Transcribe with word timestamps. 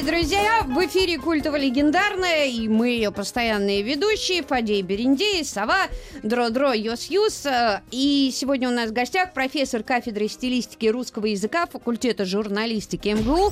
Дорогие 0.00 0.02
друзья! 0.02 0.62
В 0.64 0.86
эфире 0.86 1.18
культово-легендарная, 1.18 2.46
и 2.46 2.68
мы 2.68 2.90
ее 2.90 3.10
постоянные 3.10 3.82
ведущие, 3.82 4.42
Фадей 4.42 4.82
Берендей, 4.82 5.44
Сова, 5.44 5.88
Дро-Дро, 6.22 6.72
Йос-Юс. 6.72 7.46
И 7.90 8.30
сегодня 8.32 8.68
у 8.68 8.72
нас 8.72 8.90
в 8.90 8.92
гостях 8.92 9.32
профессор 9.32 9.82
кафедры 9.82 10.28
стилистики 10.28 10.86
русского 10.86 11.26
языка 11.26 11.66
факультета 11.66 12.24
журналистики 12.24 13.08
МГУ. 13.08 13.50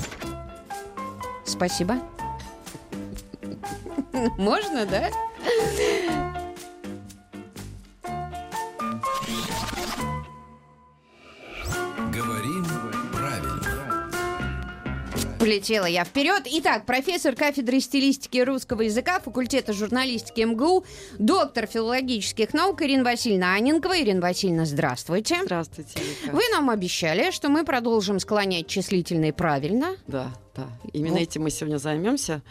Спасибо. 1.44 1.96
Можно, 4.38 4.86
да? 4.86 6.25
Полетела 15.46 15.86
я 15.86 16.04
вперед. 16.04 16.42
Итак, 16.46 16.86
профессор 16.86 17.36
кафедры 17.36 17.78
стилистики 17.78 18.38
русского 18.38 18.82
языка 18.82 19.20
факультета 19.20 19.72
журналистики 19.72 20.40
МГУ, 20.40 20.84
доктор 21.20 21.66
филологических 21.66 22.52
наук 22.52 22.82
Ирина 22.82 23.04
Васильевна 23.04 23.54
Аненкова. 23.54 23.96
Ирина 23.96 24.20
Васильевна, 24.20 24.64
здравствуйте. 24.64 25.36
Здравствуйте, 25.44 26.00
Вика. 26.00 26.34
Вы 26.34 26.42
нам 26.50 26.68
обещали, 26.68 27.30
что 27.30 27.48
мы 27.48 27.64
продолжим 27.64 28.18
склонять 28.18 28.66
числительные 28.66 29.32
правильно. 29.32 29.94
Да, 30.08 30.32
да. 30.56 30.68
Именно 30.92 31.14
Вот. 31.14 31.22
этим 31.22 31.42
мы 31.42 31.50
сегодня 31.50 31.78
займемся. 31.78 32.42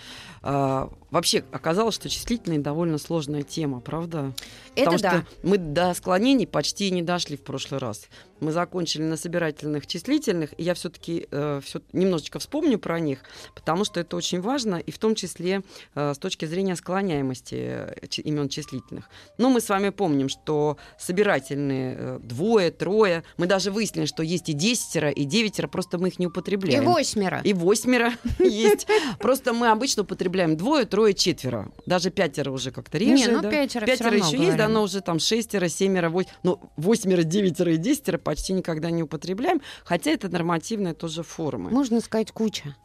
А, 0.41 0.89
вообще 1.09 1.43
оказалось, 1.51 1.95
что 1.95 2.07
числительные 2.09 2.59
довольно 2.59 2.97
сложная 2.97 3.41
тема, 3.43 3.79
правда? 3.79 4.33
Это 4.75 4.91
Потому 4.91 4.99
да. 4.99 5.11
что 5.11 5.25
мы 5.43 5.57
до 5.57 5.93
склонений 5.93 6.45
почти 6.45 6.91
не 6.91 7.01
дошли 7.01 7.35
в 7.37 7.41
прошлый 7.41 7.79
раз. 7.79 8.07
Мы 8.41 8.51
закончили 8.51 9.01
на 9.03 9.15
собирательных 9.15 9.87
числительных, 9.87 10.53
и 10.59 10.63
я 10.63 10.73
все-таки 10.73 11.25
все 11.31 11.81
немножечко 11.93 12.37
вспомню 12.39 12.77
про 12.77 12.99
них, 12.99 13.19
потому 13.55 13.85
что 13.85 14.01
это 14.01 14.17
очень 14.17 14.41
важно, 14.41 14.75
и 14.75 14.91
в 14.91 14.99
том 14.99 15.15
числе 15.15 15.61
э, 15.95 16.13
с 16.13 16.17
точки 16.17 16.43
зрения 16.45 16.75
склоняемости 16.75 17.55
э, 17.55 17.95
имен 18.23 18.49
числительных. 18.49 19.09
Но 19.37 19.49
мы 19.49 19.61
с 19.61 19.69
вами 19.69 19.89
помним, 19.89 20.27
что 20.27 20.77
собирательные 20.99 21.95
э, 21.97 22.19
двое, 22.21 22.71
трое, 22.71 23.23
мы 23.37 23.47
даже 23.47 23.71
выяснили, 23.71 24.05
что 24.05 24.21
есть 24.21 24.49
и 24.49 24.53
десятеро, 24.53 25.09
и 25.09 25.23
девятеро, 25.23 25.69
просто 25.69 25.97
мы 25.97 26.09
их 26.09 26.19
не 26.19 26.25
И 26.25 26.27
употребляем. 26.27 26.83
восьмеро. 26.83 27.39
И 27.45 27.53
восьмеро 27.53 27.94
есть. 28.39 28.87
Просто 29.19 29.53
мы 29.53 29.69
обычно 29.69 30.03
употребляем 30.03 30.57
двое, 30.57 30.85
трое, 30.85 31.13
четверо. 31.13 31.71
Даже 31.85 32.09
пятеро 32.09 32.51
уже 32.51 32.71
как-то 32.71 32.97
реже. 32.97 33.13
Не, 33.13 33.27
ну 33.27 33.41
да. 33.41 33.49
пятеро 33.49 33.85
Пятеро 33.85 34.17
еще 34.17 34.37
есть, 34.37 34.57
да, 34.57 34.67
но 34.67 34.83
уже 34.83 35.01
там 35.01 35.19
шестеро, 35.19 35.67
семеро, 35.67 36.09
восемь. 36.09 36.29
Ну, 36.43 36.59
восьмеро, 36.77 37.23
девятеро 37.23 37.73
и 37.73 37.77
десятеро 37.77 38.17
почти 38.17 38.53
никогда 38.53 38.91
не 38.91 39.03
употребляем. 39.03 39.61
Хотя 39.83 40.11
это 40.11 40.29
нормативные 40.29 40.93
тоже 40.93 41.23
формы. 41.23 41.69
Можно 41.71 42.01
сказать 42.01 42.31
куча. 42.31 42.75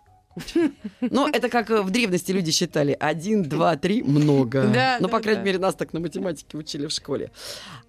Но 1.01 1.29
это 1.29 1.49
как 1.49 1.71
э, 1.71 1.83
в 1.83 1.91
древности 1.91 2.33
люди 2.33 2.51
считали. 2.53 2.97
Один, 2.99 3.43
два, 3.43 3.77
три, 3.77 4.03
много. 4.03 4.63
Да, 4.73 4.97
Ну, 5.01 5.09
да, 5.09 5.13
по 5.13 5.21
крайней 5.21 5.41
да. 5.41 5.47
мере, 5.47 5.59
нас 5.59 5.75
так 5.75 5.93
на 5.93 6.01
математике 6.01 6.57
учили 6.57 6.87
в 6.87 6.93
школе. 6.93 7.31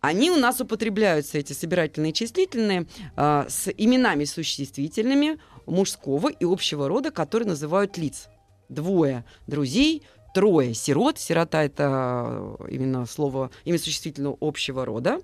Они 0.02 0.32
у 0.32 0.38
нас 0.38 0.60
употребляются, 0.60 1.38
эти 1.38 1.54
собирательные 1.54 2.14
числительные, 2.14 2.88
а, 3.16 3.46
с 3.48 3.72
именами 3.78 4.26
существительными 4.26 5.38
мужского 5.66 6.30
и 6.30 6.46
общего 6.46 6.88
рода, 6.88 7.12
которые 7.12 7.50
называют 7.50 7.98
лиц. 7.98 8.28
Двое 8.70 9.26
друзей, 9.48 10.04
трое 10.34 10.74
сирот. 10.74 11.20
Сирота— 11.20 11.64
это 11.64 12.58
э, 12.60 12.68
именно 12.70 13.06
слово, 13.06 13.52
имя 13.66 13.78
существительного 13.78 14.38
общего 14.40 14.86
рода. 14.86 15.20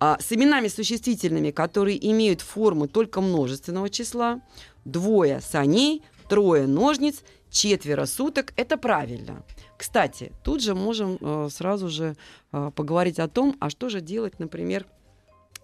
А, 0.00 0.18
с 0.20 0.32
именами 0.32 0.68
существительными, 0.68 1.50
которые 1.50 2.10
имеют 2.10 2.40
форму 2.40 2.88
только 2.88 3.20
множественного 3.20 3.90
числа. 3.90 4.40
Двое 4.84 5.40
саней, 5.40 6.02
трое 6.28 6.66
ножниц, 6.66 7.22
четверо 7.50 8.06
суток. 8.06 8.52
Это 8.56 8.76
правильно. 8.76 9.42
Кстати, 9.76 10.32
тут 10.44 10.62
же 10.62 10.74
можем 10.74 11.18
э, 11.20 11.48
сразу 11.50 11.88
же 11.88 12.16
э, 12.52 12.70
поговорить 12.74 13.18
о 13.18 13.28
том, 13.28 13.56
а 13.60 13.70
что 13.70 13.88
же 13.88 14.00
делать, 14.00 14.38
например, 14.38 14.86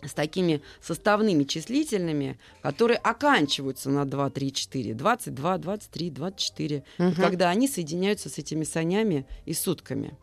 с 0.05 0.13
такими 0.15 0.63
составными 0.81 1.45
числительными, 1.45 2.39
которые 2.63 2.97
оканчиваются 2.99 3.91
на 3.91 4.05
2, 4.05 4.31
3, 4.31 4.53
4, 4.53 4.95
22, 4.95 5.59
23, 5.59 6.11
24, 6.11 6.85
Мгм. 6.99 7.15
когда 7.15 7.51
они 7.51 7.69
соединяются 7.69 8.29
с 8.29 8.39
этими 8.39 8.65
санями 8.65 9.27
и 9.47 9.55
сутками. 9.55 10.17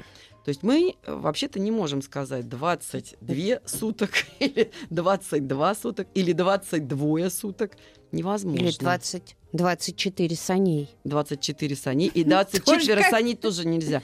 То 0.46 0.50
есть 0.50 0.64
мы 0.64 0.96
э, 1.04 1.14
вообще-то 1.14 1.60
не 1.60 1.70
можем 1.72 2.02
сказать 2.02 2.48
22 2.50 3.60
суток 3.66 4.10
или 4.40 4.72
22 4.90 5.76
суток 5.76 6.08
или 6.14 6.34
22 6.34 7.30
суток. 7.30 7.78
Невозможно. 8.12 8.60
Или 8.66 8.72
20, 8.72 9.36
24 9.54 10.36
саней. 10.36 10.90
24 11.04 11.76
саней. 11.76 12.08
И 12.08 12.24
24 12.26 13.02
как- 13.02 13.12
саней 13.12 13.36
тоже 13.36 13.68
нельзя. 13.68 14.02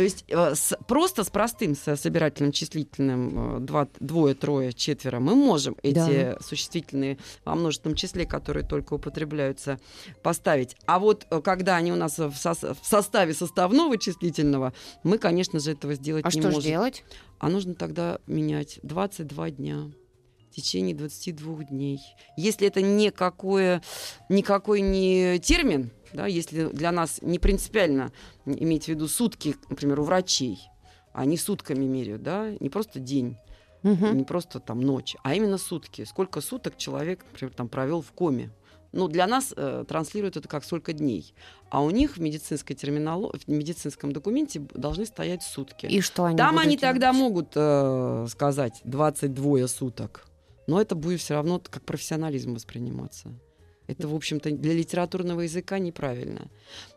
То 0.00 0.04
есть 0.04 0.24
э, 0.28 0.54
с- 0.54 0.78
просто 0.88 1.24
с 1.24 1.28
простым 1.28 1.74
со 1.74 1.94
собирательным 1.94 2.52
числительным 2.52 3.56
э, 3.58 3.60
два, 3.60 3.86
двое, 4.00 4.34
трое, 4.34 4.72
четверо 4.72 5.20
мы 5.20 5.34
можем 5.34 5.76
эти 5.82 5.96
существительные 6.42 7.18
во 7.44 7.54
множественном 7.54 7.96
числе, 7.96 8.24
которые 8.24 8.66
только 8.66 8.94
употребляются, 8.94 9.78
поставить. 10.22 10.74
А 10.86 10.98
вот 10.98 11.26
э, 11.30 11.42
когда 11.42 11.76
они 11.76 11.92
у 11.92 11.96
нас 11.96 12.16
в, 12.18 12.30
сос- 12.32 12.74
в 12.80 12.86
составе 12.86 13.34
составного 13.34 13.98
числительного, 13.98 14.72
мы, 15.02 15.18
конечно 15.18 15.60
же, 15.60 15.72
этого 15.72 15.92
сделать 15.92 16.24
А 16.24 16.28
не 16.28 16.40
что 16.40 16.48
же 16.50 16.54
можем. 16.56 16.70
делать? 16.70 17.04
А 17.38 17.50
нужно 17.50 17.74
тогда 17.74 18.20
менять 18.26 18.80
22 18.82 19.50
дня 19.50 19.90
в 20.50 20.54
течение 20.54 20.94
22 20.94 21.64
дней. 21.64 22.00
Если 22.36 22.66
это 22.66 22.82
никакое, 22.82 23.82
никакой 24.28 24.80
не 24.80 25.38
термин, 25.38 25.90
да, 26.12 26.26
если 26.26 26.66
для 26.68 26.90
нас 26.92 27.20
не 27.22 27.38
принципиально 27.38 28.12
иметь 28.44 28.84
в 28.86 28.88
виду 28.88 29.06
сутки, 29.08 29.56
например, 29.68 30.00
у 30.00 30.04
врачей, 30.04 30.58
они 31.12 31.36
сутками 31.36 31.84
меряют, 31.84 32.22
да, 32.22 32.50
не 32.60 32.68
просто 32.68 32.98
день, 33.00 33.36
Мгм. 33.82 34.16
не 34.18 34.24
просто 34.24 34.60
там 34.60 34.80
ночь, 34.80 35.16
а 35.22 35.34
именно 35.34 35.56
сутки. 35.56 36.04
Сколько 36.04 36.40
суток 36.40 36.76
человек, 36.76 37.24
например, 37.32 37.54
там 37.54 37.68
провел 37.68 38.02
в 38.02 38.12
коме. 38.12 38.50
Ну, 38.92 39.06
для 39.06 39.26
нас 39.28 39.54
э, 39.56 39.84
транслируют 39.88 40.36
это 40.36 40.48
как 40.48 40.64
сколько 40.64 40.92
дней. 40.92 41.32
А 41.70 41.80
у 41.80 41.90
них 41.90 42.16
в 42.16 42.20
медицинской 42.20 42.74
терминало... 42.74 43.32
в 43.32 43.48
медицинском 43.48 44.12
документе 44.12 44.60
должны 44.74 45.06
стоять 45.06 45.44
сутки. 45.44 45.86
И 45.86 46.00
что 46.00 46.24
они 46.24 46.36
Там 46.36 46.58
они 46.58 46.76
тогда 46.76 47.12
делать? 47.12 47.18
могут 47.18 47.52
э, 47.54 48.26
сказать 48.28 48.80
22 48.84 49.68
суток. 49.68 50.26
Но 50.70 50.80
это 50.80 50.94
будет 50.94 51.20
все 51.20 51.34
равно 51.34 51.60
как 51.68 51.82
профессионализм 51.84 52.54
восприниматься. 52.54 53.34
Это, 53.88 54.06
в 54.06 54.14
общем-то, 54.14 54.52
для 54.52 54.72
литературного 54.72 55.40
языка 55.40 55.80
неправильно. 55.80 56.48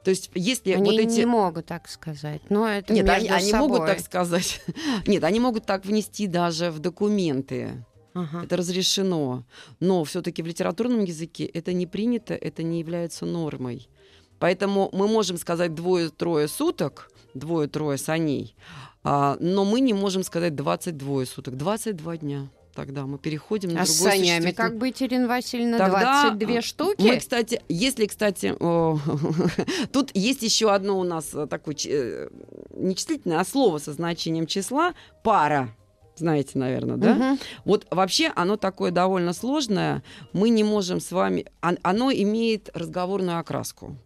То 0.04 0.12
есть, 0.12 0.30
если 0.36 0.74
Они 0.74 0.92
вот 0.92 1.00
эти... 1.00 1.22
не 1.22 1.26
могут 1.26 1.66
так 1.66 1.88
сказать. 1.90 2.42
Но 2.50 2.68
это 2.68 2.94
Нет, 2.94 3.10
они, 3.10 3.30
они 3.30 3.52
могут 3.54 3.78
собой. 3.78 3.88
так 3.88 4.00
сказать. 4.02 4.62
Нет, 5.08 5.24
они 5.24 5.40
могут 5.40 5.66
так 5.66 5.86
внести 5.86 6.28
даже 6.28 6.70
в 6.70 6.78
документы. 6.78 7.84
Ага. 8.14 8.44
Это 8.44 8.58
разрешено. 8.58 9.44
Но 9.80 10.04
все-таки 10.04 10.44
в 10.44 10.46
литературном 10.46 11.04
языке 11.04 11.46
это 11.46 11.74
не 11.74 11.88
принято, 11.88 12.36
это 12.36 12.62
не 12.62 12.80
является 12.80 13.26
нормой. 13.26 13.90
Поэтому 14.38 14.92
мы 14.94 15.08
можем 15.08 15.38
сказать 15.38 15.74
двое-трое 15.74 16.48
суток, 16.48 17.10
двое-трое 17.34 17.98
саней, 17.98 18.56
а, 19.04 19.36
но 19.40 19.66
мы 19.66 19.80
не 19.80 19.94
можем 19.94 20.22
сказать 20.22 20.54
22 20.54 21.26
суток, 21.26 21.58
22 21.58 22.18
дня. 22.18 22.50
Тогда 22.76 23.06
мы 23.06 23.20
переходим 23.20 23.72
на 23.74 23.82
А 23.82 23.86
с 23.86 23.96
другое 23.96 24.12
санями 24.12 24.28
существительное. 24.42 24.70
как 24.70 24.78
быть, 24.78 25.04
Ирина 25.04 25.28
Васильевна? 25.28 25.78
Тогда, 25.78 26.32
22 26.32 26.58
а, 26.58 26.62
штуки? 26.62 27.02
Мы, 27.02 27.18
кстати, 27.18 27.62
если, 27.70 28.08
кстати, 28.08 28.56
тут 29.92 30.10
есть 30.16 30.42
еще 30.42 30.72
одно 30.72 31.00
у 31.00 31.04
нас 31.04 31.30
э, 31.34 31.46
такое 31.48 31.76
э, 31.86 32.30
не 32.76 32.96
числительное, 32.96 33.40
а 33.40 33.46
слово 33.46 33.78
со 33.78 33.94
значением 33.94 34.48
числа 34.48 34.94
пара. 35.24 35.70
Знаете, 36.16 36.58
наверное, 36.60 36.98
да? 36.98 37.14
Мгм. 37.14 37.40
Вот 37.66 37.88
вообще 37.92 38.32
оно 38.36 38.58
такое 38.58 38.92
довольно 38.92 39.34
сложное. 39.34 40.04
Мы 40.32 40.50
не 40.50 40.64
можем 40.64 41.00
с 41.00 41.12
вами... 41.12 41.46
он- 41.62 41.80
Оно 41.82 42.12
имеет 42.12 42.70
разговорную 42.74 43.40
окраску. 43.40 43.98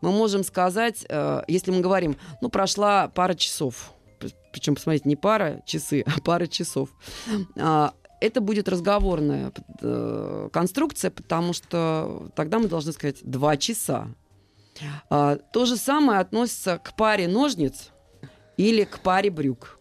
Мы 0.00 0.10
можем 0.12 0.44
сказать, 0.44 1.04
э, 1.08 1.42
если 1.48 1.70
мы 1.70 1.80
говорим, 1.80 2.16
ну, 2.40 2.48
прошла 2.50 3.08
пара 3.08 3.34
часов. 3.34 3.92
Причем, 4.52 4.74
посмотрите, 4.74 5.08
не 5.08 5.16
пара 5.16 5.62
часы, 5.66 6.04
а 6.06 6.20
пара 6.20 6.46
часов. 6.46 6.90
А, 7.58 7.94
Это 8.22 8.40
будет 8.40 8.68
разговорная 8.68 9.52
э, 9.80 10.48
конструкция, 10.52 11.10
потому 11.10 11.52
что 11.52 12.30
тогда 12.36 12.60
мы 12.60 12.68
должны 12.68 12.92
сказать 12.92 13.18
два 13.24 13.56
часа. 13.56 14.06
А, 15.10 15.36
То 15.52 15.64
же 15.64 15.76
самое 15.76 16.20
относится 16.20 16.78
к 16.78 16.94
паре 16.94 17.26
ножниц 17.26 17.90
или 18.56 18.84
к 18.84 19.00
паре 19.00 19.28
брюк. 19.28 19.80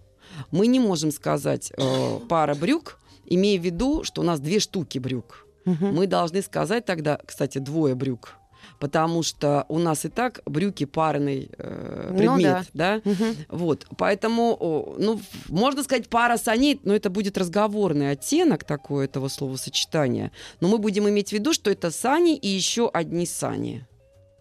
Мы 0.50 0.66
не 0.66 0.80
можем 0.80 1.12
сказать 1.12 1.72
э, 1.78 2.20
пара 2.28 2.56
брюк, 2.56 2.98
имея 3.26 3.60
в 3.60 3.64
виду, 3.64 4.04
что 4.04 4.22
у 4.22 4.24
нас 4.24 4.40
две 4.40 4.60
штуки 4.60 4.98
брюк. 4.98 5.46
Мы 5.66 6.08
должны 6.08 6.42
сказать 6.42 6.86
тогда, 6.86 7.20
кстати, 7.24 7.60
двое 7.60 7.94
брюк. 7.94 8.34
Потому 8.80 9.24
что 9.24 9.66
у 9.70 9.80
нас 9.80 10.06
и 10.06 10.10
так 10.10 10.42
брюки 10.46 10.86
парный 10.86 11.50
э, 11.58 12.10
Ну 12.12 12.18
предмет, 12.18 12.66
да. 12.74 13.02
Мгм. 13.04 13.36
Вот, 13.50 13.88
поэтому, 13.98 14.96
ну, 14.98 15.20
можно 15.50 15.84
сказать 15.84 16.10
пара 16.10 16.38
саней, 16.38 16.80
но 16.84 16.94
это 16.96 17.10
будет 17.10 17.38
разговорный 17.38 18.12
оттенок 18.12 18.64
такой 18.64 19.06
этого 19.06 19.28
словосочетания. 19.28 20.32
Но 20.62 20.68
мы 20.68 20.78
будем 20.78 21.08
иметь 21.10 21.30
в 21.30 21.34
виду, 21.34 21.54
что 21.54 21.70
это 21.72 21.92
сани 21.92 22.36
и 22.36 22.48
еще 22.48 22.90
одни 22.90 23.26
сани, 23.26 23.86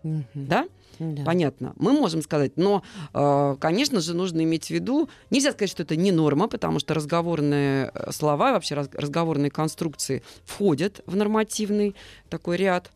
Мгм. 0.02 0.24
да? 0.34 0.66
Да. 0.98 1.24
Понятно. 1.24 1.72
Мы 1.76 1.92
можем 1.92 2.20
сказать, 2.20 2.52
но, 2.56 2.82
э, 3.14 3.56
конечно 3.58 4.02
же, 4.02 4.12
нужно 4.12 4.42
иметь 4.42 4.66
в 4.66 4.70
виду, 4.70 5.08
нельзя 5.30 5.52
сказать, 5.52 5.70
что 5.70 5.82
это 5.82 5.96
не 5.96 6.12
норма, 6.12 6.46
потому 6.46 6.78
что 6.78 6.92
разговорные 6.92 7.90
э, 7.94 8.12
слова, 8.12 8.52
вообще 8.52 8.74
раз- 8.74 8.90
разговорные 8.92 9.50
конструкции 9.50 10.22
входят 10.44 11.00
в 11.06 11.16
нормативный 11.16 11.94
такой 12.28 12.58
ряд. 12.58 12.90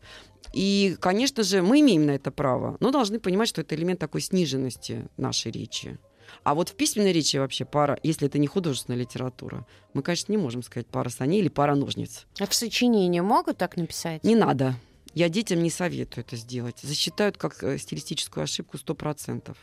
И, 0.55 0.95
конечно 1.01 1.43
же, 1.43 1.61
мы 1.61 1.81
имеем 1.81 2.05
на 2.05 2.11
это 2.11 2.31
право, 2.31 2.77
но 2.79 2.89
должны 2.89 3.19
понимать, 3.19 3.49
что 3.49 3.59
это 3.59 3.75
элемент 3.75 3.99
такой 3.99 4.21
сниженности 4.21 5.05
нашей 5.17 5.51
речи. 5.51 5.99
А 6.43 6.55
вот 6.55 6.69
в 6.69 6.75
письменной 6.75 7.11
речи 7.11 7.35
вообще 7.35 7.65
пара, 7.65 7.99
если 8.03 8.27
это 8.27 8.39
не 8.39 8.47
художественная 8.47 8.99
литература, 8.99 9.67
мы, 9.93 10.01
конечно, 10.01 10.31
не 10.31 10.37
можем 10.37 10.63
сказать 10.63 10.87
пара 10.87 11.09
саней 11.09 11.41
или 11.41 11.49
пара 11.49 11.75
ножниц. 11.75 12.25
А 12.39 12.47
в 12.47 12.53
сочинении 12.53 13.19
могут 13.19 13.57
так 13.57 13.75
написать? 13.75 14.23
Не 14.23 14.35
надо. 14.35 14.75
Я 15.13 15.27
детям 15.27 15.61
не 15.61 15.69
советую 15.69 16.23
это 16.25 16.37
сделать. 16.37 16.79
Засчитают 16.81 17.37
как 17.37 17.61
э, 17.61 17.77
стилистическую 17.77 18.43
ошибку 18.43 18.77
100%. 18.77 19.55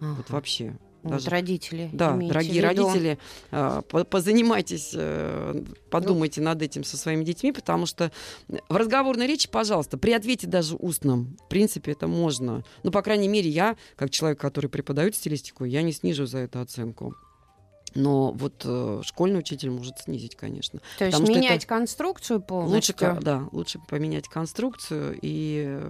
Ага. 0.00 0.14
Вот 0.14 0.30
вообще. 0.30 0.76
Вот 1.06 1.14
даже- 1.14 1.30
родители. 1.30 1.90
Да, 1.92 2.12
дорогие 2.28 2.62
родители, 2.62 3.18
э, 3.50 3.82
по- 3.88 4.04
позанимайтесь, 4.04 4.90
э, 4.94 5.62
подумайте 5.90 6.40
над 6.40 6.62
этим 6.62 6.84
со 6.84 6.96
своими 6.96 7.24
детьми, 7.24 7.52
потому 7.52 7.86
что 7.86 8.10
в 8.68 8.76
разговорной 8.76 9.26
речи, 9.26 9.48
пожалуйста, 9.50 9.98
при 9.98 10.12
ответе 10.12 10.46
даже 10.46 10.76
устном, 10.76 11.36
в 11.44 11.48
принципе, 11.48 11.92
это 11.92 12.06
можно. 12.06 12.64
Ну, 12.82 12.90
по 12.90 13.02
крайней 13.02 13.28
мере, 13.28 13.48
я, 13.50 13.76
как 13.96 14.10
человек, 14.10 14.40
который 14.40 14.68
преподает 14.68 15.14
стилистику, 15.14 15.64
я 15.64 15.82
не 15.82 15.92
снижу 15.92 16.26
за 16.26 16.38
это 16.38 16.60
оценку. 16.60 17.14
Но 17.96 18.32
вот 18.32 18.62
э, 18.64 19.00
школьный 19.04 19.40
учитель 19.40 19.70
может 19.70 19.98
снизить, 19.98 20.36
конечно. 20.36 20.80
То 20.98 21.06
есть 21.06 21.18
менять 21.20 21.64
это 21.64 21.66
конструкцию 21.66 22.38
Лучше, 22.38 22.46
полностью. 22.46 22.94
ка- 22.96 23.18
да, 23.20 23.48
лучше 23.52 23.80
поменять 23.88 24.28
конструкцию 24.28 25.18
и 25.20 25.80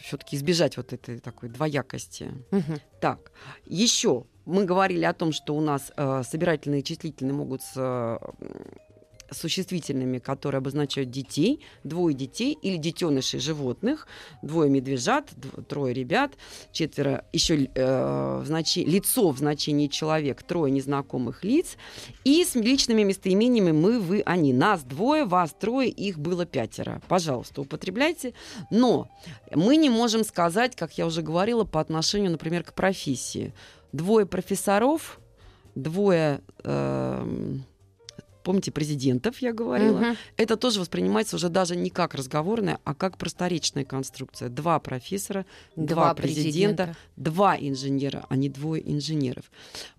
все-таки 0.00 0.36
избежать 0.36 0.76
вот 0.76 0.92
этой 0.92 1.20
такой 1.20 1.48
двоякости. 1.48 2.32
Мгм. 2.50 2.80
Так, 3.00 3.30
еще 3.64 4.24
мы 4.44 4.64
говорили 4.64 5.04
о 5.04 5.12
том, 5.12 5.32
что 5.32 5.54
у 5.54 5.60
нас 5.60 5.92
э, 5.96 6.22
собирательные 6.28 6.80
и 6.80 6.84
числительные 6.84 7.34
могут 7.34 7.62
с 7.62 7.72
э, 7.76 8.18
существительными, 9.30 10.18
которые 10.18 10.58
обозначают 10.58 11.10
детей, 11.10 11.60
двое 11.84 12.14
детей 12.14 12.56
или 12.60 12.76
детенышей 12.76 13.40
животных, 13.40 14.06
двое 14.42 14.70
медвежат, 14.70 15.30
дв- 15.32 15.64
трое 15.64 15.94
ребят, 15.94 16.32
четверо 16.72 17.24
еще 17.32 17.68
э, 17.74 18.42
значи- 18.44 18.84
лицо 18.84 19.30
в 19.30 19.38
значении 19.38 19.86
человек, 19.86 20.42
трое 20.42 20.72
незнакомых 20.72 21.44
лиц, 21.44 21.76
и 22.24 22.44
с 22.44 22.54
личными 22.54 23.02
местоимениями 23.02 23.72
мы, 23.72 23.98
вы, 23.98 24.22
они. 24.26 24.52
Нас 24.52 24.82
двое, 24.82 25.24
вас 25.24 25.54
трое, 25.58 25.88
их 25.88 26.18
было 26.18 26.46
пятеро. 26.46 27.00
Пожалуйста, 27.08 27.60
употребляйте. 27.62 28.34
Но 28.70 29.08
мы 29.54 29.76
не 29.76 29.90
можем 29.90 30.24
сказать, 30.24 30.76
как 30.76 30.98
я 30.98 31.06
уже 31.06 31.22
говорила, 31.22 31.64
по 31.64 31.80
отношению, 31.80 32.32
например, 32.32 32.64
к 32.64 32.72
профессии. 32.74 33.52
Двое 33.92 34.26
профессоров, 34.26 35.20
двое, 35.74 36.40
эм, 36.64 37.64
помните, 38.42 38.70
президентов, 38.70 39.38
я 39.40 39.52
говорила. 39.52 39.98
Мгм. 39.98 40.16
Это 40.36 40.56
тоже 40.56 40.80
воспринимается 40.80 41.36
уже 41.36 41.48
даже 41.48 41.76
не 41.76 41.90
как 41.90 42.14
разговорная, 42.14 42.78
а 42.84 42.94
как 42.94 43.18
просторечная 43.18 43.84
конструкция. 43.84 44.48
Два 44.48 44.78
профессора, 44.78 45.46
два, 45.76 46.14
президента, 46.14 46.96
два 47.16 47.56
инженера, 47.56 48.26
а 48.28 48.36
не 48.36 48.48
двое 48.48 48.82
инженеров. 48.90 49.50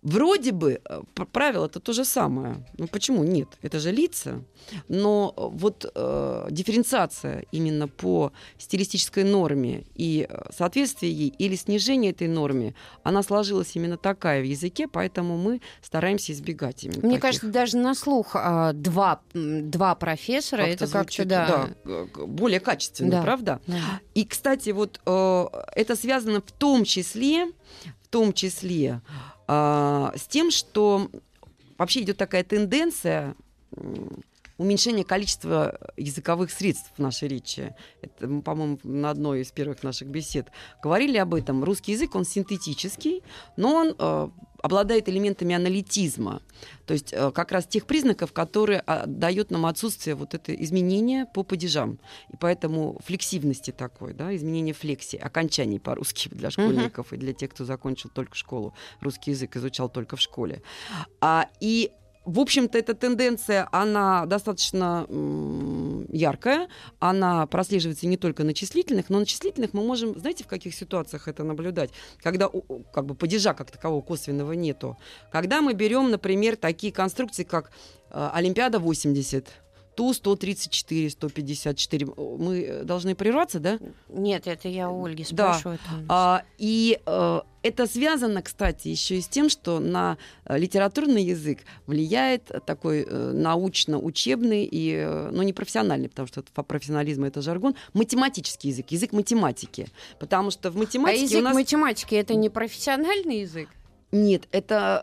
Вроде 0.01 0.51
бы 0.51 0.81
э, 0.83 1.01
правило 1.31 1.65
это 1.65 1.79
то 1.79 1.93
же 1.93 2.05
самое. 2.05 2.65
Ну 2.77 2.87
почему 2.87 3.23
нет? 3.23 3.47
Это 3.61 3.79
же 3.79 3.91
лица. 3.91 4.43
Но 4.87 5.33
э, 5.35 5.41
вот 5.51 5.85
э, 5.93 6.47
дифференциация 6.51 7.45
именно 7.51 7.87
по 7.87 8.31
стилистической 8.57 9.23
норме 9.23 9.83
и 9.95 10.27
э, 10.29 10.41
соответствие 10.55 11.11
ей 11.11 11.33
или 11.37 11.55
снижение 11.55 12.11
этой 12.11 12.27
норме, 12.27 12.73
она 13.03 13.23
сложилась 13.23 13.75
именно 13.75 13.97
такая 13.97 14.41
в 14.41 14.45
языке, 14.45 14.87
поэтому 14.87 15.37
мы 15.37 15.61
стараемся 15.81 16.31
избегать 16.31 16.83
именно 16.83 16.99
Мне 16.99 17.15
таких. 17.15 17.21
кажется, 17.21 17.47
даже 17.47 17.77
на 17.77 17.95
слух 17.95 18.35
а, 18.43 18.73
два, 18.73 19.21
два 19.33 19.95
профессора, 19.95 20.65
Как-то 20.65 20.85
это 20.85 20.93
как-то, 20.93 21.25
да. 21.25 21.69
к- 22.13 22.25
более 22.25 22.59
качественно, 22.59 23.11
Да. 23.11 23.21
правда? 23.21 23.61
Да. 23.67 23.79
И, 24.15 24.25
кстати, 24.25 24.69
вот 24.71 24.99
э, 25.05 25.45
это 25.75 25.95
связано 25.95 26.41
в 26.41 26.51
том 26.51 26.83
числе, 26.83 27.45
в 28.01 28.07
том 28.09 28.33
числе 28.33 29.01
э, 29.47 30.11
с 30.15 30.27
тем, 30.27 30.51
что 30.51 31.09
вообще 31.77 32.01
идет 32.01 32.17
такая 32.17 32.43
тенденция 32.43 33.35
м, 33.75 34.21
уменьшения 34.57 35.03
количества 35.03 35.79
языковых 35.97 36.51
средств 36.51 36.91
в 36.95 37.01
нашей 37.01 37.27
речи. 37.27 37.73
Это, 38.03 38.27
мы, 38.27 38.41
по-моему, 38.43 38.77
на 38.83 39.09
одной 39.09 39.41
из 39.41 39.51
первых 39.51 39.81
наших 39.81 40.07
бесед 40.09 40.47
говорили 40.83 41.17
об 41.17 41.33
этом. 41.33 41.63
Русский 41.63 41.93
язык, 41.93 42.13
он 42.15 42.25
синтетический, 42.25 43.23
но 43.57 43.73
он 43.73 43.95
э, 43.97 44.29
обладает 44.61 45.09
элементами 45.09 45.55
аналитизма. 45.55 46.41
То 46.85 46.93
есть 46.93 47.13
э, 47.13 47.31
как 47.31 47.51
раз 47.51 47.65
тех 47.65 47.85
признаков, 47.85 48.33
которые 48.33 48.83
а, 48.85 49.05
дают 49.05 49.51
нам 49.51 49.65
отсутствие 49.65 50.15
вот 50.15 50.33
это 50.33 50.53
изменения 50.53 51.25
по 51.25 51.43
падежам. 51.43 51.99
И 52.29 52.37
поэтому 52.37 52.99
флексивности 53.03 53.71
такой, 53.71 54.13
да, 54.13 54.35
изменение 54.35 54.73
флексии, 54.73 55.17
окончаний 55.17 55.79
по-русски 55.79 56.29
для 56.31 56.51
школьников 56.51 57.13
и 57.13 57.17
для 57.17 57.33
тех, 57.33 57.51
кто 57.51 57.65
закончил 57.65 58.09
только 58.09 58.35
школу, 58.35 58.73
русский 58.99 59.31
язык 59.31 59.55
изучал 59.57 59.89
только 59.89 60.15
в 60.15 60.21
школе. 60.21 60.61
А, 61.19 61.47
и 61.59 61.91
в 62.25 62.39
общем-то, 62.39 62.77
эта 62.77 62.93
тенденция, 62.93 63.67
она 63.71 64.25
достаточно 64.27 65.07
яркая, 66.09 66.67
она 66.99 67.47
прослеживается 67.47 68.05
не 68.05 68.17
только 68.17 68.43
на 68.43 68.53
числительных, 68.53 69.09
но 69.09 69.19
на 69.19 69.25
числительных 69.25 69.73
мы 69.73 69.83
можем, 69.83 70.17
знаете, 70.19 70.43
в 70.43 70.47
каких 70.47 70.75
ситуациях 70.75 71.27
это 71.27 71.43
наблюдать, 71.43 71.89
когда 72.21 72.49
как 72.93 73.05
бы 73.05 73.15
падежа 73.15 73.53
как 73.53 73.71
такового 73.71 74.01
косвенного 74.01 74.53
нету. 74.53 74.97
Когда 75.31 75.61
мы 75.61 75.73
берем, 75.73 76.11
например, 76.11 76.57
такие 76.57 76.93
конструкции, 76.93 77.43
как 77.43 77.71
э, 78.11 78.29
Олимпиада 78.33 78.77
80, 78.77 79.47
Ту 79.95 80.13
134, 80.13 81.09
154. 81.09 82.07
Мы 82.37 82.61
э, 82.61 82.83
должны 82.83 83.13
прерваться, 83.13 83.59
да? 83.59 83.77
Нет, 84.09 84.47
это 84.47 84.69
я 84.69 84.89
у 84.89 85.03
Ольги 85.05 85.25
Да. 85.31 85.53
спрашиваю. 85.53 85.79
там. 85.85 86.05
А, 86.07 86.43
и 86.57 86.97
э, 87.05 87.41
это 87.61 87.87
связано, 87.87 88.41
кстати, 88.41 88.87
еще 88.87 89.17
и 89.17 89.21
с 89.21 89.27
тем, 89.27 89.49
что 89.49 89.79
на 89.79 90.17
э, 90.45 90.57
литературный 90.57 91.23
язык 91.23 91.59
влияет 91.87 92.51
такой 92.65 93.05
научно-учебный 93.05 94.67
и, 94.71 95.05
ну, 95.31 95.41
не 95.43 95.53
профессиональный, 95.53 96.09
потому 96.09 96.27
что 96.27 96.39
это, 96.41 96.63
профессионализм 96.63 97.23
это 97.25 97.41
жаргон, 97.41 97.75
математический 97.93 98.69
язык, 98.69 98.91
язык 98.91 99.11
математики. 99.11 99.87
Потому 100.19 100.51
что 100.51 100.71
в 100.71 100.75
А 100.75 100.79
математике 100.79 101.23
язык 101.23 101.39
у 101.39 101.43
нас... 101.43 101.53
математики 101.53 102.15
это 102.15 102.33
не 102.35 102.49
профессиональный 102.49 103.41
язык? 103.41 103.69
Нет, 104.13 104.49
это, 104.51 105.01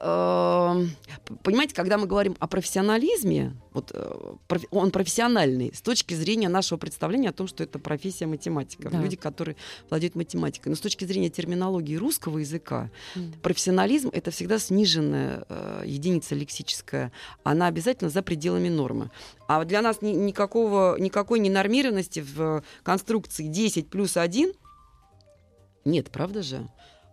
э, 1.26 1.36
понимаете, 1.42 1.74
когда 1.74 1.96
мы 1.96 2.06
говорим 2.06 2.36
о 2.40 2.46
профессионализме, 2.46 3.56
вот, 3.72 3.90
э, 3.94 4.34
проф- 4.46 4.66
он 4.70 4.90
профессиональный 4.90 5.72
с 5.74 5.80
точки 5.80 6.12
зрения 6.12 6.50
нашего 6.50 6.78
представления 6.78 7.30
о 7.30 7.32
том, 7.32 7.46
что 7.48 7.62
это 7.64 7.78
профессия 7.78 8.26
математика, 8.26 8.90
Да. 8.90 9.00
люди, 9.00 9.16
которые 9.16 9.56
владеют 9.88 10.14
математикой. 10.14 10.68
Но 10.70 10.76
с 10.76 10.80
точки 10.80 11.06
зрения 11.06 11.30
терминологии 11.30 11.96
русского 11.96 12.36
языка, 12.36 12.90
М. 13.16 13.32
профессионализм 13.42 14.10
это 14.12 14.30
всегда 14.30 14.58
сниженная 14.58 15.46
э, 15.48 15.82
единица 15.86 16.34
лексическая, 16.34 17.10
она 17.44 17.66
обязательно 17.66 18.10
за 18.10 18.22
пределами 18.22 18.68
нормы. 18.68 19.10
А 19.46 19.64
для 19.64 19.80
нас 19.80 20.02
ни- 20.02 20.12
никакого, 20.12 20.96
никакой 20.98 21.38
ненормированности 21.38 22.20
в 22.20 22.62
конструкции 22.82 23.46
10 23.46 23.88
плюс 23.88 24.18
1 24.18 24.52
нет, 25.86 26.10
правда 26.10 26.42
же? 26.42 26.68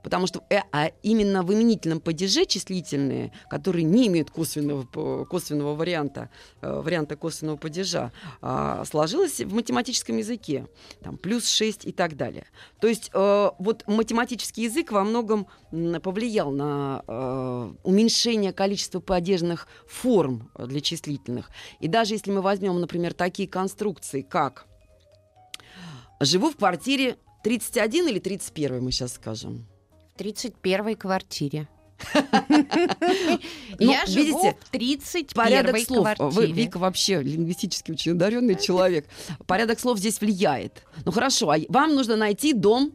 Потому 0.06 0.28
что 0.28 0.44
э, 0.52 0.60
а 0.72 0.92
именно 1.02 1.42
в 1.42 1.52
именительном 1.52 2.00
падеже 2.00 2.46
числительные, 2.46 3.32
которые 3.50 3.84
не 3.84 4.06
имеют 4.06 4.30
косвенного, 4.30 4.86
косвенного 5.26 5.74
варианта, 5.74 6.30
э, 6.62 6.80
варианта 6.80 7.16
косвенного 7.16 7.58
падежа, 7.58 8.12
а, 8.40 8.86
сложилось 8.86 9.42
в 9.42 9.52
математическом 9.52 10.18
языке. 10.18 10.68
Там, 11.02 11.18
плюс 11.18 11.50
6 11.50 11.86
и 11.86 11.92
так 11.92 12.18
далее. 12.18 12.46
То 12.80 12.88
есть 12.88 13.10
э, 13.16 13.50
вот 13.58 13.84
математический 13.88 14.66
язык 14.66 14.92
во 14.92 15.04
многом 15.04 15.48
повлиял 16.04 16.52
на 16.52 17.04
э, 17.08 17.74
уменьшение 17.82 18.54
количества 18.54 19.00
падежных 19.00 19.68
форм 19.88 20.52
э, 20.54 20.68
для 20.68 20.82
числительных. 20.82 21.50
И 21.80 21.88
даже 21.88 22.14
если 22.14 22.30
мы 22.30 22.42
возьмем, 22.42 22.80
например, 22.80 23.16
такие 23.16 23.50
конструкции, 23.50 24.22
как 24.22 24.68
«живу 26.20 26.52
в 26.52 26.58
квартире 26.58 27.18
31 27.44 28.10
или 28.10 28.20
31, 28.20 28.84
мы 28.84 28.92
сейчас 28.92 29.14
скажем. 29.14 29.66
В 30.16 30.22
31-й 30.22 30.96
квартире. 30.96 31.68
Ну, 33.78 33.92
Я 33.92 34.06
живу 34.06 34.42
видите, 34.42 34.58
в 34.62 34.70
31 34.70 35.28
Порядок 35.34 35.78
слов. 35.80 36.08
Вы, 36.08 36.16
квартире. 36.16 36.54
Вика, 36.54 36.78
вообще 36.78 37.22
лингвистически 37.22 37.92
очень 37.92 38.14
одаренный 38.14 38.56
человек. 38.56 39.06
Порядок 39.48 39.80
слов 39.80 40.00
здесь 40.00 40.22
влияет. 40.22 40.84
Ну 41.04 41.12
хорошо, 41.12 41.50
а 41.50 41.58
вам 41.68 41.94
нужно 41.94 42.16
найти 42.16 42.54
дом, 42.54 42.94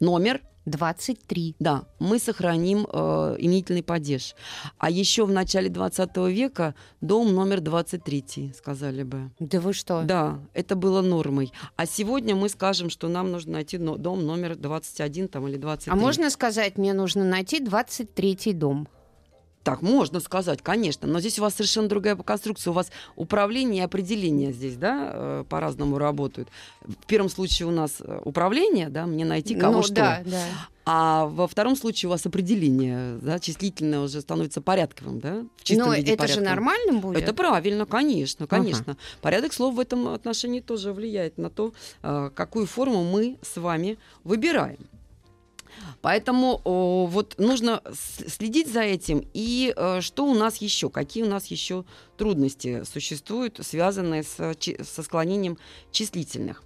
номер, 0.00 0.40
23. 0.66 1.56
Да, 1.58 1.84
мы 1.98 2.18
сохраним 2.18 2.86
э, 2.90 3.36
именительный 3.38 3.82
падеж. 3.82 4.34
А 4.78 4.90
еще 4.90 5.24
в 5.24 5.30
начале 5.30 5.68
20 5.68 6.16
века 6.28 6.74
дом 7.00 7.34
номер 7.34 7.60
23, 7.60 8.52
сказали 8.56 9.02
бы. 9.02 9.30
Да 9.40 9.60
вы 9.60 9.72
что? 9.72 10.02
Да, 10.02 10.38
это 10.54 10.74
было 10.76 11.02
нормой. 11.02 11.52
А 11.76 11.86
сегодня 11.86 12.34
мы 12.34 12.48
скажем, 12.48 12.90
что 12.90 13.08
нам 13.08 13.30
нужно 13.30 13.52
найти 13.52 13.78
дом 13.78 14.24
номер 14.26 14.56
21 14.56 15.28
там, 15.28 15.48
или 15.48 15.56
23. 15.56 15.92
А 15.92 15.96
можно 15.96 16.30
сказать, 16.30 16.78
мне 16.78 16.94
нужно 16.94 17.24
найти 17.24 17.60
23 17.60 18.52
дом? 18.54 18.88
Так, 19.64 19.80
можно 19.80 20.20
сказать, 20.20 20.60
конечно. 20.62 21.08
Но 21.08 21.20
здесь 21.20 21.38
у 21.38 21.42
вас 21.42 21.54
совершенно 21.54 21.88
другая 21.88 22.16
конструкция. 22.16 22.70
У 22.70 22.74
вас 22.74 22.90
управление 23.16 23.82
и 23.82 23.84
определение 23.84 24.52
здесь, 24.52 24.76
да, 24.76 25.10
э, 25.12 25.44
по-разному 25.48 25.96
работают. 25.96 26.50
В 26.82 27.06
первом 27.06 27.30
случае 27.30 27.66
у 27.68 27.70
нас 27.70 27.96
э, 28.00 28.20
управление, 28.24 28.90
да, 28.90 29.06
мне 29.06 29.24
найти 29.24 29.54
кого 29.54 29.78
ну, 29.78 29.82
что. 29.82 29.94
да, 29.94 30.22
да. 30.26 30.42
А 30.86 31.24
во 31.24 31.48
втором 31.48 31.76
случае 31.76 32.08
у 32.08 32.10
вас 32.10 32.26
определение, 32.26 33.16
да, 33.22 33.38
числительное 33.38 34.00
уже 34.00 34.20
становится 34.20 34.60
порядковым, 34.60 35.18
да? 35.18 35.46
В 35.56 35.64
чистом 35.64 35.88
Но 35.88 35.94
виде 35.94 36.12
это 36.12 36.26
же 36.28 36.34
порядковым. 36.34 36.44
нормально 36.50 36.92
будет? 37.00 37.22
Это 37.22 37.32
правильно, 37.32 37.86
конечно, 37.86 38.44
Ага. 38.44 38.56
конечно. 38.56 38.98
Порядок 39.22 39.54
слов 39.54 39.76
в 39.76 39.80
этом 39.80 40.08
отношении 40.08 40.60
тоже 40.60 40.92
влияет 40.92 41.38
на 41.38 41.48
то, 41.48 41.72
э, 42.02 42.30
какую 42.34 42.66
форму 42.66 43.02
мы 43.02 43.38
с 43.40 43.56
вами 43.56 43.96
выбираем. 44.24 44.76
Поэтому 46.02 46.60
о, 46.64 47.06
вот 47.06 47.34
нужно 47.38 47.82
следить 47.92 48.72
за 48.72 48.82
этим. 48.82 49.26
И 49.32 49.72
э, 49.76 50.00
что 50.00 50.26
у 50.26 50.34
нас 50.34 50.58
еще? 50.58 50.90
Какие 50.90 51.24
у 51.24 51.28
нас 51.28 51.46
еще 51.46 51.84
трудности 52.16 52.84
существуют, 52.84 53.60
связанные 53.62 54.22
с, 54.22 54.36
со 54.82 55.02
склонением 55.02 55.58
числительных? 55.90 56.62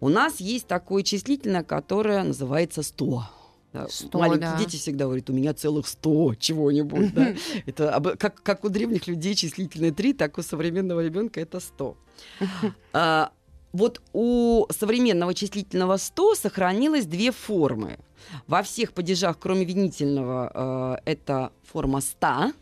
У 0.00 0.08
нас 0.08 0.40
есть 0.40 0.66
такое 0.66 1.02
числительное, 1.02 1.62
которое 1.62 2.22
называется 2.22 2.82
100. 2.82 3.24
Да, 3.72 3.88
100, 3.88 4.18
Маленькие 4.18 4.50
да. 4.50 4.58
дети 4.58 4.76
всегда 4.76 5.04
говорят, 5.04 5.28
у 5.28 5.32
меня 5.32 5.52
целых 5.52 5.86
100 5.86 6.34
чего-нибудь. 6.36 7.14
да. 7.14 7.34
Это 7.66 8.16
как, 8.18 8.42
как 8.42 8.64
у 8.64 8.68
древних 8.68 9.06
людей 9.06 9.34
числительное 9.34 9.92
3, 9.92 10.14
так 10.14 10.38
у 10.38 10.42
современного 10.42 11.04
ребенка 11.04 11.40
это 11.40 11.60
100. 11.60 11.96
А, 12.92 13.32
вот 13.72 14.00
у 14.14 14.66
современного 14.70 15.34
числительного 15.34 15.98
100 15.98 16.36
сохранилось 16.36 17.04
две 17.04 17.30
формы. 17.30 17.98
Во 18.46 18.62
всех 18.62 18.92
падежах, 18.92 19.38
кроме 19.38 19.64
винительного, 19.64 20.98
э, 21.04 21.10
это 21.10 21.52
форма 21.62 22.00
100. 22.00 22.52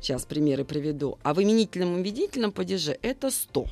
Сейчас 0.00 0.24
примеры 0.24 0.64
приведу. 0.64 1.18
А 1.22 1.34
в 1.34 1.42
именительном 1.42 2.00
и 2.00 2.02
винительном 2.02 2.52
падеже 2.52 2.98
это 3.02 3.30
100. 3.30 3.66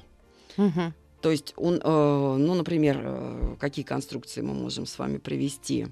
Мгм. 0.57 0.95
То 1.21 1.31
есть, 1.31 1.55
он, 1.57 1.81
э, 1.83 2.37
ну, 2.39 2.55
например, 2.55 3.01
э, 3.03 3.57
какие 3.61 3.85
конструкции 3.85 4.41
мы 4.41 4.55
можем 4.55 4.87
с 4.87 4.99
вами 4.99 5.19
привести? 5.19 5.87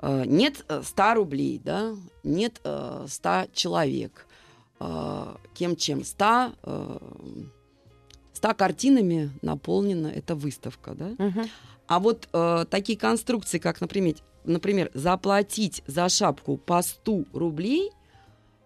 Нет 0.00 0.64
э, 0.68 0.82
100 0.84 1.14
рублей, 1.14 1.60
да? 1.64 1.96
Нет 2.22 2.60
э, 2.62 3.06
100 3.08 3.46
человек. 3.52 4.28
Э, 4.80 5.36
кем 5.54 5.76
чем? 5.76 6.04
100, 6.04 6.52
э, 6.62 6.98
100 8.32 8.54
картинами 8.54 9.30
наполнена 9.42 10.08
эта 10.08 10.34
выставка, 10.34 10.94
да? 10.94 11.14
Мгм. 11.18 11.48
А 11.86 11.98
вот 11.98 12.28
э, 12.32 12.64
такие 12.70 12.98
конструкции, 12.98 13.58
как, 13.58 13.80
например, 13.80 14.16
например, 14.48 14.90
заплатить 14.94 15.82
за 15.86 16.08
шапку 16.08 16.56
по 16.56 16.82
100 16.82 17.24
рублей, 17.32 17.90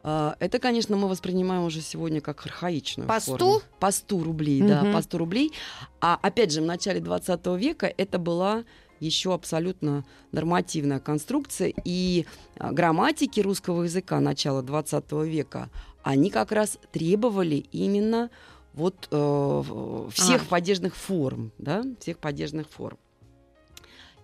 э, 0.05 0.35
это, 0.41 0.59
конечно, 0.59 0.97
мы 0.97 1.09
воспринимаем 1.09 1.65
уже 1.65 1.81
сегодня 1.81 2.21
как 2.21 2.45
архаичную 2.47 3.09
По 3.09 3.21
форму. 3.21 3.59
100? 3.61 3.63
По 3.81 3.91
100 3.91 4.23
рублей, 4.25 4.63
да, 4.63 4.83
Мгм. 4.83 4.93
по 4.95 5.03
100 5.03 5.19
рублей. 5.19 5.53
А 6.01 6.19
опять 6.23 6.53
же, 6.53 6.63
в 6.63 6.65
начале 6.65 7.01
20 7.01 7.57
века 7.57 7.93
это 7.97 8.19
была 8.19 8.65
еще 9.01 9.35
абсолютно 9.35 10.05
нормативная 10.31 11.01
конструкция, 11.01 11.73
и 11.85 12.25
а, 12.59 12.71
грамматики 12.73 13.41
русского 13.41 13.83
языка 13.83 14.21
начала 14.21 14.63
20 14.63 15.25
века, 15.25 15.71
они 16.05 16.31
как 16.31 16.53
раз 16.53 16.79
требовали 16.93 17.65
именно 17.73 18.31
вот 18.75 19.09
э, 19.11 20.09
всех 20.13 20.43
А. 20.43 20.47
падежных 20.49 20.95
форм, 20.95 21.51
да, 21.59 21.83
всех 22.01 22.19
падежных 22.19 22.69
форм. 22.69 22.97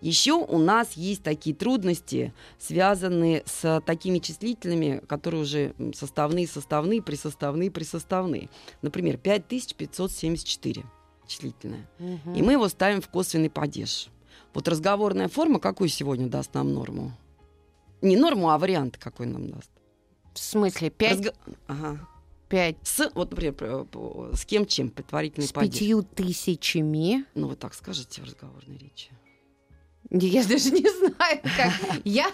Еще 0.00 0.32
у 0.34 0.58
нас 0.58 0.92
есть 0.92 1.22
такие 1.24 1.56
трудности, 1.56 2.32
связанные 2.58 3.42
с 3.46 3.82
такими 3.84 4.18
числительными, 4.20 5.02
которые 5.08 5.42
уже 5.42 5.74
составные, 5.94 6.46
составные, 6.46 7.02
присоставные, 7.02 7.70
присоставные. 7.70 8.48
Например, 8.82 9.16
5574 9.16 10.84
числительное. 11.26 11.86
Мгм. 11.98 12.34
И 12.34 12.42
мы 12.42 12.52
его 12.52 12.68
ставим 12.68 13.00
в 13.00 13.08
косвенный 13.08 13.50
падеж. 13.50 14.08
Вот 14.54 14.66
разговорная 14.68 15.28
форма 15.28 15.58
какую 15.60 15.88
сегодня 15.88 16.28
даст 16.28 16.54
нам 16.54 16.72
норму? 16.72 17.12
Не 18.00 18.16
норму, 18.16 18.50
а 18.50 18.58
вариант 18.58 18.96
какой 18.96 19.26
нам 19.26 19.50
даст? 19.50 19.70
В 20.32 20.38
смысле, 20.38 20.90
5, 20.90 21.18
Разго- 21.20 21.34
Ага. 21.66 22.08
5 22.48 22.76
С, 22.82 23.10
вот, 23.14 23.30
например, 23.32 23.54
с 24.34 24.46
кем 24.46 24.64
чем 24.64 24.88
предварительный 24.90 25.48
с 25.48 25.52
падеж. 25.52 25.72
пятью 25.74 26.02
тысячами. 26.02 27.24
Ну, 27.34 27.48
вот 27.48 27.58
так 27.58 27.74
скажете 27.74 28.22
в 28.22 28.24
разговорной 28.24 28.78
речи. 28.78 29.10
Я 30.10 30.42
даже 30.44 30.70
не 30.70 30.88
знаю, 30.88 31.40
как. 31.42 31.72
Я, 32.04 32.30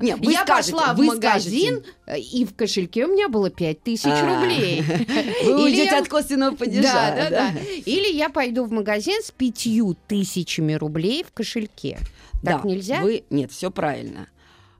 Не, 0.00 0.14
вы 0.16 0.32
я 0.32 0.42
скажете, 0.44 0.72
пошла 0.72 0.94
в 0.94 0.96
вы 0.98 1.06
магазин, 1.06 1.82
э, 2.06 2.20
и 2.20 2.44
в 2.44 2.54
кошельке 2.54 3.06
у 3.06 3.12
меня 3.12 3.28
было 3.28 3.50
5 3.50 3.82
тысяч 3.82 4.06
А. 4.06 4.40
рублей. 4.40 4.82
Вы 5.44 5.50
Или 5.50 5.52
уйдете 5.64 5.84
я- 5.86 5.98
от 5.98 6.08
косвенного 6.08 6.54
падежа. 6.54 6.82
Да, 6.82 7.10
да, 7.16 7.30
да. 7.30 7.52
Или 7.86 8.12
я 8.16 8.28
пойду 8.28 8.64
в 8.64 8.70
магазин 8.70 9.20
с 9.20 9.32
пятью 9.32 9.96
тысячами 10.06 10.74
рублей 10.74 11.24
в 11.24 11.32
кошельке. 11.32 11.98
Так 12.44 12.62
Да, 12.62 12.68
нельзя? 12.68 13.00
Вы... 13.00 13.24
Нет, 13.30 13.50
все 13.50 13.70
правильно. 13.72 14.28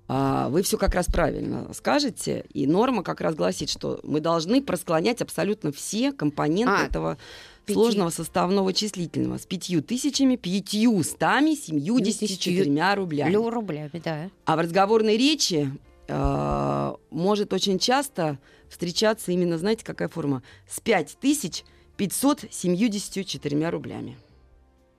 А, 0.09 0.49
Вы 0.49 0.63
все 0.63 0.77
как 0.79 0.95
раз 0.95 1.07
правильно 1.07 1.73
скажете, 1.73 2.45
и 2.53 2.67
норма 2.67 3.03
как 3.03 3.21
раз 3.21 3.35
гласит, 3.35 3.71
что 3.71 3.99
мы 4.03 4.21
должны 4.21 4.61
просклонять 4.63 5.23
абсолютно 5.23 5.73
все 5.73 6.13
компоненты 6.13 6.73
А, 6.73 6.87
этого 6.87 7.19
пяти- 7.65 7.75
сложного 7.75 8.11
составного 8.11 8.73
числительного 8.73 9.39
с 9.39 9.47
пятью 9.47 9.83
тысячами, 9.83 10.37
пятью 10.37 11.03
стами, 11.03 11.55
семьюдесятью 11.55 12.37
четырьмя 12.37 12.95
рублями. 12.95 13.35
Рублями, 13.35 14.01
да. 14.05 14.31
А 14.45 14.57
в 14.57 14.61
разговорной 14.61 15.17
речи 15.17 15.71
э, 16.09 16.93
может 17.11 17.53
очень 17.53 17.79
часто 17.79 18.39
встречаться 18.69 19.33
именно, 19.33 19.59
знаете, 19.59 19.85
какая 19.85 20.09
форма? 20.09 20.43
С 20.69 20.81
5574 20.81 23.69
рублями. 23.71 24.17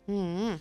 М. 0.07 0.59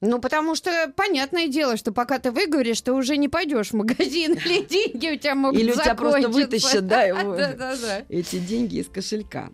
Ну, 0.00 0.18
потому 0.20 0.56
что 0.56 0.92
понятное 0.96 1.46
дело, 1.46 1.76
что 1.76 1.92
пока 1.92 2.18
ты 2.18 2.32
выговоришь, 2.32 2.80
ты 2.80 2.92
уже 2.92 3.16
не 3.16 3.28
пойдешь 3.28 3.70
в 3.70 3.74
магазин, 3.74 4.32
или 4.34 4.62
деньги 4.66 5.14
у 5.14 5.18
тебя 5.18 5.36
могут 5.36 5.60
Или 5.60 5.70
у 5.70 5.74
тебя 5.74 5.94
просто 5.94 6.22
закончиться. 6.22 6.56
вытащат, 6.56 6.86
да, 6.88 7.02
его. 7.04 7.36
Эти 8.08 8.38
деньги 8.40 8.80
из 8.80 8.88
кошелька. 8.88 9.50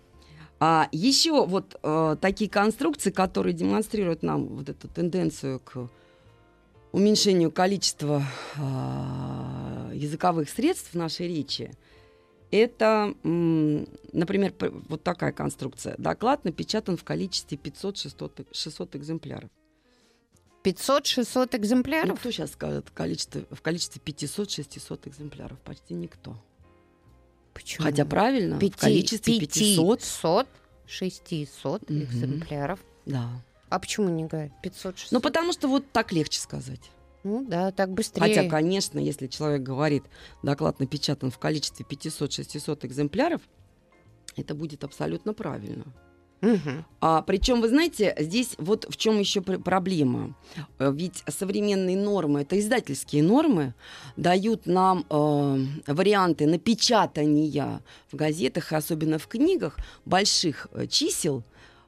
А 0.61 0.89
еще 0.91 1.47
вот 1.47 1.79
э, 1.83 2.17
такие 2.21 2.51
конструкции, 2.51 3.11
которые 3.11 3.53
демонстрируют 3.53 4.23
нам 4.23 4.47
вот 4.47 4.69
эту 4.69 4.89
тенденцию 4.89 5.61
к 5.61 5.89
уменьшению 6.91 7.53
количества 7.53 8.23
э, 8.57 9.93
языковых 9.95 10.49
средств 10.51 10.93
в 10.93 10.97
нашей 10.97 11.29
речи, 11.29 11.71
это, 12.51 13.15
м, 13.25 13.87
например, 14.13 14.53
вот 14.89 15.03
такая 15.05 15.33
конструкция. 15.33 15.95
Доклад 15.99 16.45
напечатан 16.45 16.97
в 16.97 17.05
количестве 17.05 17.57
500-600 17.59 18.97
экземпляров. 18.97 19.51
500-600 20.65 21.51
Ну, 21.53 21.59
экземпляров? 21.61 22.19
кто 22.19 22.31
сейчас 22.31 22.53
скажет 22.53 22.91
количество, 22.91 23.43
в 23.51 23.63
количестве 23.63 24.01
500-600 24.05 25.09
экземпляров? 25.09 25.59
Почти 25.61 25.95
никто. 25.95 26.37
Почему? 27.59 27.85
Хотя 27.87 28.05
правильно, 28.05 28.57
в 28.57 28.61
Пяти- 28.61 28.79
количестве 28.79 29.41
500. 29.41 29.99
500, 29.99 30.47
600 30.87 31.91
Мгм. 31.91 32.03
экземпляров. 32.05 32.79
Да. 33.05 33.29
А 33.69 33.79
почему 33.81 34.09
не 34.11 34.25
говорят 34.27 34.53
500-600? 34.63 35.09
Ну, 35.11 35.21
потому 35.21 35.53
что 35.53 35.67
вот 35.67 35.91
так 35.91 36.13
легче 36.13 36.39
сказать. 36.39 36.91
Ну 37.25 37.45
да, 37.45 37.73
так 37.73 37.91
быстрее. 37.91 38.21
Хотя, 38.23 38.49
конечно, 38.49 39.01
если 39.01 39.27
человек 39.27 39.63
говорит, 39.63 40.05
доклад 40.45 40.79
напечатан 40.79 41.33
в 41.33 41.39
количестве 41.39 41.85
500-600 41.85 42.87
экземпляров, 42.87 43.43
это 44.37 44.55
будет 44.55 44.85
абсолютно 44.85 45.35
правильно. 45.35 45.85
Мгм. 46.41 46.85
А, 47.01 47.23
причем, 47.23 47.61
вы 47.61 47.69
знаете, 47.69 48.15
здесь 48.19 48.55
вот 48.59 48.87
в 48.89 48.97
чем 48.97 49.19
еще 49.19 49.41
пр- 49.41 49.59
проблема. 49.59 50.35
Э, 50.79 50.93
Ведь 50.95 51.25
современные 51.29 51.97
нормы, 51.97 52.43
это 52.43 52.59
издательские 52.59 53.23
нормы, 53.23 53.75
дают 54.17 54.67
нам 54.67 55.05
э, 55.11 55.93
варианты 55.93 56.47
напечатания 56.47 57.81
в 58.13 58.17
газетах, 58.17 58.73
особенно 58.73 59.19
в 59.19 59.27
книгах, 59.27 59.79
больших 60.05 60.69
э, 60.73 60.87
чисел 60.87 61.43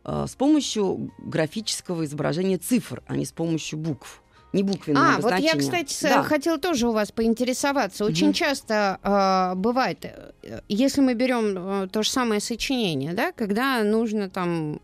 э, 0.05 0.27
с 0.29 0.35
помощью 0.35 1.13
графического 1.19 2.05
изображения 2.05 2.59
цифр, 2.59 3.03
а 3.07 3.17
не 3.17 3.25
с 3.25 3.33
помощью 3.33 3.79
букв. 3.79 4.23
Не 4.53 4.63
буквенное 4.63 5.17
А, 5.17 5.21
вот 5.21 5.39
я, 5.39 5.57
кстати, 5.57 5.93
с- 5.93 6.03
Да. 6.03 6.23
хотела 6.23 6.59
тоже 6.59 6.89
у 6.89 6.93
вас 6.93 7.13
поинтересоваться. 7.13 8.05
Очень 8.05 8.29
Мгм. 8.29 8.35
часто 8.35 8.99
э, 9.03 9.55
бывает, 9.57 9.99
э, 10.05 10.61
если 10.69 11.01
мы 11.01 11.15
берем 11.15 11.55
э, 11.85 11.89
то 11.89 12.03
же 12.03 12.11
самое 12.11 12.41
сочинение, 12.41 13.13
да, 13.13 13.33
когда 13.33 13.83
нужно 13.85 14.29
там 14.29 14.81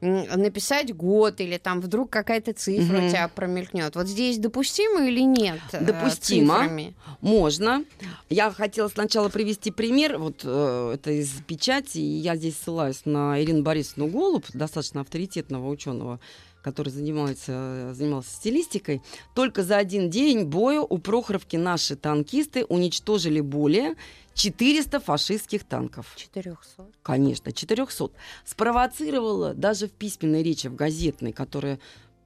написать 0.00 0.94
год 0.94 1.40
или 1.40 1.58
там 1.58 1.80
вдруг 1.80 2.10
какая-то 2.10 2.52
цифра 2.54 2.96
Мгм. 2.98 3.06
у 3.06 3.10
тебя 3.10 3.28
промелькнет. 3.28 3.94
Вот 3.96 4.06
здесь 4.08 4.38
допустимо 4.38 5.06
или 5.06 5.20
нет? 5.20 5.60
э, 5.72 5.84
Допустимо. 5.84 6.54
цифрами? 6.54 6.94
Можно. 7.20 7.84
Я 8.28 8.50
хотела 8.50 8.88
сначала 8.88 9.28
привести 9.28 9.70
пример. 9.70 10.18
Вот 10.18 10.40
э, 10.44 10.92
это 10.94 11.10
из 11.10 11.30
печати. 11.46 11.98
И 11.98 12.18
я 12.18 12.36
здесь 12.36 12.56
ссылаюсь 12.56 13.02
на 13.04 13.40
Ирину 13.42 13.62
Борисовну 13.62 14.08
Голуб, 14.08 14.46
достаточно 14.54 15.02
авторитетного 15.02 15.68
ученого, 15.68 16.18
который 16.62 16.90
занимается, 16.90 17.92
занимался 17.94 18.30
стилистикой. 18.34 19.02
Только 19.34 19.62
за 19.62 19.76
один 19.76 20.10
день 20.10 20.44
боя 20.44 20.80
у 20.80 20.98
Прохоровки 20.98 21.56
наши 21.56 21.96
танкисты 21.96 22.64
уничтожили 22.64 23.40
более 23.40 23.94
400 24.40 25.00
фашистских 25.00 25.64
танков. 25.64 26.14
400. 26.16 26.86
Конечно, 27.02 27.52
400. 27.52 28.10
Спровоцировала 28.46 29.52
даже 29.52 29.86
в 29.86 29.92
письменной 29.92 30.42
речи, 30.42 30.68
в 30.68 30.74
газетной, 30.74 31.32
которая 31.32 31.78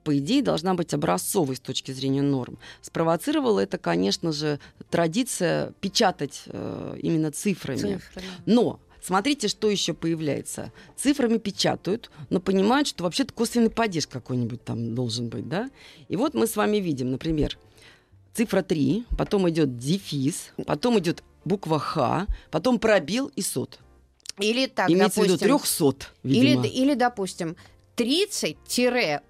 по 0.04 0.16
идее, 0.18 0.42
должна 0.42 0.75
быть 0.75 0.92
образцовой 0.92 1.56
с 1.56 1.61
точки 1.61 1.90
зрения 1.90 2.21
норм. 2.21 2.59
Спровоцировала 2.83 3.61
это, 3.61 3.78
конечно 3.78 4.33
же, 4.33 4.61
традиция 4.90 5.73
печатать 5.80 6.42
э, 6.47 6.99
именно 7.00 7.33
цифрами. 7.33 7.78
Цифры. 7.78 8.23
Но 8.44 8.80
смотрите, 9.02 9.49
что 9.49 9.71
еще 9.71 9.94
появляется. 9.94 10.73
Цифрами 10.94 11.38
печатают, 11.38 12.11
но 12.28 12.38
понимают, 12.38 12.87
что 12.87 13.04
вообще-то 13.04 13.33
косвенный 13.33 13.71
падеж 13.71 14.06
какой-нибудь 14.06 14.62
там 14.62 14.94
должен 14.94 15.30
быть, 15.30 15.49
да? 15.49 15.71
И 16.09 16.16
вот 16.16 16.35
мы 16.35 16.47
с 16.47 16.54
вами 16.54 16.76
видим, 16.76 17.11
например, 17.11 17.59
цифра 18.35 18.61
3, 18.61 19.06
потом 19.16 19.49
идет 19.49 19.78
дефис, 19.78 20.52
потом 20.66 20.99
идет 20.99 21.25
буква 21.44 21.78
Х, 21.78 22.26
потом 22.50 22.78
пробел 22.78 23.26
и 23.36 23.42
сот. 23.42 23.78
Или 24.38 24.66
так, 24.66 24.90
Имеется 24.90 25.20
в 25.20 25.24
виду 25.24 25.36
допустим. 25.38 25.90
300, 25.92 26.06
или, 26.24 26.40
видимо. 26.48 26.66
или, 26.66 26.94
допустим, 26.94 27.56
30-ые 27.96 29.20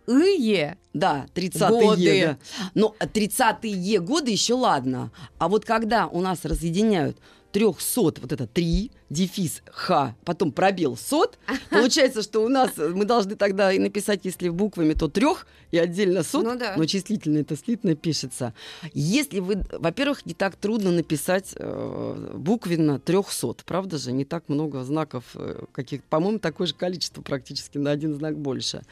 Да, 0.95 1.27
30-е. 1.35 1.69
Годы. 1.69 2.39
Но 2.75 2.95
30-е 2.99 4.01
годы 4.01 4.31
еще 4.31 4.55
ладно. 4.55 5.11
А 5.39 5.49
вот 5.49 5.65
когда 5.67 6.07
у 6.07 6.21
нас 6.23 6.45
разъединяют 6.45 7.19
300, 7.53 8.01
вот 8.21 8.33
это 8.33 8.47
3, 8.47 8.91
дефис 9.15 9.63
Х, 9.71 10.15
потом 10.25 10.53
пробел 10.53 10.97
сот, 10.97 11.39
получается, 11.71 12.23
что 12.23 12.41
у 12.41 12.49
нас 12.49 12.73
э, 12.77 12.89
мы 12.89 13.05
должны 13.05 13.37
тогда 13.37 13.73
и 13.73 13.79
написать, 13.79 14.21
если 14.25 14.49
буквами, 14.49 14.93
то 14.93 15.09
трех 15.09 15.47
и 15.71 15.79
отдельно 15.79 16.23
сот, 16.23 16.45
Ну 16.45 16.57
да. 16.59 16.75
но 16.77 16.85
числительно 16.85 17.39
это 17.39 17.57
слитно 17.57 17.95
пишется. 17.95 18.55
Если 18.93 19.41
вы, 19.41 19.65
во-первых, 19.73 20.27
не 20.27 20.35
так 20.35 20.57
трудно 20.57 20.91
написать 20.91 21.55
э, 21.57 22.31
буквенно 22.35 23.01
300, 23.01 23.65
правда 23.65 23.99
же? 23.99 24.13
Не 24.13 24.25
так 24.25 24.49
много 24.49 24.85
знаков, 24.85 25.25
э, 25.35 25.65
каких, 25.73 26.05
по-моему, 26.05 26.39
такое 26.39 26.67
же 26.67 26.75
количество 26.75 27.23
практически 27.23 27.79
на 27.79 27.91
один 27.91 28.15
знак 28.15 28.39
больше. 28.39 28.83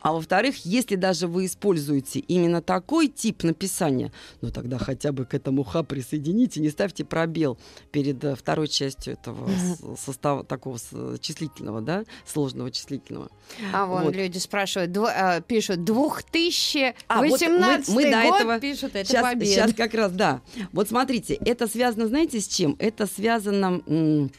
А 0.00 0.12
во-вторых, 0.12 0.64
если 0.64 0.96
даже 0.96 1.26
вы 1.26 1.46
используете 1.46 2.20
именно 2.20 2.62
такой 2.62 3.08
тип 3.08 3.42
написания, 3.44 4.12
ну 4.40 4.50
тогда 4.50 4.78
хотя 4.78 5.12
бы 5.12 5.24
к 5.24 5.34
этому 5.34 5.64
х 5.64 5.82
присоедините, 5.82 6.60
не 6.60 6.70
ставьте 6.70 7.04
пробел 7.04 7.58
перед 7.90 8.22
э, 8.24 8.34
второй 8.36 8.68
частью 8.68 9.14
этого 9.14 9.50
состава 9.98 10.44
такого 10.44 10.78
числительного, 11.20 11.80
да, 11.80 12.04
сложного 12.26 12.70
числительного. 12.70 13.28
А 13.72 13.86
вон 13.86 14.04
Вот. 14.04 14.14
люди 14.16 14.38
спрашивают, 14.38 14.90
дво- 14.90 15.12
а, 15.14 15.40
пишут 15.40 15.84
2018 15.84 17.02
А, 17.08 17.22
вот 17.22 17.40
мы- 17.88 17.94
мы 17.94 18.10
до 18.10 18.22
год 18.22 18.40
этого- 18.40 18.60
пишут, 18.60 18.94
это 18.96 19.04
Сейчас, 19.08 19.22
победа. 19.22 19.46
сейчас 19.46 19.72
как 19.74 19.94
раз, 19.94 20.12
да. 20.12 20.40
Вот 20.72 20.88
смотрите, 20.88 21.34
это 21.34 21.66
связано, 21.66 22.08
знаете, 22.08 22.40
с 22.40 22.48
чем? 22.48 22.76
Это 22.78 23.06
связано 23.06 23.82
м, 23.86 24.30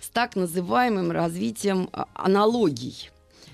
с 0.00 0.08
так 0.10 0.36
называемым 0.36 1.10
развитием 1.10 1.88
а, 1.92 2.06
аналогий. 2.14 3.10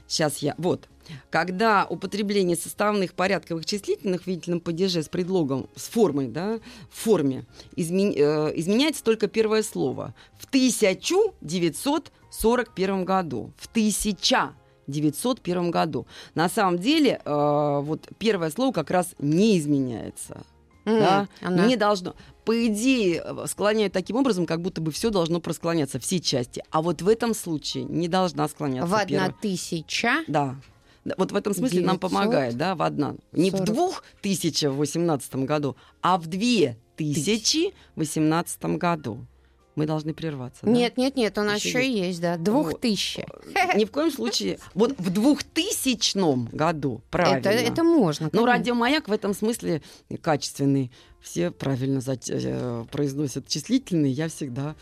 Сейчас 0.07 0.39
я, 0.39 0.55
вот. 0.59 0.89
Когда 1.31 1.87
употребление 1.89 2.57
составных 2.57 3.15
порядковых 3.15 3.65
числительных 3.67 4.23
в 4.23 4.27
видительном 4.27 4.61
падеже 4.61 5.03
с 5.03 5.09
предлогом, 5.09 5.69
с 5.77 5.89
формой, 5.89 6.29
да, 6.29 6.59
в 6.91 6.97
форме, 6.99 7.45
измен- 7.77 8.15
э, 8.17 8.53
изменяется 8.57 9.03
только 9.05 9.29
первое 9.29 9.63
слово. 9.63 10.15
В 10.39 10.47
1941 10.47 13.05
году. 13.05 13.53
В 13.57 13.67
1901 13.69 15.71
году. 15.71 16.07
На 16.35 16.49
самом 16.49 16.79
деле, 16.79 17.21
э, 17.25 17.81
вот 17.83 18.09
первое 18.19 18.51
слово 18.51 18.73
как 18.73 18.91
раз 18.91 19.15
не 19.19 19.59
изменяется. 19.59 20.43
М, 20.85 20.99
Да? 20.99 21.29
она- 21.41 21.67
Не 21.67 21.77
должно. 21.77 22.15
По 22.45 22.67
идее, 22.67 23.23
э, 23.25 23.47
склоняют 23.47 23.93
таким 23.93 24.17
образом, 24.17 24.47
как 24.47 24.61
будто 24.61 24.81
бы 24.81 24.91
все 24.91 25.11
должно 25.11 25.41
просклоняться, 25.41 26.01
все 26.01 26.19
части. 26.19 26.65
А 26.71 26.83
вот 26.83 27.03
в 27.03 27.09
этом 27.09 27.35
случае 27.35 27.85
не 27.85 28.09
должна 28.09 28.49
склоняться 28.49 28.89
В 28.89 28.95
одна 28.95 29.07
первая. 29.07 29.35
тысяча. 29.41 30.25
Да. 30.27 30.57
Вот 31.17 31.33
в 31.33 31.37
этом 31.37 31.55
смысле 31.55 31.81
нам 31.81 31.97
900. 31.97 32.11
помогает, 32.11 32.55
да, 32.57 32.75
в 32.75 32.83
одна. 32.83 33.15
Не 33.33 33.51
в 33.51 33.57
40. 33.57 34.05
2018 34.23 35.37
году, 35.37 35.77
а 36.01 36.19
в 36.19 36.27
2018 36.27 38.65
году. 38.77 39.27
Мы 39.75 39.87
должны 39.87 40.13
прерваться. 40.13 40.67
да? 40.67 40.71
Нет, 40.71 40.99
нет, 40.99 41.17
нет, 41.17 41.39
у 41.39 41.43
нас 41.43 41.65
еще 41.65 41.91
есть, 41.91 42.21
да. 42.21 42.37
Двух 42.37 42.79
тысяч. 42.79 43.21
Ни 43.75 43.87
в 43.87 43.91
коем 43.91 44.11
случае. 44.11 44.59
Вот 44.75 44.95
в 44.99 45.09
2000 45.11 46.55
году, 46.55 47.01
правильно. 47.11 47.49
Это, 47.49 47.51
это 47.51 47.83
можно. 47.83 48.27
Ну, 48.27 48.41
конечно. 48.41 48.53
радиомаяк 48.53 49.09
в 49.09 49.13
этом 49.13 49.33
смысле 49.33 49.81
качественный. 50.21 50.93
Все 51.23 51.51
правильно 51.51 52.03
э, 52.07 52.85
произносят 52.91 53.49
числительные. 53.49 54.13
Я 54.13 54.29
всегда 54.29 54.77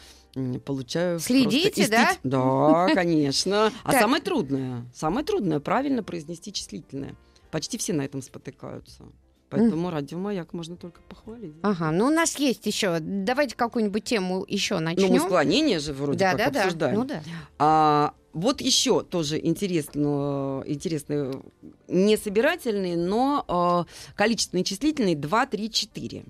получаю... 0.64 1.18
Следите, 1.20 1.88
да? 1.88 2.16
Да, 2.22 2.88
конечно. 2.94 3.72
А 3.84 3.92
самое 3.92 4.22
трудное, 4.22 4.84
самое 4.94 5.24
трудное 5.24 5.60
правильно 5.60 6.02
произнести 6.02 6.52
числительное. 6.52 7.14
Почти 7.50 7.78
все 7.78 7.92
на 7.92 8.02
этом 8.02 8.22
спотыкаются. 8.22 9.04
Поэтому 9.50 9.90
радиомаяк 9.90 10.52
можно 10.52 10.76
только 10.76 11.00
похвалить. 11.02 11.54
Ага, 11.62 11.90
ну 11.90 12.06
у 12.06 12.10
нас 12.10 12.38
есть 12.38 12.64
еще. 12.66 12.98
Давайте 13.00 13.56
какую-нибудь 13.56 14.04
тему 14.04 14.44
еще 14.46 14.78
Ну, 14.78 14.84
начнем. 14.84 15.10
мы 15.10 15.18
склонение 15.18 15.80
же 15.80 15.92
вроде 15.92 16.20
да, 16.20 16.30
как 16.30 16.38
да, 16.38 16.50
да. 16.50 16.60
обсуждаем. 16.62 16.94
Ну 16.94 17.04
да. 17.04 17.22
А, 17.58 18.14
вот 18.32 18.60
еще 18.60 19.02
тоже 19.02 19.44
интересно, 19.44 20.62
интересные, 20.66 21.42
не 21.88 22.16
собирательные, 22.16 22.96
но 22.96 23.44
а, 23.48 23.86
количественные 24.14 24.62
числительные 24.62 25.16
2, 25.16 25.46
3, 25.46 25.70
4. 25.70 26.24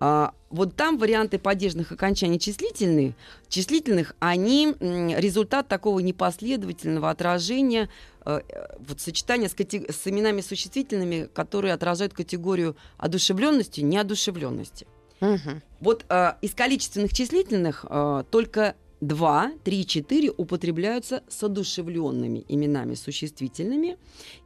А, 0.00 0.34
вот 0.50 0.76
там 0.76 0.98
варианты 0.98 1.38
падежных 1.38 1.92
окончаний 1.92 2.38
числительных, 2.38 3.14
числительных, 3.48 4.14
они 4.18 4.74
результат 4.80 5.68
такого 5.68 6.00
непоследовательного 6.00 7.10
отражения, 7.10 7.88
э, 8.24 8.40
э, 8.48 8.76
вот 8.86 9.00
сочетания 9.00 9.48
с, 9.48 9.54
кате- 9.54 9.90
с 9.90 10.06
именами 10.06 10.40
существительными, 10.40 11.28
которые 11.32 11.74
отражают 11.74 12.12
категорию 12.12 12.76
одушевленности, 12.98 13.80
неодушевленности. 13.80 14.86
Мгм. 15.20 15.62
Вот 15.80 16.04
э, 16.08 16.32
из 16.42 16.54
количественных 16.54 17.12
числительных 17.12 17.84
э, 17.88 18.24
только 18.30 18.74
2, 19.06 19.50
3, 19.64 19.86
4 19.86 20.30
употребляются 20.36 21.22
с 21.28 21.42
одушевленными 21.42 22.44
именами 22.48 22.94
существительными 22.94 23.98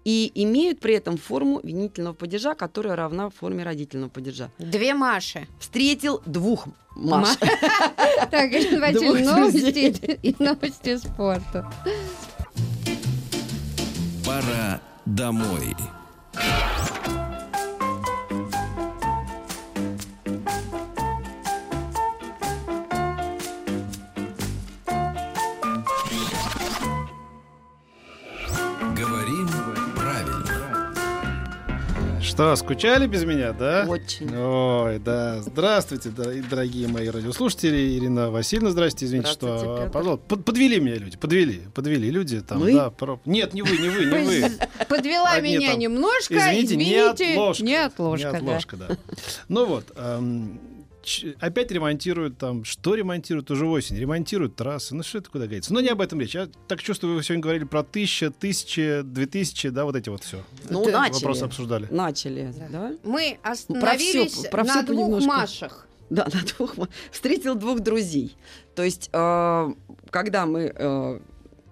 и 0.05 0.33
имеют 0.35 0.81
при 0.81 0.94
этом 0.94 1.16
форму 1.16 1.61
винительного 1.62 2.14
падежа, 2.14 2.55
которая 2.55 2.97
равна 2.97 3.31
форме 3.31 3.64
родительного 3.64 4.11
падежа. 4.11 4.51
Две 4.59 4.94
Маши. 4.94 5.47
Встретил 5.61 6.21
двух 6.27 6.66
Маш. 6.97 7.37
Так, 8.31 8.51
друзей. 8.51 9.25
новости 9.25 10.18
и 10.23 10.35
новости 10.38 10.97
спорта. 10.97 11.71
Пора 14.27 14.81
домой. 15.07 15.77
Что, 32.38 32.55
скучали 32.55 33.09
без 33.09 33.24
меня, 33.24 33.53
да? 33.53 33.85
Очень. 33.88 34.31
Ой, 34.33 35.01
да. 35.01 35.42
Здравствуйте, 35.42 36.11
дор- 36.11 36.48
дорогие 36.48 36.87
мои 36.87 37.09
радиослушатели. 37.09 37.98
Ирина 37.98 38.31
Васильевна, 38.31 38.70
здрасте. 38.70 39.07
Извините, 39.07 39.33
Здравствуйте, 39.33 39.64
что... 39.64 39.77
Петр. 39.79 39.90
Пожалуйста, 39.90 40.24
под- 40.29 40.44
подвели 40.44 40.79
меня 40.79 40.94
люди, 40.98 41.16
подвели. 41.16 41.62
Подвели 41.74 42.09
люди 42.12 42.40
там, 42.40 42.61
Мы? 42.61 42.74
да. 42.74 42.90
про- 42.90 43.20
Нет, 43.24 43.55
не 43.55 43.62
вы, 43.62 43.77
не 43.77 43.88
вы, 43.88 44.05
не 44.05 44.24
вы. 44.24 44.53
Подвела 44.88 45.33
Одни 45.33 45.57
меня 45.57 45.70
там. 45.72 45.81
немножко. 45.81 46.35
Извините, 46.38 46.74
Извините, 46.77 47.27
не 47.27 47.35
отложка. 47.35 47.64
Не 47.64 47.74
отложка, 47.74 48.77
да. 48.77 48.88
Ну 49.48 49.66
вот, 49.66 49.87
ч- 49.88 49.96
опять 51.40 51.71
ремонтируют 51.71 52.38
там, 52.38 52.64
что 52.64 52.94
ремонтируют 52.94 53.51
уже 53.51 53.66
осень? 53.66 53.97
Ремонтируют 53.97 54.57
трассы, 54.57 54.94
ну 54.94 55.03
что 55.03 55.18
это 55.18 55.31
куда 55.31 55.47
годится? 55.47 55.73
Но 55.73 55.81
не 55.81 55.88
об 55.88 56.01
этом 56.01 56.21
речь. 56.21 56.35
Я 56.35 56.49
так 56.66 56.83
чувствую, 56.83 57.16
вы 57.16 57.23
сегодня 57.23 57.42
говорили 57.42 57.64
про 57.64 57.83
тысяча, 57.83 58.31
тысяча, 58.31 59.03
две 59.05 59.27
тысячи, 59.27 59.68
да, 59.68 59.85
вот 59.85 59.97
эти 59.97 60.09
вот 60.09 60.25
все. 60.25 60.42
Ну, 60.71 60.83
Это 60.83 60.92
начали. 60.92 61.14
Вопросы 61.14 61.42
обсуждали. 61.44 61.88
Начали, 61.90 62.55
да? 62.71 62.92
Мы 63.05 63.38
остановились 63.42 64.47
про 64.51 64.64
всё 64.64 64.75
на 64.75 64.83
двух 64.83 64.97
понемножку. 64.97 65.29
Машах. 65.29 65.88
Да, 66.11 66.27
на 66.33 66.42
двух. 66.42 66.75
Встретил 67.11 67.55
двух 67.55 67.81
друзей. 67.81 68.37
То 68.75 68.83
есть, 68.83 69.11
э, 69.12 69.68
когда 70.11 70.47
мы 70.47 70.73
э, 70.75 71.21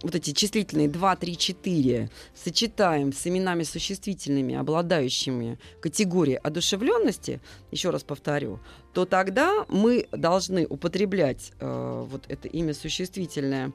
вот 0.06 0.14
эти 0.14 0.32
числительные 0.32 0.88
2, 0.88 1.16
3, 1.16 1.36
4 1.36 2.10
сочетаем 2.34 3.12
с 3.12 3.26
именами 3.26 3.62
существительными, 3.62 4.54
обладающими 4.54 5.58
категорией 5.80 6.36
одушевленности, 6.36 7.40
еще 7.70 7.90
раз 7.90 8.02
повторю, 8.02 8.60
то 8.92 9.04
тогда 9.04 9.66
мы 9.68 10.06
должны 10.12 10.66
употреблять 10.66 11.52
э, 11.60 12.06
вот 12.08 12.24
это 12.28 12.48
имя 12.48 12.72
существительное 12.74 13.72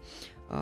э, 0.49 0.55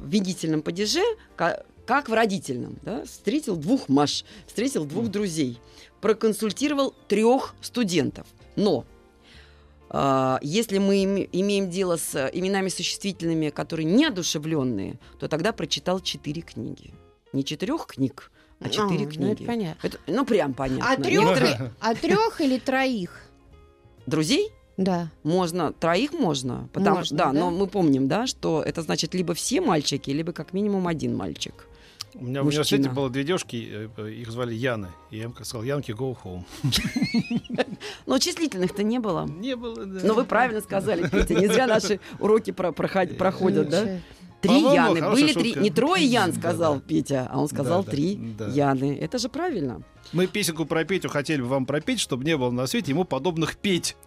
в 0.00 0.08
видительном 0.08 0.62
падеже, 0.62 1.04
ка- 1.36 1.64
как 1.86 2.08
в 2.08 2.12
родительном. 2.12 2.78
Да? 2.82 3.04
Встретил 3.04 3.56
двух 3.56 3.88
Маш, 3.88 4.24
встретил 4.46 4.84
двух 4.84 5.08
друзей, 5.08 5.58
проконсультировал 6.00 6.94
трех 7.08 7.54
студентов. 7.60 8.26
Но 8.56 8.84
если 10.42 10.78
мы 10.78 11.02
име- 11.04 11.28
имеем 11.32 11.70
дело 11.70 11.96
с 11.96 12.14
э, 12.14 12.30
именами 12.32 12.68
существительными, 12.68 13.48
которые 13.50 13.86
неодушевленные, 13.86 14.98
то 15.18 15.28
тогда 15.28 15.52
прочитал 15.52 16.00
четыре 16.00 16.42
книги. 16.42 16.92
Не 17.32 17.44
четырех 17.44 17.86
книг, 17.86 18.30
а 18.60 18.68
четыре 18.68 19.04
ну, 19.06 19.10
книги. 19.10 19.32
это 19.32 19.44
понятно. 19.44 19.86
Это, 19.86 19.98
ну, 20.06 20.24
прям 20.26 20.52
понятно. 20.54 20.84
А 20.92 20.96
трех, 20.96 21.22
Некоторые- 21.22 21.72
а 21.80 21.94
трех 21.94 22.40
или 22.40 22.58
троих? 22.58 23.22
Друзей 24.06 24.50
Да. 24.76 25.10
можно, 25.22 25.72
троих 25.72 26.12
можно. 26.12 26.68
Потому, 26.72 26.96
Можно, 26.98 27.16
да, 27.16 27.24
да? 27.26 27.32
но 27.32 27.50
мы 27.50 27.66
помним, 27.66 28.08
да, 28.08 28.26
что 28.26 28.62
это 28.62 28.82
значит 28.82 29.14
либо 29.14 29.34
все 29.34 29.60
мальчики, 29.60 30.10
либо 30.10 30.32
как 30.32 30.52
минимум 30.52 30.86
один 30.86 31.16
мальчик. 31.16 31.66
У 32.20 32.24
меня 32.24 32.42
в 32.42 32.44
Мужчина. 32.46 32.62
университете 32.62 32.90
было 32.90 33.08
две 33.10 33.22
девушки, 33.22 33.88
э, 33.96 34.10
их 34.10 34.30
звали 34.30 34.52
Яны. 34.52 34.88
И 35.10 35.18
я 35.18 35.24
им 35.24 35.34
сказал, 35.34 35.62
Янки, 35.62 35.92
go 35.92 36.16
home. 36.24 36.44
Но 38.06 38.18
числительных-то 38.18 38.82
не 38.82 38.98
было. 38.98 39.26
Не 39.26 39.54
было, 39.54 39.86
да. 39.86 40.00
Но 40.02 40.14
вы 40.14 40.24
правильно 40.24 40.60
сказали, 40.60 41.08
Петя. 41.08 41.34
Не 41.34 41.46
зря 41.46 41.68
наши 41.68 42.00
уроки 42.18 42.50
проход- 42.50 43.16
проходят, 43.16 43.68
да? 43.68 44.00
Три 44.40 44.60
Яны. 44.60 45.00
Были 45.10 45.32
три. 45.32 45.54
Не 45.54 45.70
трое 45.70 46.04
Ян, 46.04 46.32
сказал 46.32 46.76
да. 46.76 46.80
Петя, 46.80 47.28
а 47.30 47.40
он 47.40 47.48
сказал 47.48 47.84
да, 47.84 47.90
три 47.90 48.16
да. 48.38 48.48
Яны. 48.48 48.96
Это 49.00 49.18
же 49.18 49.28
правильно. 49.28 49.82
Мы 50.12 50.26
песенку 50.26 50.64
про 50.64 50.84
Петю 50.84 51.08
хотели 51.08 51.40
бы 51.40 51.48
вам 51.48 51.66
пропеть, 51.66 52.00
чтобы 52.00 52.24
не 52.24 52.36
было 52.36 52.50
на 52.50 52.66
свете 52.66 52.92
ему 52.92 53.04
подобных 53.04 53.56
петь. 53.56 53.96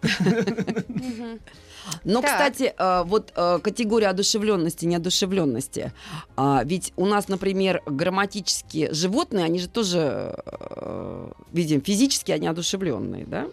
Но, 2.04 2.20
Так. 2.20 2.30
кстати, 2.30 2.74
э, 2.76 3.02
вот 3.04 3.32
э, 3.36 3.58
категория 3.62 4.08
одушевленности, 4.08 4.86
неодушевленности. 4.86 5.92
А, 6.36 6.62
Ведь 6.64 6.92
у 6.96 7.06
нас, 7.06 7.28
например, 7.28 7.82
грамматические 7.86 8.92
животные, 8.92 9.44
они 9.44 9.58
же 9.58 9.68
тоже, 9.68 10.34
э, 10.44 11.30
видим, 11.52 11.80
физически 11.82 12.32
они 12.32 12.46
одушевленные, 12.48 13.24
да? 13.26 13.46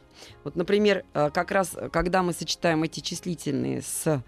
Вот, 0.43 0.55
например, 0.55 1.05
как 1.13 1.51
раз, 1.51 1.75
когда 1.91 2.23
мы 2.23 2.33
сочетаем 2.33 2.83
эти 2.83 2.99
числительные 2.99 3.81
с 3.81 4.21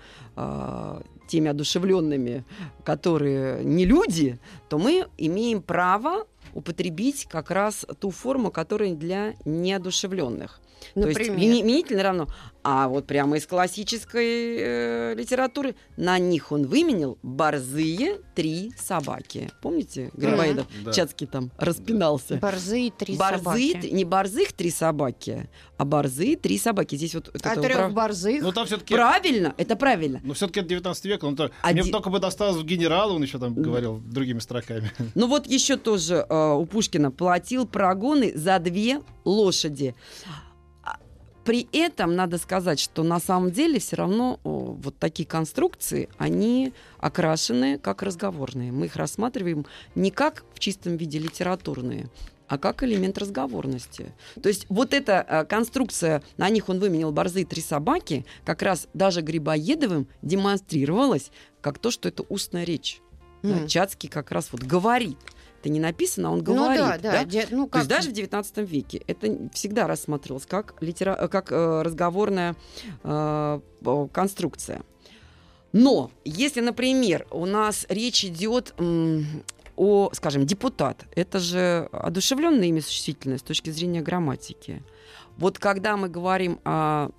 теми 1.28 1.50
одушевленными, 1.50 2.46
которые 2.86 3.64
не 3.64 3.86
люди, 3.86 4.40
то 4.70 4.78
мы 4.78 5.08
имеем 5.18 5.62
право 5.62 6.28
употребить 6.54 7.26
как 7.30 7.52
раз 7.52 7.86
ту 8.00 8.12
форму, 8.12 8.52
которая 8.52 8.94
для 8.94 9.34
неодушевленных. 9.46 10.60
То 10.94 11.08
есть 11.08 11.20
Например. 11.20 11.40
именительное 11.40 12.04
равно. 12.04 12.28
А 12.64 12.88
вот 12.88 13.08
прямо 13.08 13.38
из 13.38 13.48
классической 13.48 14.56
э, 14.60 15.16
литературы 15.16 15.74
на 15.98 16.20
них 16.20 16.52
он 16.52 16.68
выменил 16.68 17.18
борзые 17.24 18.20
три 18.36 18.72
собаки. 18.78 19.50
Помните, 19.64 20.12
Грибоедов 20.14 20.68
Да. 20.86 20.94
Чацкий 20.94 21.26
там 21.26 21.50
распинался. 21.58 22.36
Борзые 22.36 22.92
три 22.92 23.16
Борзые, 23.16 23.38
собаки. 23.74 23.82
три- 23.82 23.92
не 23.92 24.06
борзых 24.06 24.54
три 24.54 24.70
собаки, 24.70 25.50
а 25.78 25.86
борзые 25.86 26.38
три 26.38 26.60
собаки. 26.60 26.96
Здесь 26.96 27.16
вот 27.16 27.30
это 27.34 27.52
А 27.52 27.56
вот 27.56 27.64
трех 27.64 27.78
прав- 27.78 27.94
борзых? 27.94 28.42
Ну 28.44 28.52
там 28.52 28.68
все-таки... 28.68 28.94
Правильно, 28.94 29.56
это 29.58 29.76
правильно. 29.76 30.22
Ну, 30.24 30.34
все-таки 30.34 30.60
это 30.60 30.70
19 30.70 31.06
век, 31.06 31.24
он 31.24 31.36
то- 31.36 31.50
Один- 31.64 31.84
мне 31.84 31.92
только 31.92 32.12
бы 32.12 32.20
досталось 32.20 32.58
в 32.58 32.64
генерала, 32.64 33.14
он 33.14 33.24
еще 33.24 33.40
там 33.40 33.56
говорил 33.56 34.00
другими 34.06 34.38
строками. 34.40 34.92
Ну 35.16 35.28
вот 35.28 35.48
еще 35.48 35.78
тоже 35.78 36.26
э, 36.30 36.52
у 36.54 36.66
Пушкина 36.68 37.10
платил 37.12 37.66
прогоны 37.66 38.34
за 38.36 38.60
две 38.60 39.02
лошади. 39.26 39.96
При 41.44 41.68
этом 41.72 42.16
надо 42.16 42.38
сказать, 42.38 42.80
что 42.80 43.04
на 43.04 43.20
самом 43.20 43.52
деле 43.52 43.80
все 43.80 43.96
равно 43.96 44.40
о, 44.44 44.78
вот 44.78 44.98
такие 44.98 45.28
конструкции, 45.28 46.08
они 46.18 46.74
окрашены 47.00 47.80
как 47.80 48.04
разговорные. 48.04 48.72
Мы 48.72 48.86
их 48.86 48.96
рассматриваем 48.96 49.66
не 49.96 50.12
как 50.12 50.44
в 50.54 50.60
чистом 50.60 50.98
виде 50.98 51.18
литературные, 51.18 52.10
а 52.48 52.58
как 52.58 52.84
элемент 52.84 53.18
разговорности. 53.18 54.14
То 54.42 54.50
есть 54.50 54.66
вот 54.70 54.94
эта 54.94 55.26
э, 55.28 55.46
конструкция, 55.46 56.22
на 56.38 56.50
них 56.50 56.70
он 56.70 56.80
выменил 56.80 57.12
борзые 57.12 57.46
три 57.46 57.62
собаки, 57.62 58.26
как 58.46 58.62
раз 58.62 58.88
даже 58.94 59.22
Грибоедовым 59.22 60.08
демонстрировалась 60.22 61.32
как 61.62 61.80
то, 61.80 61.90
что 61.92 62.08
это 62.10 62.24
устная 62.24 62.66
речь. 62.66 63.02
Да, 63.42 63.58
М. 63.62 63.68
Чацкий 63.68 64.10
как 64.10 64.32
раз 64.32 64.50
вот 64.52 64.62
говорит. 64.62 65.18
Это 65.62 65.70
не 65.70 65.80
написано, 65.80 66.30
а 66.30 66.32
он 66.32 66.40
Ну 66.40 66.44
говорит. 66.44 66.80
да, 66.80 66.98
да. 66.98 67.24
де- 67.24 67.48
ну, 67.52 67.68
То 67.68 67.78
есть 67.78 67.88
как- 67.90 67.98
даже 67.98 68.10
в 68.10 68.14
XIX 68.14 68.66
веке 68.66 69.04
это 69.06 69.50
всегда 69.54 69.86
рассматривалось 69.86 70.48
как, 70.48 70.74
литера... 70.82 71.16
э, 71.20 71.28
как 71.28 71.52
э, 71.52 71.82
разговорная 71.84 72.56
э, 73.04 73.60
конструкция. 74.12 74.82
Но 75.72 76.10
если, 76.26 76.62
например, 76.62 77.28
у 77.30 77.46
нас 77.46 77.86
речь 77.90 78.26
идет 78.26 78.74
о, 79.78 80.10
скажем, 80.14 80.46
депутат, 80.48 81.06
это 81.16 81.40
же 81.40 81.88
одушевленное 81.92 82.66
имя 82.68 82.82
существительное 82.82 83.38
с 83.38 83.44
точки 83.44 83.70
зрения 83.70 84.02
грамматики. 84.02 84.84
Вот 85.38 85.60
когда 85.60 85.96
мы 85.96 86.10
говорим 86.10 86.60
о 86.66 87.10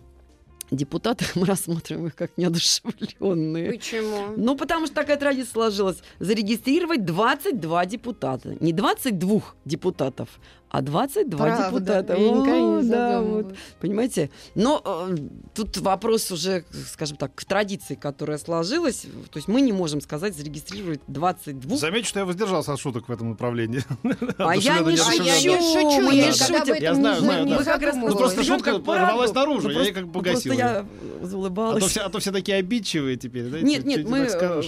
депутатах, 0.73 1.37
мы 1.37 1.47
рассматриваем 1.47 2.07
их 2.09 2.15
как 2.15 2.31
неодушевленные. 2.37 3.73
Почему? 3.73 4.35
Ну, 4.37 4.57
потому 4.57 4.87
что 4.87 4.95
такая 4.95 5.17
традиция 5.17 5.53
сложилась. 5.53 5.99
Зарегистрировать 6.19 7.05
22 7.05 7.87
депутата. 7.87 8.57
Не 8.61 8.73
22 8.73 9.41
депутатов, 9.65 10.29
а 10.73 10.81
22 10.81 11.39
Правда, 11.39 11.67
депутата. 11.67 12.15
О, 12.17 12.81
не 12.81 12.89
да, 12.89 13.21
вот, 13.21 13.55
понимаете? 13.79 14.31
Но 14.55 14.81
э, 14.83 15.17
тут 15.55 15.77
вопрос 15.77 16.31
уже, 16.33 16.65
скажем 16.91 17.19
так, 17.19 17.35
к 17.35 17.45
традиции, 17.45 17.95
которая 17.95 18.39
сложилась. 18.39 19.03
То 19.31 19.37
есть 19.39 19.49
мы 19.49 19.61
не 19.61 19.73
можем 19.73 20.01
сказать 20.01 20.35
зарегистрировать 20.35 21.01
22. 21.09 21.77
Замечу, 21.77 22.09
что 22.09 22.21
я 22.21 22.25
воздержался 22.25 22.73
от 22.73 22.81
шуток 22.81 23.07
в 23.09 23.13
этом 23.13 23.31
направлении. 23.31 23.83
А 24.39 24.57
я 24.57 24.81
не 24.81 24.97
А 24.99 25.13
я 25.13 25.41
не 25.41 25.61
шучу, 25.61 26.01
мы 26.09 26.15
я 26.15 26.27
не 26.29 26.33
шутим. 26.33 26.75
Я 26.81 26.95
знаю, 26.95 27.21
знаю, 27.21 27.65
как 27.65 27.83
раз. 27.83 27.97
Ну, 27.97 28.17
просто 28.17 28.43
шутка 28.43 28.79
порвалась 28.79 29.35
наружу, 29.35 29.69
Ну, 29.69 29.75
я 29.75 29.83
ей 29.83 29.93
как 29.93 30.07
бы 30.07 30.23
просто 30.23 30.49
погасил 30.49 30.53
я 30.55 30.87
А 31.23 31.27
заулыбалась. 31.27 31.83
то, 31.83 31.89
все, 31.91 32.01
а 32.01 32.09
то 32.09 32.19
все 32.19 32.33
такие 32.33 32.57
обидчивые 32.57 33.17
теперь, 33.17 33.45
да? 33.45 33.61
Нет, 33.61 33.85
нет, 33.85 34.09
мы... 34.09 34.21
э, 34.21 34.63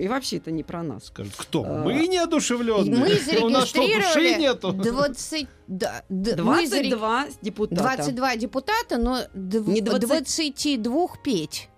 И 0.00 0.08
вообще 0.08 0.38
это 0.38 0.50
не 0.50 0.62
про 0.62 0.82
нас. 0.82 1.12
Кто? 1.36 1.64
А, 1.66 1.84
Мы 1.84 2.06
неодушевленные. 2.08 2.96
Мы 2.96 3.42
У 3.42 3.48
нас 3.50 3.68
что, 3.68 3.82
души 3.82 3.92
зарегистрировали 3.92 4.40
нету? 4.40 4.72
20... 5.42 5.48
да, 5.68 6.04
д- 6.08 6.42
мы 6.42 6.66
заре- 6.66 6.90
22 6.90 7.26
депутата. 7.42 7.82
22 7.82 8.36
депутата, 8.36 8.98
но 8.98 9.18
дв- 9.34 9.68
Не 9.70 9.80
20. 9.80 10.06
22 10.08 11.06
петь. 11.24 11.68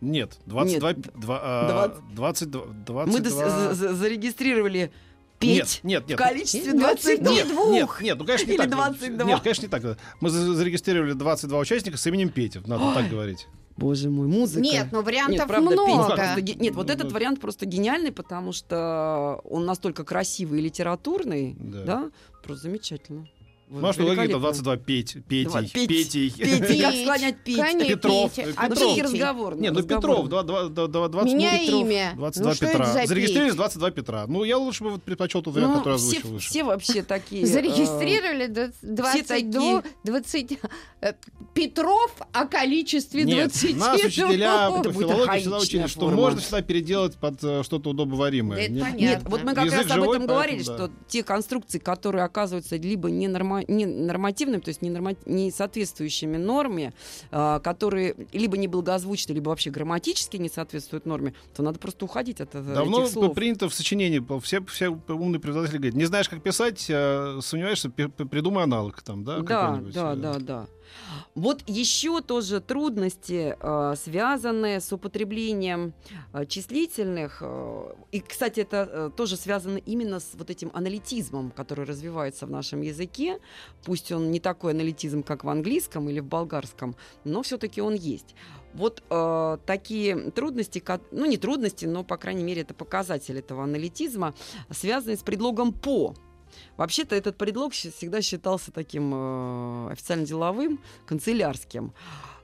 Нет, 0.00 0.38
22... 0.46 0.92
Нет, 0.92 1.00
два- 1.16 1.40
а, 1.42 1.88
20. 2.14 2.50
22... 2.50 3.06
Мы 3.06 3.18
дос- 3.18 3.30
22... 3.30 3.48
за- 3.50 3.74
за- 3.74 3.94
зарегистрировали 3.94 4.78
Нет, 4.78 4.92
петь 5.38 5.80
нет, 5.82 6.04
в 6.04 6.08
нет. 6.08 6.18
количестве 6.18 6.72
Нет, 6.72 6.78
22. 6.80 7.32
Нет, 7.32 7.46
нет, 7.70 7.88
нет, 8.00 8.18
ну, 8.18 8.24
конечно, 8.24 8.46
не 8.46 8.52
Или 8.52 8.58
так. 8.62 8.70
22. 8.70 9.24
Нет, 9.26 9.40
конечно, 9.40 9.62
не 9.62 9.68
так. 9.68 9.98
Мы 10.20 10.30
за- 10.30 10.54
зарегистрировали 10.54 11.12
22 11.14 11.58
участника 11.58 11.96
с 11.96 12.06
именем 12.06 12.28
Петя, 12.30 12.62
надо 12.66 12.94
так 12.94 13.08
говорить. 13.08 13.48
Боже 13.78 14.10
мой, 14.10 14.26
музыка. 14.26 14.60
Нет, 14.60 14.88
ну 14.90 15.02
вариантов 15.02 15.38
Нет, 15.38 15.46
правда, 15.46 15.70
много. 15.70 16.16
просто 16.16 16.42
Нет, 16.42 16.74
вот 16.74 16.88
Ну, 16.88 16.92
этот 16.92 17.12
вариант 17.12 17.40
просто 17.40 17.64
гениальный, 17.64 18.10
потому 18.10 18.52
что 18.52 19.40
он 19.44 19.66
настолько 19.66 20.04
красивый 20.04 20.58
и 20.58 20.62
литературный, 20.62 21.56
Да. 21.60 21.82
да, 21.84 22.10
просто 22.42 22.64
замечательно. 22.64 23.28
Ну, 23.70 23.86
а 23.86 23.92
что 23.92 24.02
логика 24.02 24.22
великолепно. 24.22 24.40
22 24.40 24.76
Петь, 24.78 25.14
Два- 25.44 25.62
Петей. 25.62 25.86
Петей. 25.86 26.30
Петь, 26.30 26.80
как 26.82 26.94
склонять 26.94 27.36
петь. 27.44 27.56
Конечно, 27.56 27.88
Петров. 27.88 28.32
Петя. 28.32 28.48
А 28.56 28.62
Ну, 28.62 28.68
Петров. 28.74 28.78
все 28.78 29.02
Петей? 29.02 29.02
разговорно. 29.02 29.60
Нет, 29.60 29.74
ну. 29.74 29.82
Петров, 29.82 30.28
два- 30.28 30.42
два- 30.42 30.68
два- 30.68 30.86
два- 30.86 31.08
20 31.08 31.34
Меняй 31.34 31.60
Петров. 31.66 31.80
имя. 31.82 32.12
22 32.16 32.48
ну, 32.50 32.54
что 32.54 32.66
Петра. 32.66 32.86
Зарегистрировались 33.06 33.50
Петь? 33.52 33.56
22 33.56 33.90
Петра. 33.90 34.24
Ну, 34.26 34.44
я 34.44 34.58
лучше 34.58 34.84
бы 34.84 34.90
вот 34.90 35.02
предпочел 35.02 35.42
тот 35.42 35.54
вариант, 35.54 35.72
Ну, 35.74 35.78
который 35.78 35.94
озвучил 35.94 36.30
выше. 36.30 36.48
все 36.48 36.64
вообще 36.64 37.02
такие... 37.02 37.42
э, 37.44 37.46
Зарегистрировали 37.46 38.46
д- 38.46 38.72
22, 38.82 39.82
20... 40.04 40.58
э, 41.02 41.12
Петров 41.54 42.14
о 42.32 42.46
количестве 42.46 43.24
Нет, 43.24 43.50
22. 43.52 43.86
нас 43.86 44.04
учителя 44.04 44.70
филологии 44.82 45.38
всегда 45.40 45.58
учили, 45.58 45.86
что 45.86 46.08
можно 46.10 46.40
всегда 46.40 46.62
переделать 46.62 47.16
под 47.16 47.42
э, 47.42 47.62
что-то 47.64 47.90
удобоваримое. 47.90 48.68
Нет, 48.68 49.22
вот 49.24 49.42
мы 49.44 49.54
как 49.54 49.70
раз 49.70 49.90
об 49.90 50.08
этом 50.10 50.26
говорили, 50.26 50.62
что 50.62 50.90
те 51.08 51.22
конструкции, 51.22 51.78
которые 51.78 52.24
оказываются 52.24 52.76
либо 52.76 53.08
ненорма- 53.66 54.18
ненормативными, 54.18 54.60
то 54.60 54.68
есть 54.68 54.82
не, 54.82 54.90
норма- 54.90 55.16
не 55.26 55.50
соответствующими 55.50 56.36
норме, 56.36 56.92
а, 57.30 57.60
которые 57.60 58.14
либо 58.32 58.56
неблагозвучны, 58.56 59.32
либо 59.32 59.48
вообще 59.50 59.70
грамматически 59.70 60.36
не 60.36 60.48
соответствуют 60.48 61.06
норме, 61.06 61.34
то 61.54 61.62
надо 61.62 61.78
просто 61.78 62.04
уходить 62.04 62.40
от 62.40 62.54
э, 62.54 62.62
Давно 62.62 63.02
этих 63.02 63.12
слов. 63.12 63.34
принято 63.34 63.68
в 63.68 63.74
сочинении, 63.74 64.22
все, 64.40 64.64
все 64.64 64.88
умные 65.08 65.40
преподаватели 65.40 65.78
говорят, 65.78 65.94
не 65.94 66.04
знаешь, 66.04 66.28
как 66.28 66.42
писать, 66.42 66.86
а, 66.90 67.38
сомневаешься, 67.42 67.90
придумай 67.90 68.64
аналог 68.64 69.02
там, 69.02 69.24
да? 69.24 69.38
Да, 69.40 69.42
какой-нибудь, 69.66 69.94
да, 69.94 70.12
э. 70.12 70.16
да, 70.16 70.34
да. 70.38 70.66
Вот 71.34 71.62
еще 71.66 72.20
тоже 72.20 72.60
трудности, 72.60 73.56
э, 73.60 73.94
связанные 73.96 74.80
с 74.80 74.92
употреблением 74.92 75.94
э, 76.32 76.46
числительных. 76.46 77.38
э, 77.40 77.94
и, 78.12 78.20
кстати, 78.20 78.60
это 78.60 79.12
тоже 79.16 79.36
связано 79.36 79.78
именно 79.78 80.20
с 80.20 80.30
вот 80.34 80.50
этим 80.50 80.70
аналитизмом, 80.74 81.50
который 81.50 81.84
развивается 81.84 82.46
в 82.46 82.50
нашем 82.50 82.80
языке. 82.82 83.38
Пусть 83.84 84.12
он 84.12 84.30
не 84.30 84.40
такой 84.40 84.72
аналитизм, 84.72 85.22
как 85.22 85.44
в 85.44 85.48
английском 85.48 86.08
или 86.08 86.20
в 86.20 86.26
болгарском, 86.26 86.96
но 87.24 87.42
все-таки 87.42 87.80
он 87.80 87.94
есть. 87.94 88.34
Вот 88.74 89.02
такие 89.66 90.30
трудности, 90.30 90.82
ну 91.10 91.24
не 91.24 91.38
трудности, 91.38 91.86
но, 91.86 92.04
по 92.04 92.16
крайней 92.16 92.44
мере, 92.44 92.62
это 92.62 92.74
показатель 92.74 93.38
этого 93.38 93.64
аналитизма, 93.64 94.34
связанные 94.70 95.16
с 95.16 95.22
предлогом 95.22 95.72
«по». 95.72 96.14
Вообще-то 96.76 97.14
этот 97.16 97.36
предлог 97.36 97.72
всегда 97.72 98.22
считался 98.22 98.72
таким 98.72 99.12
э, 99.14 99.92
официально 99.92 100.26
деловым, 100.26 100.80
канцелярским. 101.06 101.92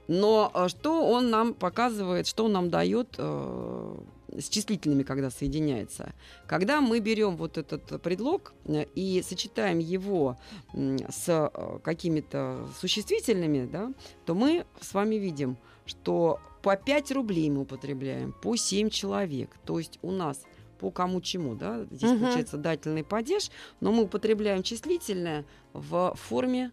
Но 0.07 0.51
э, 0.53 0.67
что 0.69 1.09
он 1.09 1.29
нам 1.29 1.53
показывает, 1.53 2.27
что 2.27 2.45
он 2.45 2.53
нам 2.53 2.69
дает 2.69 3.15
э, 3.17 3.97
с 4.39 4.49
числительными, 4.49 5.03
когда 5.03 5.29
соединяется? 5.29 6.13
Когда 6.47 6.81
мы 6.81 6.99
берем 6.99 7.35
вот 7.37 7.57
этот 7.57 8.01
предлог 8.01 8.53
э, 8.65 8.85
и 8.95 9.21
сочетаем 9.21 9.79
его 9.79 10.37
с 10.73 11.25
э, 11.27 11.79
какими-то 11.83 12.67
существительными, 12.79 13.65
да, 13.65 13.91
то 14.25 14.35
мы 14.35 14.65
с 14.81 14.93
вами 14.93 15.15
видим, 15.15 15.57
что 15.85 16.39
по 16.61 16.75
5 16.75 17.11
рублей 17.11 17.49
мы 17.49 17.61
употребляем, 17.61 18.33
по 18.33 18.55
7 18.55 18.89
человек. 18.89 19.51
То 19.65 19.77
есть 19.79 19.99
у 20.01 20.11
нас 20.11 20.41
по 20.79 20.91
кому 20.91 21.21
чему, 21.21 21.55
да, 21.55 21.85
здесь 21.91 22.11
Мгм. 22.11 22.19
получается 22.21 22.57
дательный 22.57 23.03
падеж, 23.03 23.49
но 23.81 23.91
мы 23.91 24.03
употребляем 24.03 24.63
числительное 24.63 25.45
в 25.73 26.13
форме 26.15 26.71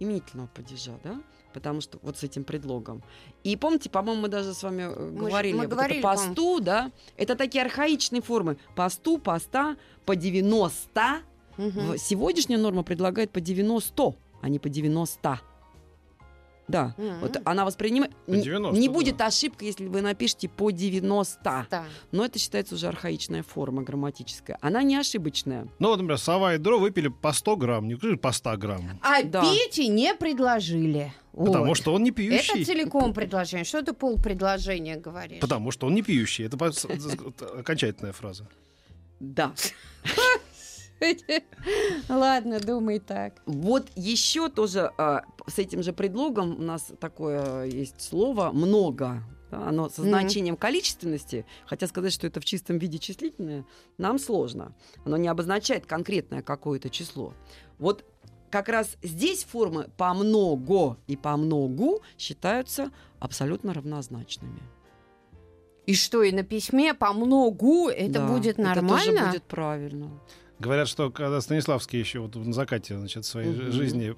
именительного 0.00 0.48
падежа, 0.48 0.92
да, 1.04 1.20
потому 1.52 1.80
что 1.80 1.98
вот 2.02 2.18
с 2.18 2.22
этим 2.24 2.44
предлогом. 2.44 3.02
И 3.44 3.56
помните, 3.56 3.88
по-моему, 3.88 4.22
мы 4.22 4.28
даже 4.28 4.52
с 4.54 4.62
вами 4.62 4.82
э, 4.82 5.10
Мы 5.10 5.28
говорили, 5.28 5.54
мы 5.54 5.60
вот 5.64 5.70
говорили, 5.70 5.98
это 6.00 6.08
посту, 6.08 6.60
да, 6.60 6.90
это 7.16 7.36
такие 7.36 7.62
архаичные 7.64 8.22
формы. 8.22 8.56
Посту, 8.74 9.18
поста, 9.18 9.76
по 10.04 10.16
90. 10.16 11.22
Мгм. 11.56 11.92
В- 11.92 11.98
Сегодняшняя 11.98 12.58
норма 12.58 12.82
предлагает 12.82 13.30
по 13.30 13.40
90, 13.40 14.16
а 14.42 14.48
не 14.48 14.58
по 14.58 14.68
90. 14.68 15.40
Да, 16.66 16.94
Мгм. 16.96 17.20
вот 17.20 17.36
она 17.44 17.64
воспринимает... 17.66 18.12
Не- 18.26 18.42
90, 18.42 18.80
не 18.80 18.88
да. 18.88 18.94
будет 18.94 19.20
ошибка, 19.20 19.64
если 19.66 19.86
вы 19.86 20.00
напишете 20.00 20.48
по 20.48 20.70
90. 20.70 21.66
Да. 21.70 21.84
Но 22.10 22.24
это 22.24 22.38
считается 22.38 22.74
уже 22.74 22.88
архаичная 22.88 23.42
форма 23.42 23.82
грамматическая. 23.82 24.56
Она 24.62 24.82
не 24.82 24.96
ошибочная. 24.96 25.68
Ну, 25.78 25.88
вот, 25.88 25.96
например, 25.96 26.18
сова 26.18 26.54
и 26.54 26.58
дро 26.58 26.78
выпили 26.78 27.08
по 27.08 27.32
100 27.32 27.56
грамм, 27.56 27.86
не 27.88 27.96
по 27.96 28.32
100 28.32 28.56
грамм. 28.56 28.82
А 29.02 29.22
Да. 29.22 29.42
Пете 29.42 29.88
не 29.88 30.14
предложили. 30.14 31.12
Потому 31.32 31.66
Вот. 31.66 31.76
что 31.76 31.92
он 31.92 32.02
не 32.02 32.10
Это 32.10 32.16
пьющий. 32.16 32.64
целиком 32.64 33.12
предложение. 33.12 33.64
Что 33.64 33.82
ты 33.82 33.92
полпредложения 33.92 34.96
говоришь? 34.98 35.40
Потому 35.40 35.70
что 35.72 35.86
он 35.88 35.94
не 35.94 36.02
пьющий. 36.02 36.46
Это 36.46 36.56
окончательная 37.58 38.12
фраза. 38.12 38.48
Да. 39.20 39.52
Ладно, 42.08 42.60
думай 42.60 42.98
так. 42.98 43.42
Вот 43.46 43.88
еще 43.96 44.48
тоже 44.48 44.90
а, 44.98 45.24
с 45.46 45.58
этим 45.58 45.82
же 45.82 45.92
предлогом 45.92 46.56
у 46.58 46.62
нас 46.62 46.92
такое 47.00 47.64
есть 47.64 48.00
слово 48.00 48.50
«много». 48.52 49.22
Оно 49.50 49.88
со 49.88 50.02
значением 50.02 50.56
количественности, 50.56 51.46
хотя 51.64 51.86
сказать, 51.86 52.12
что 52.12 52.26
это 52.26 52.40
в 52.40 52.44
чистом 52.44 52.78
виде 52.78 52.98
числительное, 52.98 53.64
нам 53.98 54.18
сложно. 54.18 54.74
Оно 55.04 55.16
не 55.16 55.28
обозначает 55.28 55.86
конкретное 55.86 56.42
какое-то 56.42 56.90
число. 56.90 57.34
Вот 57.78 58.04
как 58.50 58.68
раз 58.68 58.96
здесь 59.02 59.44
формы 59.44 59.88
по 59.96 60.12
много 60.12 60.96
и 61.06 61.16
по 61.16 61.36
многу 61.36 62.02
считаются 62.18 62.90
абсолютно 63.20 63.74
равнозначными. 63.74 64.60
И 65.86 65.94
что, 65.94 66.22
и 66.22 66.32
на 66.32 66.42
письме 66.42 66.94
по 66.94 67.12
многу 67.12 67.88
это 67.88 68.20
Да, 68.20 68.26
будет 68.26 68.58
Это 68.58 68.62
нормально? 68.62 69.20
тоже 69.20 69.26
будет 69.26 69.42
правильно. 69.44 70.10
Говорят, 70.60 70.86
что 70.88 71.10
когда 71.10 71.40
Станиславский 71.40 71.98
еще 71.98 72.20
вот 72.20 72.36
на 72.36 72.52
закате 72.52 72.96
значит, 72.96 73.24
своей 73.24 73.50
Мгм. 73.50 73.72
жизни 73.72 74.14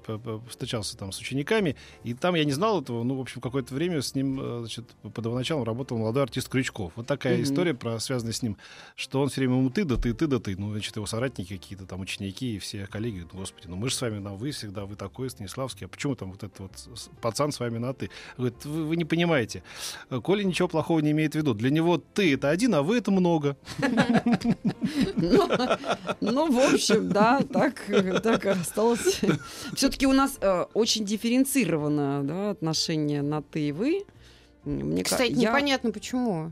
встречался 0.49 0.95
там 0.95 1.11
с 1.11 1.19
учениками, 1.19 1.75
и 2.03 2.13
там 2.13 2.35
я 2.35 2.45
не 2.45 2.51
знал 2.51 2.81
этого, 2.81 3.03
ну, 3.03 3.15
в 3.17 3.21
общем, 3.21 3.41
какое-то 3.41 3.73
время 3.73 4.01
с 4.03 4.13
ним, 4.13 4.39
э, 4.39 4.59
значит, 4.59 4.85
под 5.01 5.25
его 5.25 5.35
началом 5.35 5.63
работал 5.63 5.97
молодой 5.97 6.21
артист 6.23 6.47
Крючков. 6.49 6.93
Вот 6.95 7.07
такая 7.07 7.35
Мгм. 7.37 7.43
история, 7.43 7.73
про, 7.73 7.99
связанная 7.99 8.33
с 8.33 8.43
ним, 8.43 8.55
что 8.95 9.19
он 9.21 9.29
все 9.29 9.41
время 9.41 9.55
ему 9.57 9.69
ты, 9.71 9.83
да 9.83 9.95
ты, 9.97 10.13
ты, 10.13 10.27
да 10.27 10.37
ты. 10.39 10.55
Ну, 10.55 10.71
значит, 10.71 10.95
его 10.95 11.07
соратники 11.07 11.57
какие-то 11.57 11.85
там, 11.87 12.01
ученики 12.01 12.55
и 12.55 12.59
все 12.59 12.85
коллеги 12.85 13.15
говорят, 13.21 13.33
господи, 13.33 13.67
ну 13.67 13.75
мы 13.75 13.89
же 13.89 13.95
с 13.95 14.01
вами 14.01 14.19
на 14.19 14.35
вы 14.35 14.51
всегда, 14.51 14.85
вы 14.85 14.95
такой, 14.95 15.29
Станиславский, 15.31 15.87
а 15.87 15.89
почему 15.89 16.15
там 16.15 16.31
вот 16.31 16.43
этот 16.43 16.59
вот 16.59 16.71
пацан 17.19 17.51
с 17.51 17.59
вами 17.59 17.79
на 17.79 17.93
ты? 17.93 18.11
Говорит, 18.37 18.63
вы, 18.63 18.85
вы 18.85 18.95
не 18.95 19.05
понимаете. 19.05 19.63
Коля 20.23 20.43
ничего 20.43 20.67
плохого 20.67 20.99
не 20.99 21.11
имеет 21.11 21.33
в 21.33 21.35
виду. 21.35 21.55
Для 21.55 21.71
него 21.71 21.97
ты 21.97 22.33
это 22.35 22.51
один, 22.51 22.75
а 22.75 22.83
вы 22.83 22.97
это 22.97 23.09
много. 23.11 23.57
Ну, 26.31 26.47
ну, 26.47 26.51
в 26.51 26.73
общем, 26.73 27.09
да, 27.09 27.41
так, 27.51 27.81
так 28.23 28.45
и 28.45 28.49
осталось. 28.49 29.21
Все-таки 29.75 30.05
у 30.07 30.13
нас 30.13 30.37
э, 30.41 30.65
очень 30.73 31.05
дифференцировано 31.05 32.23
да, 32.23 32.49
отношение 32.51 33.21
на 33.21 33.41
ты 33.41 33.69
и 33.69 33.71
вы. 33.71 34.03
Мне 34.65 35.03
Кстати, 35.03 35.31
я- 35.31 35.49
непонятно 35.49 35.91
почему. 35.91 36.51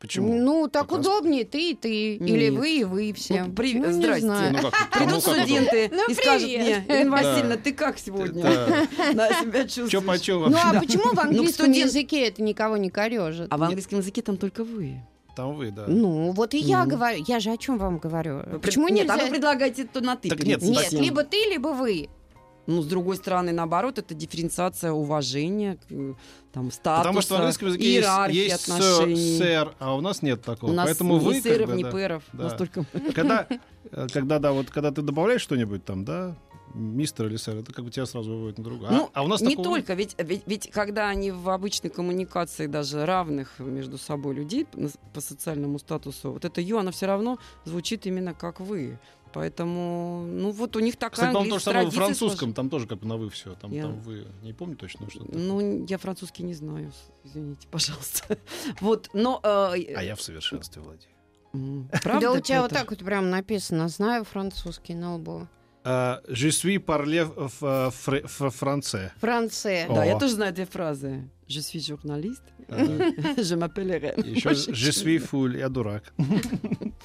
Почему? 0.00 0.32
Ну, 0.38 0.68
так 0.68 0.86
Как 0.88 0.98
раз- 0.98 1.06
удобнее 1.06 1.44
ты 1.44 1.70
и 1.70 1.74
ты. 1.74 2.14
Или 2.16 2.50
Нет. 2.50 2.54
вы 2.54 2.70
и 2.70 2.84
вы 2.84 3.12
все. 3.12 3.42
Ну, 3.44 3.52
при- 3.52 3.74
Ну, 3.74 3.86
не 3.86 3.92
здрасте. 3.94 4.20
знаю. 4.26 4.52
Ну, 4.62 4.70
как, 4.70 4.90
Придут 4.92 5.24
как 5.24 5.32
удобно? 5.34 5.42
студенты 5.42 5.88
Ну, 5.92 6.08
и 6.10 6.14
скажут 6.14 6.48
привет. 6.48 6.60
мне, 6.86 6.96
Ирина. 6.98 7.10
Васильевна, 7.10 7.56
ты 7.56 7.72
как 7.72 7.98
сегодня? 7.98 8.42
Да. 8.44 8.86
На 9.14 9.28
себя 9.40 9.62
чувствуешь? 9.64 9.90
Чё 9.90 10.00
почем 10.02 10.40
Ну, 10.50 10.56
а 10.56 10.78
почему 10.80 11.12
в 11.14 11.18
английском 11.18 11.66
студент- 11.66 11.86
языке 11.86 12.28
это 12.28 12.42
никого 12.42 12.76
не 12.76 12.90
корежит? 12.90 13.48
А 13.50 13.56
в 13.58 13.62
английском 13.64 13.98
языке 13.98 14.22
там 14.22 14.36
только 14.36 14.62
вы. 14.62 15.00
Там 15.38 15.54
вы, 15.54 15.70
да. 15.70 15.84
Ну, 15.86 16.32
вот 16.32 16.52
и 16.52 16.58
я 16.58 16.84
говорю. 16.84 17.22
Я 17.28 17.38
же 17.38 17.52
о 17.52 17.56
чем 17.56 17.78
вам 17.78 17.98
говорю? 17.98 18.42
Вы 18.44 18.58
Почему 18.58 18.86
пред- 18.86 18.96
Нет, 18.96 19.10
а 19.10 19.14
нельзя? 19.14 19.26
вы 19.26 19.30
предлагаете 19.30 19.84
то 19.84 20.00
на 20.00 20.16
ты 20.16 20.30
Так 20.30 20.42
нет, 20.42 20.60
Нет, 20.62 20.90
либо 20.90 21.22
ты, 21.22 21.36
либо 21.48 21.68
вы. 21.68 22.08
Ну, 22.66 22.82
с 22.82 22.86
другой 22.86 23.16
стороны, 23.16 23.52
наоборот, 23.52 24.00
это 24.00 24.14
дифференциация 24.14 24.90
уважения, 24.90 25.78
э, 25.90 26.14
там, 26.52 26.72
статуса, 26.72 27.02
Потому 27.04 27.20
что 27.20 27.34
в 27.34 27.36
английском 27.36 27.68
языке 27.68 27.84
есть, 27.84 27.98
иерархии 27.98 28.36
есть 28.36 28.60
сэр, 28.60 28.74
отношений. 28.74 29.38
сэр, 29.38 29.74
а 29.78 29.94
у 29.94 30.00
нас 30.00 30.22
нет 30.22 30.42
такого. 30.42 30.72
У 30.72 30.74
нас 30.74 30.86
Поэтому 30.86 31.14
ни 31.14 31.24
вы 31.24 31.34
как 31.34 31.42
сыров, 31.44 31.70
бы, 31.70 31.76
ни 31.76 31.82
да. 31.84 31.90
пэров. 31.92 32.22
Да. 32.32 32.42
Настолько... 32.42 32.84
Когда, 33.14 33.46
э, 33.92 34.06
когда, 34.12 34.40
да, 34.40 34.50
вот 34.50 34.70
когда 34.70 34.90
ты 34.90 35.02
добавляешь 35.02 35.40
что-нибудь 35.40 35.84
там, 35.84 36.04
да, 36.04 36.34
мистер 36.74 37.26
или 37.26 37.36
сэр, 37.36 37.56
это 37.56 37.72
как 37.72 37.84
бы 37.84 37.90
тебя 37.90 38.06
сразу 38.06 38.30
выводит 38.30 38.58
на 38.58 38.64
другое. 38.64 38.88
А- 38.90 38.92
Ну, 38.92 39.10
а, 39.12 39.22
у 39.22 39.26
нас 39.28 39.40
не 39.40 39.50
такого 39.56 39.76
только, 39.76 39.94
ведь, 39.94 40.14
ведь, 40.18 40.42
ведь 40.46 40.70
когда 40.70 41.08
они 41.08 41.30
в 41.30 41.48
обычной 41.50 41.90
коммуникации 41.90 42.66
даже 42.66 43.04
равных 43.06 43.58
между 43.58 43.98
собой 43.98 44.34
людей 44.34 44.66
по, 45.12 45.20
социальному 45.20 45.78
статусу, 45.78 46.32
вот 46.32 46.44
это 46.44 46.60
«ю», 46.60 46.78
оно 46.78 46.90
все 46.90 47.06
равно 47.06 47.38
звучит 47.64 48.06
именно 48.06 48.34
как 48.34 48.60
«вы». 48.60 48.98
Поэтому, 49.34 50.24
ну 50.26 50.50
вот 50.52 50.74
у 50.76 50.80
них 50.80 50.96
такая 50.96 51.10
Кстати, 51.10 51.32
по-моему, 51.34 51.50
то 51.54 51.58
же 51.58 51.64
самое 51.64 51.84
в 51.84 51.88
английская 51.88 52.14
французском, 52.18 52.54
там 52.54 52.70
тоже 52.70 52.86
как 52.86 52.98
бы 53.00 53.06
на 53.06 53.16
вы 53.18 53.28
все. 53.28 53.54
Там, 53.54 53.72
Я- 53.72 53.82
там 53.82 54.00
вы, 54.00 54.26
не 54.42 54.54
помню 54.54 54.74
точно, 54.76 55.08
что. 55.10 55.22
Ну, 55.30 55.84
я 55.86 55.98
французский 55.98 56.44
не 56.44 56.54
знаю, 56.54 56.90
извините, 57.24 57.68
пожалуйста. 57.70 58.38
Вот, 58.80 59.10
но... 59.12 59.38
э, 59.42 59.48
А 59.94 60.02
я 60.02 60.16
в 60.16 60.22
совершенстве 60.22 60.80
владею. 60.80 61.12
м, 61.52 61.88
да 61.92 61.98
правда, 62.02 62.32
у 62.32 62.40
тебя 62.40 62.62
вот 62.62 62.70
Пётр? 62.70 62.80
так 62.80 62.90
вот 62.90 63.00
прям 63.00 63.28
написано. 63.28 63.88
Знаю 63.88 64.24
французский 64.24 64.94
на 64.94 65.16
лбу. 65.16 65.46
А, 65.90 66.20
Je 66.28 66.48
suis 66.50 66.78
parlé 66.78 67.24
э. 67.26 67.48
Франце. 69.20 69.86
О. 69.88 69.94
Да, 69.94 70.04
я 70.04 70.18
тоже 70.18 70.34
знаю 70.34 70.52
две 70.52 70.66
фразы. 70.66 71.22
Je 71.48 71.60
suis 71.60 71.80
journaliste, 71.80 72.42
je 72.68 73.54
m'appelle 73.54 73.88
Irène. 73.88 74.22
Еще 74.22 74.50
Je 74.54 74.90
suis 74.90 75.16
fou, 75.18 75.48
я 75.48 75.70
дурак. 75.70 76.12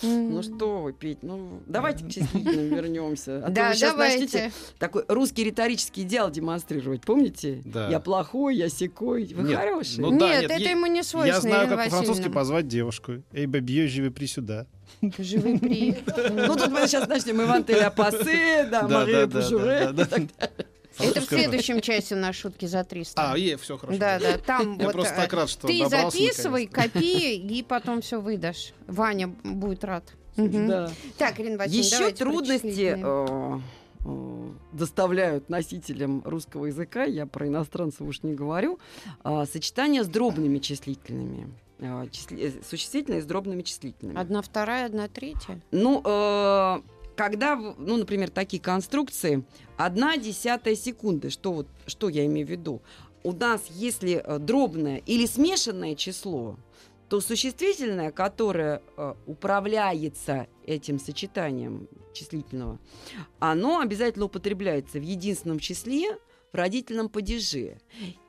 Ну 0.01 0.43
что 0.43 0.81
вы, 0.81 0.91
Петь, 0.91 1.19
ну 1.23 1.61
давайте 1.65 2.03
к 2.03 2.09
числительным 2.09 2.67
вернемся. 2.75 3.37
А 3.37 3.43
то 3.47 3.51
Да, 3.51 3.69
вы 3.71 3.79
давайте. 3.79 4.19
начнете 4.25 4.51
такой 4.79 5.05
русский 5.07 5.45
риторический 5.45 6.01
идеал 6.01 6.29
демонстрировать, 6.29 7.03
помните? 7.05 7.61
Да. 7.63 7.87
Я 7.89 8.01
плохой, 8.01 8.57
я 8.57 8.67
секой. 8.67 9.33
Вы 9.33 9.47
Нет, 9.47 9.57
хороший. 9.57 9.99
ну 10.01 10.19
да, 10.19 10.27
нет, 10.27 10.41
нет, 10.41 10.51
это 10.51 10.61
я- 10.61 10.71
ему 10.71 10.87
не 10.87 11.03
свойственно. 11.03 11.35
Я 11.35 11.39
знаю, 11.39 11.69
как 11.69 11.85
по-французски 11.85 12.27
позвать 12.27 12.67
девушку. 12.67 13.23
Эй, 13.31 13.45
бабье, 13.45 13.87
живи 13.87 14.09
при 14.09 14.25
сюда. 14.25 14.67
Живи 15.01 15.58
при. 15.58 15.97
Ну 16.29 16.56
тут 16.56 16.69
мы 16.69 16.88
сейчас 16.88 17.08
начнем 17.08 17.41
Иван 17.41 17.63
Теля 17.63 17.89
Пассе, 17.89 18.67
да, 18.69 18.88
Мария 18.88 19.27
Пужуре. 19.27 19.93
Это 20.99 21.21
в 21.21 21.25
следующем 21.25 21.82
части 21.82 22.13
на 22.13 22.34
шутки 22.34 22.65
за 22.65 22.84
300. 22.84 23.32
А, 23.32 23.38
е, 23.38 23.58
все 23.58 23.77
хорошо. 23.77 23.97
Да, 23.97 24.19
да, 24.19 24.38
там 24.38 24.77
Я 24.77 24.86
вот 24.86 24.93
просто 24.93 25.13
э, 25.13 25.17
так 25.17 25.34
рад, 25.34 25.49
что 25.49 25.67
ты 25.67 25.88
записывай, 25.88 26.67
копи 26.67 27.36
и 27.36 27.63
потом 27.63 28.01
все 28.01 28.21
выдашь. 28.21 28.73
Ваня 28.88 29.27
будет 29.43 29.84
рад. 29.84 30.03
Да. 30.36 30.91
Так, 31.17 31.39
Ирина 31.39 31.58
Васильевна, 31.58 32.06
Еще 32.08 32.15
трудности 32.15 32.95
э, 32.97 33.60
э, 34.06 34.51
доставляют 34.71 35.49
носителям 35.49 36.21
русского 36.25 36.67
языка, 36.67 37.03
я 37.03 37.25
про 37.25 37.47
иностранцев 37.47 38.01
уж 38.01 38.23
не 38.23 38.34
говорю, 38.34 38.79
а, 39.23 39.45
сочетание 39.45 40.03
с 40.03 40.08
дробными 40.08 40.60
числительными. 40.60 41.49
А, 41.85 42.07
числи- 42.07 42.59
э, 42.59 42.63
Существительные 42.63 43.21
с 43.21 43.25
дробными 43.25 43.61
числительными. 43.61 44.17
Одна 44.19 44.41
вторая, 44.41 44.85
одна 44.85 45.07
третья. 45.07 45.61
Ну, 45.71 46.01
э, 46.03 46.81
когда, 47.15 47.55
ну, 47.55 47.97
например, 47.97 48.29
такие 48.29 48.61
конструкции, 48.61 49.43
одна 49.77 50.17
десятая 50.17 50.75
секунды, 50.75 51.29
что, 51.29 51.53
вот, 51.53 51.67
что 51.85 52.09
я 52.09 52.25
имею 52.25 52.47
в 52.47 52.49
виду? 52.49 52.81
У 53.23 53.31
нас, 53.31 53.61
если 53.69 54.21
э, 54.23 54.39
дробное 54.39 54.97
или 54.97 55.25
смешанное 55.25 55.95
число, 55.95 56.57
то 57.09 57.21
существительное, 57.21 58.11
которое 58.11 58.81
э, 58.97 59.13
управляется 59.27 60.47
этим 60.65 60.99
сочетанием 60.99 61.87
числительного, 62.13 62.79
оно 63.39 63.79
обязательно 63.79 64.25
употребляется 64.25 64.99
в 64.99 65.03
единственном 65.03 65.59
числе 65.59 66.17
в 66.53 66.55
родительном 66.55 67.09
падеже 67.09 67.77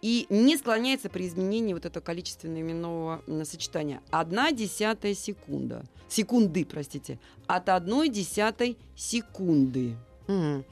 и 0.00 0.26
не 0.30 0.56
склоняется 0.56 1.10
при 1.10 1.28
изменении 1.28 1.74
вот 1.74 1.84
этого 1.84 2.02
количественного 2.02 2.60
именного 2.60 3.22
сочетания. 3.44 4.00
Одна 4.10 4.50
десятая 4.50 5.14
секунда. 5.14 5.84
Секунды, 6.08 6.64
простите. 6.64 7.20
От 7.46 7.68
одной 7.68 8.08
десятой 8.08 8.78
секунды. 8.96 9.94
М. 10.26 10.64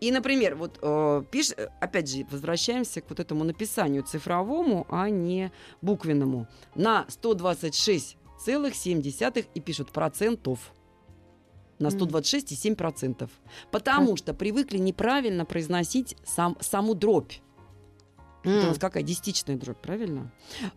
И, 0.00 0.12
например, 0.12 0.56
вот 0.56 0.78
э, 0.82 1.22
пиш, 1.30 1.52
опять 1.80 2.10
же, 2.10 2.26
возвращаемся 2.30 3.00
к 3.00 3.08
вот 3.08 3.20
этому 3.20 3.44
написанию 3.44 4.02
цифровому, 4.02 4.86
а 4.90 5.08
не 5.08 5.50
буквенному. 5.80 6.46
На 6.74 7.06
126,7 7.08 9.46
и 9.54 9.60
пишут 9.60 9.90
процентов. 9.90 10.74
На 11.78 11.88
Мгм. 11.88 11.98
126,7 11.98 12.74
процентов. 12.76 13.30
Потому 13.70 14.16
что 14.16 14.34
привыкли 14.34 14.78
неправильно 14.78 15.44
произносить 15.44 16.16
сам, 16.24 16.56
саму 16.60 16.94
дробь. 16.94 17.32
Это 18.44 18.64
у 18.64 18.68
нас 18.68 18.78
какая? 18.78 19.02
Десятичная 19.02 19.56
дробь, 19.56 19.80
правильно? 19.80 20.30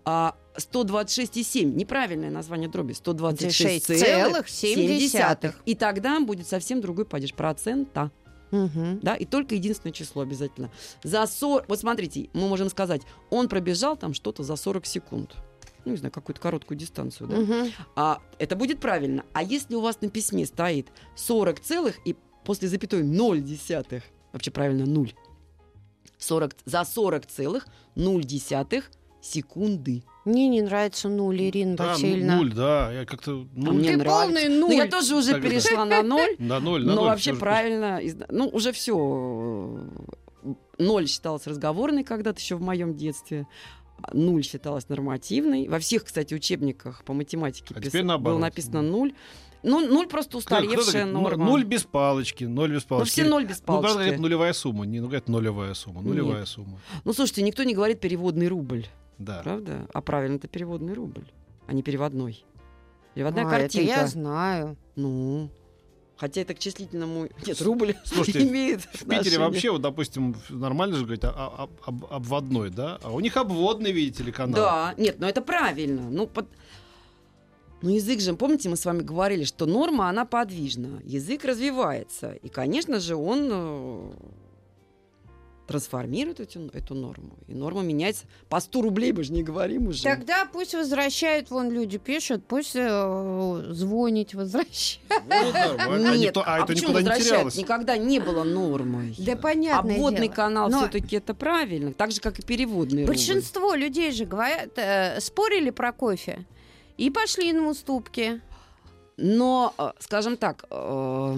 А 0.06 0.36
126,7. 0.56 1.76
Неправильное 1.76 2.32
название 2.32 2.70
дроби. 2.70 2.94
126,7. 2.94 5.54
И 5.66 5.76
тогда 5.76 6.20
будет 6.22 6.48
совсем 6.48 6.80
другой 6.82 7.06
падеж. 7.06 7.34
Процента. 7.34 8.12
Мгм. 8.52 9.00
Да, 9.02 9.16
и 9.16 9.26
только 9.26 9.56
единственное 9.56 9.92
число 9.92 10.22
обязательно. 10.22 10.72
За 11.04 11.28
40, 11.28 11.68
вот 11.68 11.80
смотрите, 11.80 12.30
мы 12.32 12.48
можем 12.48 12.70
сказать, 12.70 13.02
он 13.30 13.50
пробежал 13.50 13.98
там 13.98 14.14
что-то 14.14 14.44
за 14.44 14.56
40 14.56 14.86
секунд. 14.86 15.36
Ну, 15.86 15.92
не 15.92 15.98
знаю, 15.98 16.12
какую-то 16.12 16.42
короткую 16.42 16.78
дистанцию, 16.78 17.28
да. 17.30 17.38
Мгм. 17.38 17.72
А 17.96 18.22
это 18.40 18.56
будет 18.56 18.80
правильно. 18.80 19.24
А 19.34 19.42
если 19.44 19.76
у 19.76 19.82
вас 19.82 20.02
на 20.02 20.10
письме 20.10 20.46
стоит 20.46 20.88
40 21.16 21.60
целых 21.60 21.96
и 22.06 22.16
после 22.44 22.68
запятой 22.68 23.04
0 23.04 23.42
десятых, 23.42 24.04
вообще 24.34 24.52
правильно 24.52 24.86
0, 24.86 25.14
40, 26.18 26.56
за 26.66 26.84
40 26.84 27.26
целых 27.28 27.68
0 27.96 28.24
десятых 28.24 28.92
секунды. 29.22 30.04
Мне 30.26 30.50
не 30.50 30.62
нравится 30.62 31.08
нуль, 31.08 31.42
Ирина 31.42 31.78
Да, 31.78 31.84
ну, 31.86 31.90
Васильевна. 31.92 32.36
нуль, 32.38 32.54
да. 32.54 32.92
Я 32.92 33.06
как-то... 33.06 33.32
А 33.42 33.46
Ну, 33.56 33.72
мне 33.72 33.92
Ты 33.92 33.98
нравится. 33.98 34.22
полный 34.26 34.50
Ну, 34.50 34.72
я 34.72 34.84
нуль. 34.84 34.90
тоже 34.90 35.16
уже 35.16 35.32
Тогда. 35.34 35.50
перешла 35.50 35.86
на 35.86 36.04
0. 36.04 36.36
на 36.40 36.60
ноль, 36.60 36.82
на 36.86 36.96
Но 36.96 37.02
ноль. 37.02 37.10
вообще 37.12 37.34
правильно. 37.34 38.02
Ну, 38.30 38.48
уже 38.50 38.72
все. 38.74 39.80
Ноль 40.78 41.08
считалось 41.08 41.48
разговорной 41.48 42.04
когда-то 42.04 42.40
еще 42.40 42.56
в 42.56 42.62
моем 42.62 42.96
детстве. 42.96 43.48
Нуль 44.14 44.44
считалась 44.44 44.90
нормативной. 44.90 45.68
Во 45.68 45.80
всех, 45.80 46.04
кстати, 46.06 46.34
учебниках 46.34 47.04
по 47.04 47.14
математике 47.14 47.74
А 47.76 47.80
пис- 47.80 48.18
было 48.20 48.38
написано 48.38 48.82
нуль. 48.82 49.14
Ну, 49.64 49.80
нуль 49.86 50.08
просто 50.08 50.38
Кто- 50.38 50.40
кто 50.42 50.56
устаревшая 50.58 51.06
говорит, 51.06 51.14
ну, 51.14 51.22
норма. 51.22 51.46
Ноль 51.46 51.64
без 51.64 51.84
палочки, 51.84 52.44
ноль 52.44 52.72
без 52.74 52.84
Ну, 52.84 52.88
палочки. 52.90 53.12
все 53.12 53.26
ноль 53.26 53.46
без 53.46 53.60
Ну, 53.60 53.66
правда, 53.66 53.82
палочки. 53.88 53.98
говорят, 54.04 54.20
нулевая 54.22 54.54
сумма. 54.54 54.86
Не, 54.86 55.00
ну, 55.00 55.08
говорят, 55.08 55.28
нулевая 55.28 55.74
сумма. 55.74 56.02
Нулевая 56.02 56.40
Нет. 56.42 56.48
сумма. 56.48 56.80
Ну, 57.04 57.14
слушайте, 57.14 57.42
никто 57.42 57.64
не 57.64 57.74
говорит 57.74 58.00
переводный 58.00 58.48
рубль, 58.48 58.86
Да. 59.18 59.42
правда? 59.44 59.88
А 59.94 60.02
правильно, 60.02 60.36
это 60.36 60.48
переводный 60.48 60.94
рубль, 60.94 61.26
а 61.66 61.74
не 61.74 61.82
переводной. 61.82 62.46
Переводная 63.16 63.46
А, 63.46 63.48
это 63.50 63.60
картинка. 63.62 63.88
я 64.02 64.08
знаю. 64.08 64.78
Ну, 64.96 65.50
хотя 66.18 66.42
это 66.42 66.54
к 66.54 66.60
числительному... 66.60 67.30
Нет, 67.46 67.62
рубль 67.62 67.96
Слушайте, 68.04 68.48
имеет 68.48 68.82
В 68.82 69.00
Питере 69.00 69.18
отношение. 69.18 69.40
вообще, 69.40 69.72
вот, 69.72 69.82
допустим, 69.82 70.36
нормально 70.50 70.96
же 70.98 71.04
говорить 71.04 71.24
о- 71.24 71.30
о- 71.30 71.70
об- 71.86 72.06
обводной, 72.12 72.70
да? 72.70 73.00
А 73.04 73.12
у 73.12 73.20
них 73.20 73.38
обводный, 73.38 73.92
видите 73.92 74.24
ли, 74.24 74.32
канал. 74.32 74.56
Да, 74.56 74.94
нет, 74.98 75.20
но 75.20 75.28
это 75.30 75.42
правильно. 75.42 76.10
Ну, 76.10 76.28
под- 76.28 76.48
ну, 77.82 77.92
язык 77.92 78.20
же, 78.22 78.34
помните, 78.34 78.70
мы 78.70 78.76
с 78.76 78.86
вами 78.86 79.02
говорили, 79.04 79.44
что 79.44 79.66
норма, 79.68 80.10
она 80.10 80.26
подвижна. 80.26 81.00
Язык 81.04 81.46
развивается. 81.46 82.32
И, 82.42 82.50
конечно 82.50 83.00
же, 83.00 83.16
он 83.16 83.50
э, 83.52 84.12
трансформирует 85.68 86.40
эту, 86.40 86.70
эту 86.74 86.96
норму. 86.96 87.32
И 87.48 87.54
норма 87.54 87.82
меняется. 87.82 88.24
По 88.50 88.60
100 88.60 88.82
рублей 88.82 89.12
мы 89.12 89.24
же 89.24 89.34
не 89.34 89.44
говорим 89.44 89.88
уже. 89.90 90.02
Тогда 90.04 90.46
пусть 90.52 90.74
возвращают, 90.74 91.52
вон 91.52 91.70
люди 91.70 91.98
пишут, 91.98 92.44
пусть 92.48 92.76
э, 92.76 93.64
звонить 93.72 94.34
возвращают. 94.34 95.02
Вот 95.10 95.78
нормально. 95.78 96.10
А 96.12 96.16
Нет, 96.16 96.28
никто- 96.30 96.44
а, 96.46 96.58
это 96.60 96.68
почему 96.68 96.90
никуда 96.90 97.02
не 97.02 97.08
возвращают? 97.10 97.28
терялось. 97.30 97.58
Никогда 97.58 97.98
не 97.98 98.20
было 98.20 98.44
нормой. 98.44 99.14
Да 99.18 99.36
понятно. 99.36 99.94
Обводный 99.94 100.30
канал 100.30 100.70
Но- 100.70 100.80
все-таки 100.80 101.18
это 101.18 101.34
правильно, 101.34 101.94
так 101.94 102.12
же, 102.12 102.22
как 102.22 102.40
и 102.40 102.42
переводный 102.42 103.02
рубль. 103.02 103.14
Большинство 103.16 103.74
людей 103.76 104.12
же 104.12 104.26
говорят, 104.26 104.70
э, 104.78 105.20
спорили 105.20 105.70
про 105.72 105.92
кофе 105.92 106.46
и 106.98 107.10
пошли 107.10 107.52
на 107.54 107.68
уступки. 107.70 108.42
Но, 109.18 109.74
э, 109.78 109.92
скажем 110.00 110.38
так, 110.38 110.66
э, 110.70 111.38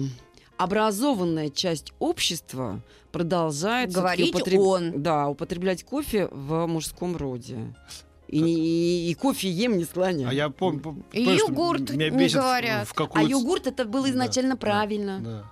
образованная 0.64 1.48
часть 1.48 1.92
общества 1.98 2.80
продолжает 3.12 3.92
Говорить 3.92 4.34
он. 4.56 5.02
Да, 5.02 5.28
употреблять 5.28 5.84
кофе 5.84 6.28
в 6.30 6.66
мужском 6.66 7.16
роде. 7.16 7.74
И, 8.28 8.40
не- 8.40 9.10
и 9.10 9.14
кофе 9.14 9.50
ем 9.50 9.76
не 9.78 9.84
склоняю. 9.84 10.28
А 10.28 10.32
я 10.34 10.50
помню... 10.50 10.80
пом- 10.80 11.02
И 11.12 11.24
помню, 11.24 11.38
что 11.38 11.48
йогурт 11.48 11.90
меня 11.90 12.10
не 12.10 12.28
говорят. 12.28 12.86
В 12.88 12.94
А 13.14 13.22
йогурт 13.22 13.66
это 13.66 13.84
было 13.84 14.04
Да, 14.04 14.10
изначально 14.10 14.50
да, 14.54 14.56
правильно. 14.58 15.20
Да. 15.20 15.50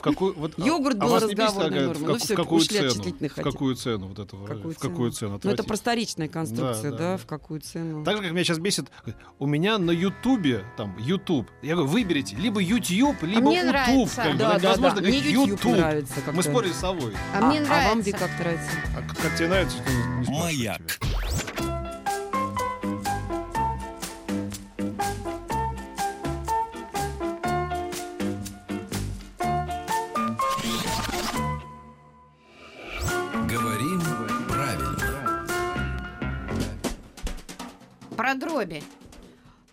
В 0.00 0.02
какую, 0.02 0.32
вот, 0.34 0.54
а- 0.56 0.62
Йогурт 0.62 0.96
а 0.98 1.04
был 1.04 1.14
бесит, 1.16 1.38
разговорной 1.38 1.86
нормой. 1.86 2.06
Ну 2.08 2.16
всё, 2.16 2.32
в 2.32 2.36
какую 2.38 2.60
ушли 2.62 2.78
цену? 2.88 3.04
В 3.36 3.42
какую 3.42 3.76
цену 3.76 4.06
вот 4.08 4.18
этого? 4.18 4.46
Какую 4.46 4.74
в 4.74 4.78
какую 4.78 5.10
цену? 5.12 5.38
цену? 5.38 5.40
Ну, 5.44 5.50
это 5.50 5.62
просторечная 5.62 6.26
конструкция, 6.26 6.90
Да, 6.90 6.96
да, 6.96 6.96
да, 6.96 7.10
да. 7.12 7.16
в 7.18 7.26
какую 7.26 7.60
цену. 7.60 8.02
Так 8.02 8.16
же, 8.16 8.22
как 8.22 8.32
меня 8.32 8.42
сейчас 8.44 8.58
бесит, 8.58 8.86
у 9.38 9.46
меня 9.46 9.76
на 9.76 9.90
Ютубе, 9.90 10.64
там, 10.78 10.96
Ютуб, 10.98 11.50
я 11.60 11.74
говорю, 11.74 11.90
выберите 11.90 12.34
либо 12.36 12.60
Ютуб, 12.60 13.22
либо 13.22 13.38
А 13.38 13.40
мне 13.42 13.60
Утуб. 13.60 13.70
нравится. 13.72 14.16
Как 14.16 14.36
Да, 14.38 14.52
да, 14.52 14.58
невозможно 14.58 15.00
да. 15.02 15.06
Мне 15.08 15.18
YouTube 15.18 15.48
Ютуб. 15.50 15.76
нравится 15.76 16.14
Мы 16.32 16.42
спорили 16.42 16.72
с 16.72 16.76
совой. 16.76 17.12
А, 17.34 17.40
мне 17.42 17.58
а 17.58 17.62
вам, 17.62 17.68
нравится. 17.68 18.02
Вик, 18.06 18.18
как 18.18 18.30
нравится? 18.38 18.70
А 18.96 19.02
как, 19.02 19.36
тебе 19.36 19.48
нравится, 19.48 19.76
что 19.76 19.90
не, 19.90 19.96
не 19.96 20.24
спрашиваю 20.24 20.44
Маяк. 20.44 20.80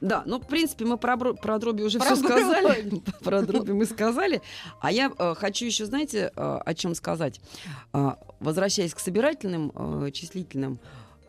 Да, 0.07 0.23
ну, 0.25 0.39
в 0.39 0.47
принципе, 0.47 0.85
мы 0.85 0.97
про, 0.97 1.17
про 1.17 1.59
дроби 1.59 1.83
уже 1.83 1.99
Про 1.99 2.15
все 2.15 2.15
сказали. 2.15 3.01
Про 3.23 3.41
дроби 3.41 3.71
мы 3.71 3.85
сказали. 3.85 4.41
А 4.79 4.91
я 4.91 5.11
э, 5.17 5.35
хочу 5.35 5.65
еще, 5.65 5.85
знаете, 5.85 6.31
э, 6.35 6.59
о 6.65 6.73
чем 6.73 6.95
сказать? 6.95 7.39
Э, 7.93 8.13
возвращаясь 8.39 8.93
к 8.93 8.99
собирательным 8.99 9.71
э, 9.75 10.11
числительным, 10.11 10.79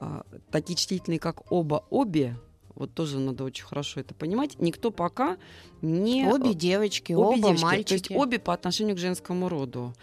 э, 0.01 0.23
такие 0.51 0.77
числительные, 0.77 1.19
как 1.19 1.51
оба, 1.51 1.85
обе, 1.91 2.37
вот 2.75 2.95
тоже 2.95 3.19
надо 3.19 3.45
очень 3.45 3.65
хорошо 3.65 4.01
это 4.01 4.15
понимать, 4.15 4.61
никто 4.61 4.91
пока 4.93 5.37
не... 5.83 6.29
Обе 6.29 6.53
э, 6.53 6.55
девочки, 6.55 7.13
обе 7.13 7.39
оба 7.41 7.49
девочки, 7.49 7.63
мальчики. 7.65 7.89
То 7.89 7.95
есть 7.95 8.11
обе 8.11 8.39
по 8.39 8.55
отношению 8.55 8.95
к 8.95 8.99
женскому 8.99 9.49
роду. 9.49 9.95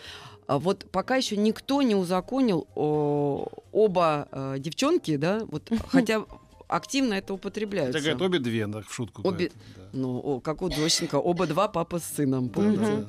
А 0.47 0.59
Вот 0.59 0.85
пока 0.91 1.15
еще 1.15 1.37
никто 1.37 1.81
не 1.81 1.95
узаконил 1.95 2.67
о, 2.75 3.47
оба 3.71 4.27
э, 4.31 4.55
девчонки, 4.59 5.15
да, 5.15 5.41
вот, 5.47 5.71
хотя 5.87 6.25
активно 6.67 7.13
это 7.15 7.33
употребляется. 7.33 7.99
Хотя, 7.99 8.11
говорят, 8.13 8.21
обе 8.29 8.39
две, 8.39 8.67
да, 8.67 8.81
в 8.81 8.93
шутку. 8.93 9.21
Обе- 9.27 9.51
да. 9.75 9.89
Ну, 9.93 10.19
о, 10.19 10.39
как 10.39 10.61
у 10.61 10.69
Зощенко, 10.71 11.15
оба 11.15 11.47
два 11.47 11.67
папа 11.67 11.99
с 11.99 12.05
сыном, 12.05 12.49
помните, 12.49 13.07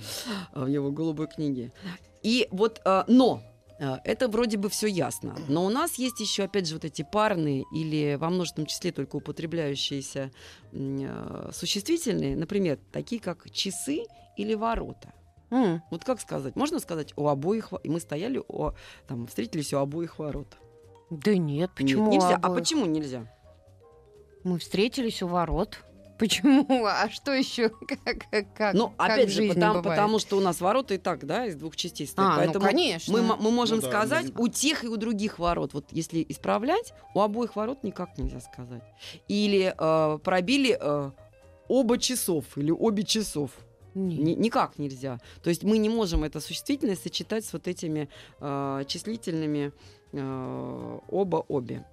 а, 0.52 0.64
в 0.64 0.68
его 0.68 0.90
голубой 0.90 1.26
книге. 1.26 1.72
И 2.22 2.48
вот, 2.50 2.80
а, 2.84 3.04
но 3.08 3.42
а, 3.80 4.00
это 4.04 4.28
вроде 4.28 4.56
бы 4.56 4.68
все 4.68 4.86
ясно. 4.86 5.36
Но 5.48 5.64
у 5.64 5.68
нас 5.68 5.94
есть 5.98 6.20
еще, 6.20 6.44
опять 6.44 6.66
же, 6.68 6.74
вот 6.74 6.84
эти 6.84 7.06
парные 7.10 7.64
или 7.74 8.16
во 8.20 8.30
множественном 8.30 8.66
числе 8.66 8.92
только 8.92 9.16
употребляющиеся 9.16 10.30
существительные, 11.52 12.36
например, 12.36 12.78
такие 12.92 13.20
как 13.20 13.50
часы 13.50 14.02
или 14.36 14.54
ворота. 14.54 15.12
М, 15.50 15.82
Вот 15.90 16.04
как 16.04 16.20
сказать? 16.20 16.56
Можно 16.56 16.80
сказать 16.80 17.12
у 17.16 17.28
обоих, 17.28 17.72
и 17.84 17.88
мы 17.88 18.00
стояли, 18.00 18.42
о, 18.48 18.74
там, 19.06 19.26
встретились 19.28 19.72
у 19.72 19.78
обоих 19.78 20.18
ворот. 20.18 20.56
Да 21.10 21.36
нет, 21.36 21.70
Нет, 21.70 21.70
почему 21.76 22.10
нельзя. 22.10 22.36
А 22.42 22.50
почему 22.50 22.84
нельзя? 22.86 23.32
Мы 24.46 24.60
встретились 24.60 25.22
у 25.22 25.26
ворот. 25.26 25.80
Почему? 26.18 26.86
А 26.86 27.10
что 27.10 27.34
еще? 27.34 27.68
Как, 27.88 27.98
как, 28.30 28.54
как, 28.54 28.74
Ну, 28.74 28.90
как 28.90 29.10
опять 29.10 29.28
же, 29.28 29.48
потому, 29.48 29.80
бывает? 29.80 29.84
потому 29.84 30.18
что 30.20 30.36
у 30.36 30.40
нас 30.40 30.60
ворота 30.60 30.94
и 30.94 30.98
так, 30.98 31.26
да, 31.26 31.46
из 31.46 31.56
двух 31.56 31.74
частей 31.74 32.06
стоят. 32.06 32.30
А, 32.30 32.34
ну, 32.36 32.36
Поэтому 32.38 32.64
конечно. 32.64 33.12
мы, 33.12 33.36
мы 33.36 33.50
можем 33.50 33.78
Ну 33.78 33.82
да, 33.82 33.88
сказать 33.88 34.26
ну, 34.32 34.44
у 34.44 34.48
тех 34.48 34.84
и 34.84 34.88
у 34.88 34.96
других 34.96 35.40
ворот. 35.40 35.74
Вот 35.74 35.86
если 35.90 36.24
исправлять, 36.28 36.94
у 37.12 37.20
обоих 37.20 37.56
ворот 37.56 37.82
никак 37.82 38.16
нельзя 38.18 38.40
сказать. 38.40 38.84
Или 39.26 39.74
э, 39.76 40.18
пробили 40.22 40.78
э, 40.80 41.10
оба 41.68 41.98
часов 41.98 42.44
или 42.56 42.70
обе 42.70 43.02
часов. 43.02 43.50
Не. 43.94 44.16
Ни- 44.16 44.34
никак 44.34 44.78
нельзя. 44.78 45.18
То 45.42 45.50
есть 45.50 45.64
мы 45.64 45.76
не 45.78 45.88
можем 45.88 46.22
это 46.22 46.38
существительное 46.40 46.96
сочетать 46.96 47.44
с 47.44 47.52
вот 47.52 47.66
этими 47.66 48.08
э, 48.40 48.84
числительными 48.86 49.72
э, 50.12 50.98
оба-обе. 51.08 51.84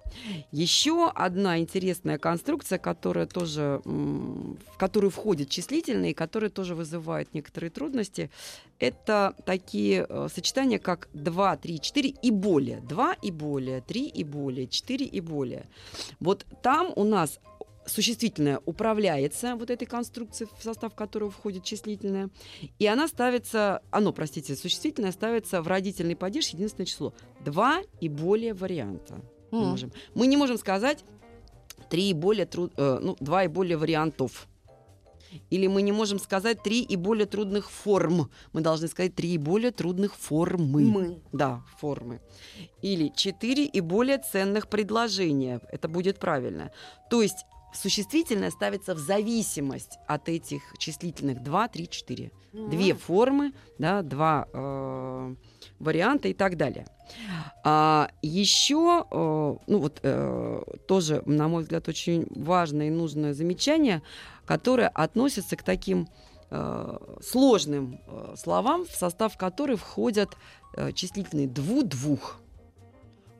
Еще 0.52 1.10
одна 1.14 1.58
интересная 1.58 2.18
конструкция, 2.18 2.78
которая 2.78 3.26
тоже, 3.26 3.80
в 3.84 4.76
которую 4.76 5.10
входят 5.10 5.48
числительные, 5.48 6.12
и 6.12 6.14
которая 6.14 6.50
тоже 6.50 6.74
вызывает 6.74 7.34
некоторые 7.34 7.70
трудности, 7.70 8.30
это 8.78 9.34
такие 9.44 10.06
э, 10.08 10.28
сочетания, 10.32 10.78
как 10.78 11.08
2, 11.14 11.56
3, 11.56 11.80
4 11.80 12.08
и 12.10 12.30
более. 12.30 12.80
2 12.80 13.14
и 13.22 13.30
более, 13.30 13.80
3 13.80 14.06
и 14.06 14.24
более, 14.24 14.66
4 14.66 15.06
и 15.06 15.20
более. 15.20 15.66
Вот 16.20 16.46
там 16.62 16.92
у 16.96 17.04
нас 17.04 17.40
существительное 17.86 18.60
управляется 18.66 19.56
вот 19.56 19.70
этой 19.70 19.86
конструкцией, 19.86 20.50
в 20.58 20.62
состав 20.62 20.94
которого 20.94 21.30
входит 21.30 21.64
числительное, 21.64 22.30
и 22.78 22.86
она 22.86 23.08
ставится, 23.08 23.82
оно, 23.90 24.12
простите, 24.12 24.56
существительное 24.56 25.12
ставится 25.12 25.62
в 25.62 25.68
родительный 25.68 26.16
падеж 26.16 26.48
единственное 26.48 26.86
число. 26.86 27.14
Два 27.44 27.82
и 28.00 28.08
более 28.08 28.54
варианта. 28.54 29.20
Мы, 29.50 29.58
М. 29.60 29.68
можем. 29.68 29.92
мы 30.14 30.26
не 30.26 30.36
можем 30.36 30.58
сказать 30.58 31.04
три 31.90 32.10
и 32.10 32.14
более 32.14 32.46
труд, 32.46 32.72
э, 32.76 32.98
ну, 33.00 33.16
два 33.20 33.44
и 33.44 33.48
более 33.48 33.76
вариантов. 33.76 34.48
Или 35.50 35.66
мы 35.66 35.82
не 35.82 35.90
можем 35.92 36.20
сказать 36.20 36.62
три 36.62 36.80
и 36.82 36.94
более 36.96 37.26
трудных 37.26 37.68
форм. 37.70 38.30
Мы 38.52 38.60
должны 38.60 38.86
сказать 38.86 39.14
три 39.16 39.34
и 39.34 39.38
более 39.38 39.72
трудных 39.72 40.14
формы. 40.14 40.82
Мы. 40.82 41.18
Да, 41.32 41.64
формы. 41.78 42.20
Или 42.82 43.12
четыре 43.16 43.64
и 43.64 43.80
более 43.80 44.18
ценных 44.18 44.68
предложения. 44.68 45.60
Это 45.72 45.88
будет 45.88 46.18
правильно. 46.20 46.70
То 47.10 47.20
есть 47.20 47.44
существительное 47.74 48.50
ставится 48.50 48.94
в 48.94 48.98
зависимость 48.98 49.98
от 50.06 50.28
этих 50.28 50.62
числительных 50.78 51.42
2, 51.42 51.68
3, 51.68 51.88
4. 51.88 52.32
Две 52.52 52.94
формы, 52.94 53.52
да, 53.78 54.02
два 54.02 54.46
э, 54.52 55.34
варианта 55.80 56.28
и 56.28 56.34
так 56.34 56.56
далее. 56.56 56.86
А, 57.64 58.10
еще, 58.22 59.04
э, 59.10 59.56
ну 59.66 59.78
вот 59.78 59.98
э, 60.02 60.62
тоже, 60.86 61.22
на 61.26 61.48
мой 61.48 61.62
взгляд, 61.62 61.88
очень 61.88 62.26
важное 62.30 62.86
и 62.86 62.90
нужное 62.90 63.34
замечание, 63.34 64.02
которое 64.46 64.88
относится 64.88 65.56
к 65.56 65.64
таким 65.64 66.08
э, 66.50 66.98
сложным 67.20 67.98
э, 68.06 68.34
словам, 68.36 68.84
в 68.84 68.92
состав 68.92 69.36
которых 69.36 69.80
входят 69.80 70.30
э, 70.76 70.92
числительные 70.92 71.48
дву-двух. 71.48 72.40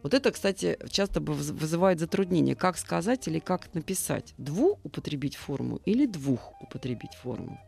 Вот 0.04 0.12
это, 0.12 0.30
кстати, 0.32 0.78
часто 0.90 1.20
вызывает 1.20 1.98
затруднение, 1.98 2.54
как 2.54 2.76
сказать 2.76 3.26
или 3.26 3.38
как 3.38 3.72
написать. 3.72 4.34
Дву 4.36 4.78
употребить 4.84 5.34
форму 5.34 5.80
или 5.86 6.04
двух 6.04 6.52
употребить 6.60 7.14
форму. 7.14 7.58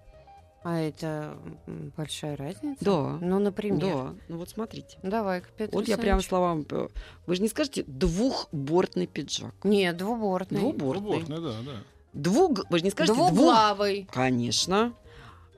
А 0.62 0.78
это 0.78 1.39
большая 1.97 2.37
разница? 2.37 2.84
Да. 2.84 3.18
Ну, 3.22 3.39
например. 3.39 3.80
Да, 3.80 4.14
ну 4.28 4.37
вот 4.37 4.51
смотрите. 4.51 4.99
Давай-ка, 5.03 5.49
Петр 5.57 5.74
Вот 5.74 5.89
я 5.89 5.97
прям 5.97 6.16
Александрович. 6.18 6.28
словам... 6.28 6.66
э, 6.70 6.89
Вы 7.26 7.37
же 7.37 7.43
не 7.43 7.49
скажете 7.49 7.84
двухбортный 7.87 9.07
пиджак. 9.07 9.55
Нет, 9.64 9.97
двубортный. 9.97 10.61
Двубортный. 10.61 11.22
Двубортный, 11.24 11.41
да, 11.41 11.55
да. 11.64 11.78
Двуг... 12.12 12.68
Вы 12.68 12.78
же 12.78 12.84
не 12.84 12.91
скажете 12.91 13.16
двух... 13.16 13.32
Двуглавый. 13.32 14.07
Конечно. 14.12 14.93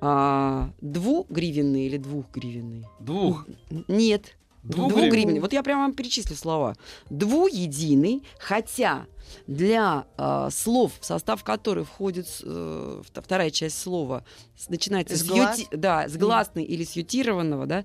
А, 0.00 0.70
двугривенный 0.80 1.86
или 1.86 1.96
двухгривенный? 1.96 2.86
Двух. 3.00 3.46
Нет. 3.88 4.36
Двугривенный. 4.62 5.02
Двугривенный. 5.08 5.40
Вот 5.40 5.52
я 5.52 5.62
прямо 5.62 5.82
вам 5.82 5.94
перечислю 5.94 6.36
слова. 6.36 6.76
Двуединый, 7.10 8.22
хотя 8.38 9.06
для 9.46 10.06
а, 10.16 10.50
слов, 10.50 10.92
в 11.00 11.04
состав 11.04 11.44
которых 11.44 11.86
входит 11.88 12.26
э, 12.42 13.02
вт- 13.06 13.22
вторая 13.22 13.50
часть 13.50 13.78
слова, 13.78 14.24
начинается 14.68 15.16
С 15.16 15.20
с, 15.20 15.24
глас? 15.24 15.58
юти- 15.58 15.68
да, 15.76 16.08
с 16.08 16.16
гласной 16.16 16.64
или 16.64 16.82
с 16.84 16.92
ютированного, 16.92 17.66
да, 17.66 17.84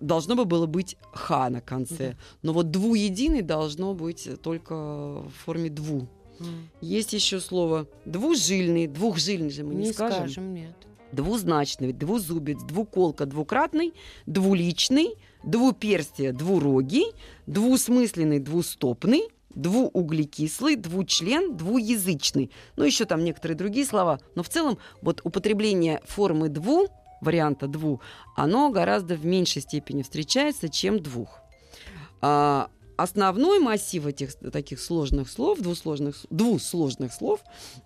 должно 0.00 0.34
бы 0.34 0.44
было 0.44 0.66
быть 0.66 0.96
ха 1.12 1.48
на 1.48 1.60
конце. 1.60 2.16
Но 2.42 2.52
вот 2.52 2.70
двуединый 2.70 3.42
должно 3.42 3.94
быть 3.94 4.28
только 4.42 4.74
в 4.74 5.30
форме 5.44 5.70
дву. 5.70 6.08
М, 6.40 6.68
Есть 6.80 7.12
еще 7.12 7.38
слово 7.40 7.86
двужильный, 8.04 8.86
двухжильный 8.86 9.50
же 9.50 9.62
мы 9.62 9.74
не, 9.74 9.86
Не 9.88 9.92
скажем. 9.92 10.18
скажем, 10.20 10.54
нет. 10.54 10.74
Двузначный, 11.12 11.92
двузубец, 11.92 12.62
двуколка, 12.62 13.26
двукратный, 13.26 13.94
двуличный, 14.26 15.16
двуперстие, 15.42 16.32
двурогий, 16.32 17.06
двусмысленный, 17.46 18.38
двустопный, 18.38 19.22
двууглекислый, 19.54 20.76
двучлен, 20.76 21.56
двуязычный. 21.56 22.50
Ну, 22.76 22.84
еще 22.84 23.04
там 23.04 23.24
некоторые 23.24 23.56
другие 23.56 23.86
слова. 23.86 24.20
Но 24.34 24.42
в 24.42 24.48
целом 24.48 24.78
вот 25.02 25.20
употребление 25.24 26.00
формы 26.06 26.48
дву, 26.48 26.88
варианта 27.20 27.66
дву, 27.66 28.00
оно 28.36 28.70
гораздо 28.70 29.14
в 29.14 29.24
меньшей 29.26 29.62
степени 29.62 30.02
встречается, 30.02 30.68
чем 30.68 31.00
двух. 31.00 31.40
А, 32.22 32.70
основной 33.02 33.58
массив 33.58 34.06
этих 34.06 34.34
таких 34.34 34.80
сложных 34.80 35.28
слов, 35.30 35.60
двусложных, 35.60 36.26
двусложных 36.30 37.12
слов, 37.12 37.40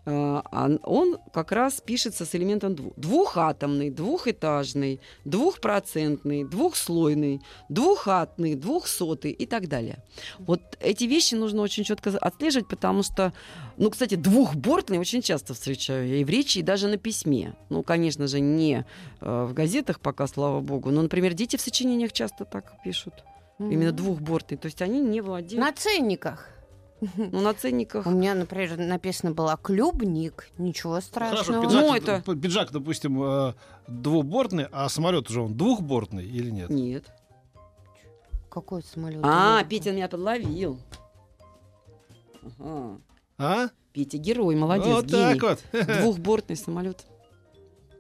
а, 0.07 0.43
он- 0.83 1.19
как 1.33 1.53
раз 1.53 1.81
пишется 1.81 2.25
с 2.25 2.35
элементом 2.35 2.75
двух. 2.75 2.95
Двухатомный, 2.97 3.91
двухэтажный, 3.91 5.01
двухпроцентный, 5.25 6.45
двухслойный, 6.45 7.41
двухатный, 7.69 8.55
двухсотый 8.55 9.33
и 9.33 9.47
так 9.47 9.69
далее. 9.69 10.03
Вот 10.39 10.61
эти 10.81 11.05
вещи 11.05 11.35
нужно 11.35 11.63
очень 11.63 11.85
четко 11.85 12.11
отслеживать, 12.11 12.69
потому 12.69 13.03
что, 13.03 13.33
ну, 13.77 13.91
кстати, 13.91 14.15
двухбортный 14.17 14.99
очень 14.99 15.23
часто 15.23 15.55
встречаю 15.55 16.21
и 16.21 16.25
в 16.25 16.31
речи, 16.31 16.59
и 16.59 16.63
даже 16.63 16.89
на 16.89 16.97
письме. 16.97 17.55
Ну, 17.71 17.83
конечно 17.83 18.27
же, 18.27 18.41
не 18.41 18.85
э, 19.21 19.45
в 19.45 19.53
газетах 19.55 20.01
пока, 20.01 20.27
слава 20.27 20.61
богу, 20.61 20.91
но, 20.91 21.03
например, 21.03 21.35
дети 21.35 21.57
в 21.57 21.61
сочинениях 21.61 22.13
часто 22.13 22.45
так 22.45 22.75
пишут. 22.85 23.15
Именно 23.59 23.91
М. 23.91 23.97
двухбортный. 23.97 24.57
То 24.59 24.67
есть 24.67 24.83
они 24.83 25.01
не 25.01 25.21
владеют. 25.21 25.61
На 25.65 25.73
ценниках. 25.73 26.49
Ну, 27.17 27.41
на 27.43 27.53
ценниках. 27.55 28.07
У 28.07 28.11
меня, 28.11 28.35
например, 28.35 28.77
написано 28.79 29.33
было 29.33 29.59
клубник. 29.61 30.49
Ничего 30.59 31.01
страшного. 31.01 31.45
Хорошо, 31.45 31.53
Ну, 31.63 31.93
пиджак, 31.93 31.97
это- 32.03 32.23
п- 32.25 32.37
пиджак, 32.37 32.73
допустим, 32.73 33.23
э, 33.23 33.53
двубортный, 33.89 34.67
а 34.73 34.89
самолет 34.89 35.29
уже 35.29 35.43
он 35.43 35.55
двухбортный 35.55 36.25
или 36.25 36.51
нет? 36.51 36.71
Нет. 36.71 37.05
Какой 38.51 38.83
самолет? 38.83 39.21
А, 39.23 39.63
Петя 39.65 39.93
меня 39.93 40.09
подловил. 40.09 40.79
Ага. 42.59 42.99
А? 43.39 43.69
Петя 43.93 44.19
герой, 44.19 44.57
молодец, 44.57 44.87
вот 44.87 45.05
гений. 45.07 45.39
так 45.39 45.43
вот. 45.73 45.87
Двухбортный 46.03 46.57
самолет. 46.57 47.05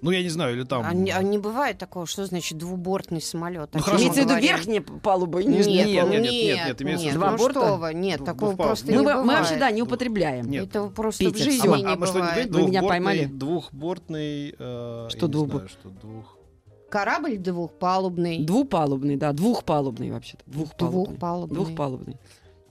Ну, 0.04 0.10
я 0.10 0.22
не 0.22 0.28
знаю, 0.28 0.54
или 0.54 0.64
там... 0.64 0.82
А, 0.86 0.92
не, 0.92 1.10
а 1.10 1.22
не 1.22 1.38
бывает 1.38 1.78
такого, 1.78 2.06
что 2.06 2.26
значит 2.26 2.58
двубортный 2.58 3.20
самолет? 3.22 3.70
Ну, 3.72 3.80
хорошо. 3.80 4.02
Имеется 4.02 4.22
в 4.22 4.24
виду 4.30 4.38
верхняя 4.40 4.80
палуба 4.82 5.40
и 5.40 5.46
Нет, 5.46 5.56
нижняя 5.66 5.86
нет, 5.86 5.98
палуба. 6.00 6.16
нет, 6.18 6.32
нет, 6.32 6.66
нет, 6.66 6.82
имеется 6.82 7.02
в 7.04 7.06
нет, 7.06 7.14
виду- 7.14 7.20
ну 7.24 7.26
Два 7.30 7.36
борта? 7.38 7.60
что 7.60 7.76
вы, 7.78 7.94
нет, 7.94 8.24
такого 8.24 8.52
двух 8.54 8.66
просто 8.66 8.86
Мы, 8.86 8.92
не 8.92 8.98
бывает. 8.98 9.24
мы 9.26 9.32
вообще, 9.32 9.56
да, 9.56 9.70
не 9.70 9.82
употребляем. 9.82 10.50
Нет. 10.50 10.64
Это 10.68 10.86
просто 10.88 11.24
Петя, 11.24 11.34
в 11.36 11.38
жизни 11.42 11.66
а 11.66 11.70
мы- 11.70 11.78
не 11.78 11.84
а 11.86 12.06
что, 12.06 12.12
бывает. 12.14 12.50
говорим? 12.50 12.52
Вы 12.52 12.70
меня 12.70 12.80
Двухбортный- 12.80 12.88
поймали? 12.88 13.24
Двухбортный... 13.24 14.54
э, 14.58 15.06
Что 15.08 15.18
я 15.18 15.26
не 15.26 15.32
двухбор- 15.32 15.50
знаю, 15.56 15.68
что 15.68 15.88
двух... 15.88 16.38
Корабль 16.90 17.38
двухпалубный. 17.38 18.44
Двупалубный, 18.44 19.16
да, 19.16 19.32
двухпалубный 19.32 20.12
вообще-то. 20.12 20.44
Двухпалубный. 20.46 21.06
Двухпалубный. 21.16 21.54
Двухпалубный. 21.56 22.16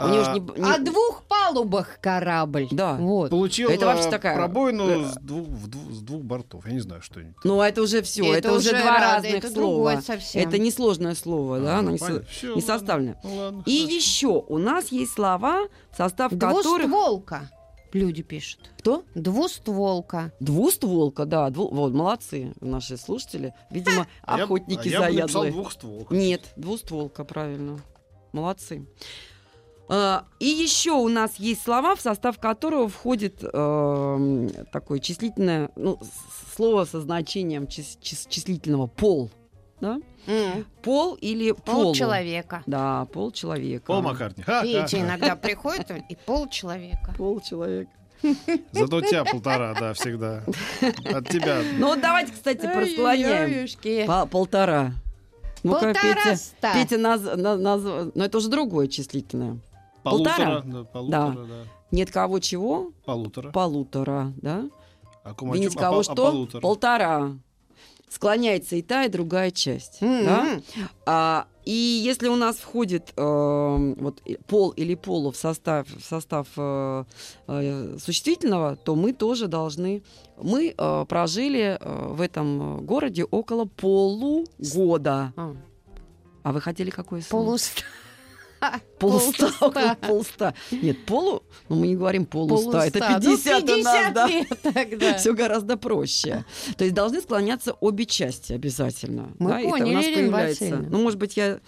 А, 0.03 0.33
не, 0.33 0.39
не- 0.39 0.69
О 0.73 0.77
двух 0.79 1.23
палубах 1.27 1.99
корабль. 2.01 2.67
Да. 2.71 2.95
Вот. 2.95 3.29
Получил 3.29 3.69
Это 3.69 3.85
вообще 3.85 4.07
э, 4.07 4.11
такая- 4.11 4.35
пробоину 4.35 4.87
Да. 4.87 5.09
с, 5.11 5.15
двух, 5.15 5.47
в 5.47 5.67
двух- 5.67 5.91
с 5.91 5.99
двух 6.01 6.21
бортов. 6.23 6.65
Я 6.67 6.73
не 6.73 6.79
знаю, 6.79 7.01
что 7.01 7.19
это. 7.19 7.33
Ну, 7.43 7.59
а 7.59 7.67
это 7.69 7.81
уже 7.81 8.01
все, 8.01 8.33
это, 8.33 8.53
уже 8.53 8.71
два 8.71 8.79
рада, 8.99 9.15
разных 9.15 9.33
это 9.35 9.49
слова. 9.51 10.01
совсем. 10.01 10.47
Это 10.47 10.57
несложное 10.57 11.15
слово, 11.15 11.59
да, 11.59 11.79
оно 11.79 11.91
не, 11.91 11.97
понятно. 11.97 12.25
Не 12.55 12.61
составлено. 12.61 13.15
Ну, 13.23 13.35
ладно, 13.35 13.63
И 13.65 13.79
хорошо. 13.81 13.95
еще 13.95 14.27
у 14.47 14.57
нас 14.57 14.87
есть 14.89 15.13
слова, 15.13 15.67
в 15.91 15.97
состав 15.97 16.31
которых... 16.31 16.63
Двустволка. 16.63 17.49
Люди 17.93 18.23
пишут. 18.23 18.71
Кто? 18.79 19.03
Двустволка. 19.13 20.31
Двустволка, 20.39 21.25
да. 21.25 21.47
дву- 21.51 21.69
Вот, 21.71 21.93
молодцы 21.93 22.53
наши 22.59 22.97
слушатели. 22.97 23.53
Видимо, 23.69 24.07
А 24.23 24.37
я- 24.39 24.45
охотники 24.45 24.87
а 24.87 24.91
я 24.91 24.99
бы 24.99 25.05
заядлые. 25.13 25.51
двухстволка. 25.51 26.15
Нет, 26.15 26.41
двустволка, 26.55 27.23
правильно. 27.23 27.79
Молодцы. 28.31 28.87
А, 29.89 30.25
И 30.39 30.45
еще 30.47 30.91
у 30.93 31.09
нас 31.09 31.35
есть 31.37 31.63
слова, 31.63 31.95
в 31.95 32.01
состав 32.01 32.39
которого 32.39 32.87
входит 32.87 33.43
эм, 33.43 34.49
такое 34.71 34.99
числительное, 34.99 35.69
ну, 35.75 35.99
слово 36.55 36.85
со 36.85 37.01
значением 37.01 37.63
чис- 37.65 37.97
чис- 38.01 38.27
числительного 38.29 38.87
пол. 38.87 39.29
Да? 39.81 39.99
М, 40.27 40.65
Пол 40.81 41.15
или 41.15 41.51
Пол 41.51 41.61
полу. 41.65 41.95
человека. 41.95 42.63
Да, 42.65 43.05
пол 43.11 43.31
человека. 43.31 43.85
Пол 43.87 44.01
Маккартни. 44.01 44.43
Ха. 44.43 44.61
иногда 45.01 45.35
приходит 45.35 45.91
и 46.09 46.15
пол 46.15 46.47
человека. 46.47 47.13
Пол 47.17 47.41
человека. 47.41 47.91
Зато 48.71 48.95
у 48.95 49.01
тебя 49.01 49.25
полтора, 49.25 49.73
да, 49.77 49.93
всегда. 49.93 50.43
От 51.13 51.27
тебя. 51.27 51.61
Ну 51.77 51.87
вот 51.87 51.99
давайте, 51.99 52.31
кстати, 52.31 52.61
просклоняем. 52.61 53.67
Полтора. 54.29 54.93
Ну-ка, 55.63 55.93
Петя. 55.93 56.37
Петя 56.73 56.95
наз- 56.95 57.35
на- 57.35 57.55
наз- 57.57 58.11
но 58.15 58.23
это 58.25 58.37
уже 58.37 58.47
другое 58.49 58.87
числительное. 58.87 59.57
Полутора. 60.03 60.35
Полтора? 60.35 60.61
Да, 60.65 60.83
полутора, 60.83 61.45
да. 61.47 61.63
Нет 61.91 62.11
кого 62.11 62.39
чего? 62.39 62.91
Полутора. 63.05 63.51
Полутора, 63.51 64.33
да? 64.41 64.69
А 65.23 65.33
ком- 65.33 65.51
о 65.51 65.55
Винить 65.55 65.73
чем- 65.73 65.79
а 65.79 65.85
кого 65.85 65.99
а 65.99 66.03
что? 66.03 66.15
полутора? 66.15 66.61
Полтора. 66.61 67.31
Склоняется 68.09 68.75
и 68.75 68.81
та, 68.83 69.05
и 69.05 69.09
другая 69.09 69.49
часть. 69.49 69.97
М-м. 70.01 70.25
да? 70.25 70.61
А, 71.07 71.47
и 71.65 71.71
если 71.71 72.27
у 72.27 72.35
нас 72.35 72.57
входит 72.57 73.11
э, 73.15 73.93
вот, 73.97 74.21
пол 74.45 74.69
или 74.71 74.93
полу 74.93 75.31
в 75.31 75.35
состав, 75.35 75.87
в 75.87 76.03
состав 76.03 76.47
э, 76.57 77.05
э, 77.47 77.97
существительного, 77.99 78.75
то 78.75 78.95
мы 78.95 79.13
тоже 79.13 79.47
должны... 79.47 80.03
Мы 80.39 80.75
э, 80.77 81.05
прожили 81.09 81.77
э, 81.79 82.07
в 82.09 82.21
этом 82.21 82.85
городе 82.85 83.23
около 83.23 83.65
полугода. 83.65 85.33
А, 85.35 85.55
А 86.43 86.51
вы 86.51 86.61
хотели 86.61 86.91
какое 86.91 87.21
слово? 87.21 87.45
Полуста. 87.45 87.81
Около 89.61 89.97
полуста. 89.99 90.53
Нет, 90.71 91.05
полу... 91.05 91.43
Ну, 91.69 91.75
мы 91.75 91.87
не 91.87 91.95
говорим 91.95 92.25
полуста. 92.25 92.85
Это 92.85 92.99
Ну, 93.21 93.37
50 93.37 93.63
у 93.63 93.77
нас, 93.83 94.13
50 94.13 94.99
да. 94.99 95.17
Все 95.17 95.33
гораздо 95.33 95.77
проще. 95.77 96.45
То 96.77 96.83
есть 96.83 96.95
должны 96.95 97.21
склоняться 97.21 97.73
обе 97.73 98.05
части 98.05 98.53
обязательно. 98.53 99.33
Мы 99.39 99.49
да, 99.49 99.59
это 99.59 99.67
у 99.67 99.71
поняли, 99.71 99.93
нас 99.93 100.05
появляется. 100.05 100.77
Ну, 100.89 101.01
может 101.01 101.19
быть, 101.19 101.37
я... 101.37 101.59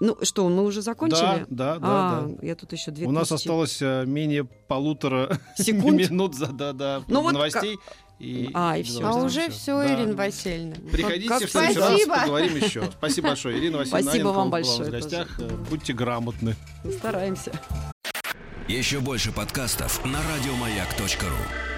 Ну, 0.00 0.16
что, 0.22 0.48
мы 0.48 0.64
уже 0.64 0.82
закончили? 0.82 1.46
Да, 1.48 1.74
да, 1.74 1.78
да, 1.78 1.78
а, 1.82 2.26
да. 2.26 2.46
я 2.46 2.56
тут 2.56 2.72
еще 2.72 2.90
две 2.90 3.06
У 3.06 3.12
нас 3.12 3.28
тысячи. 3.28 3.42
осталось 3.42 3.80
э, 3.80 4.04
менее 4.06 4.44
полутора 4.44 5.38
Секунд? 5.56 5.96
минут 5.96 6.34
за 6.34 6.48
да, 6.48 6.72
да, 6.72 7.02
Ну 7.06 7.22
вот 7.22 7.32
новостей. 7.32 7.78
И, 8.24 8.50
А, 8.54 8.78
и 8.78 8.82
всё, 8.82 9.06
А 9.06 9.14
уже 9.22 9.50
все, 9.50 9.76
Да. 9.76 9.94
Ирина 9.94 10.14
Васильевна. 10.14 10.76
Приходите 10.90 11.28
Как- 11.28 11.42
в 11.42 11.50
следующий 11.50 11.78
раз, 11.78 11.88
Спасибо. 11.90 12.14
поговорим 12.20 12.56
еще. 12.56 12.90
Спасибо 12.98 13.28
большое. 13.28 13.58
Ирина 13.58 13.78
Васильевна 13.78 14.02
Спасибо 14.10 14.28
вам 14.28 14.50
большое 14.50 14.88
в 14.88 14.92
гостях. 14.92 15.28
Э, 15.38 15.48
Будьте 15.68 15.92
грамотны. 15.92 16.56
Стараемся. 16.98 17.52
Еще 18.66 19.00
больше 19.00 19.30
подкастов 19.30 20.02
на 20.06 20.18
радиомаяк.ру. 20.22 21.73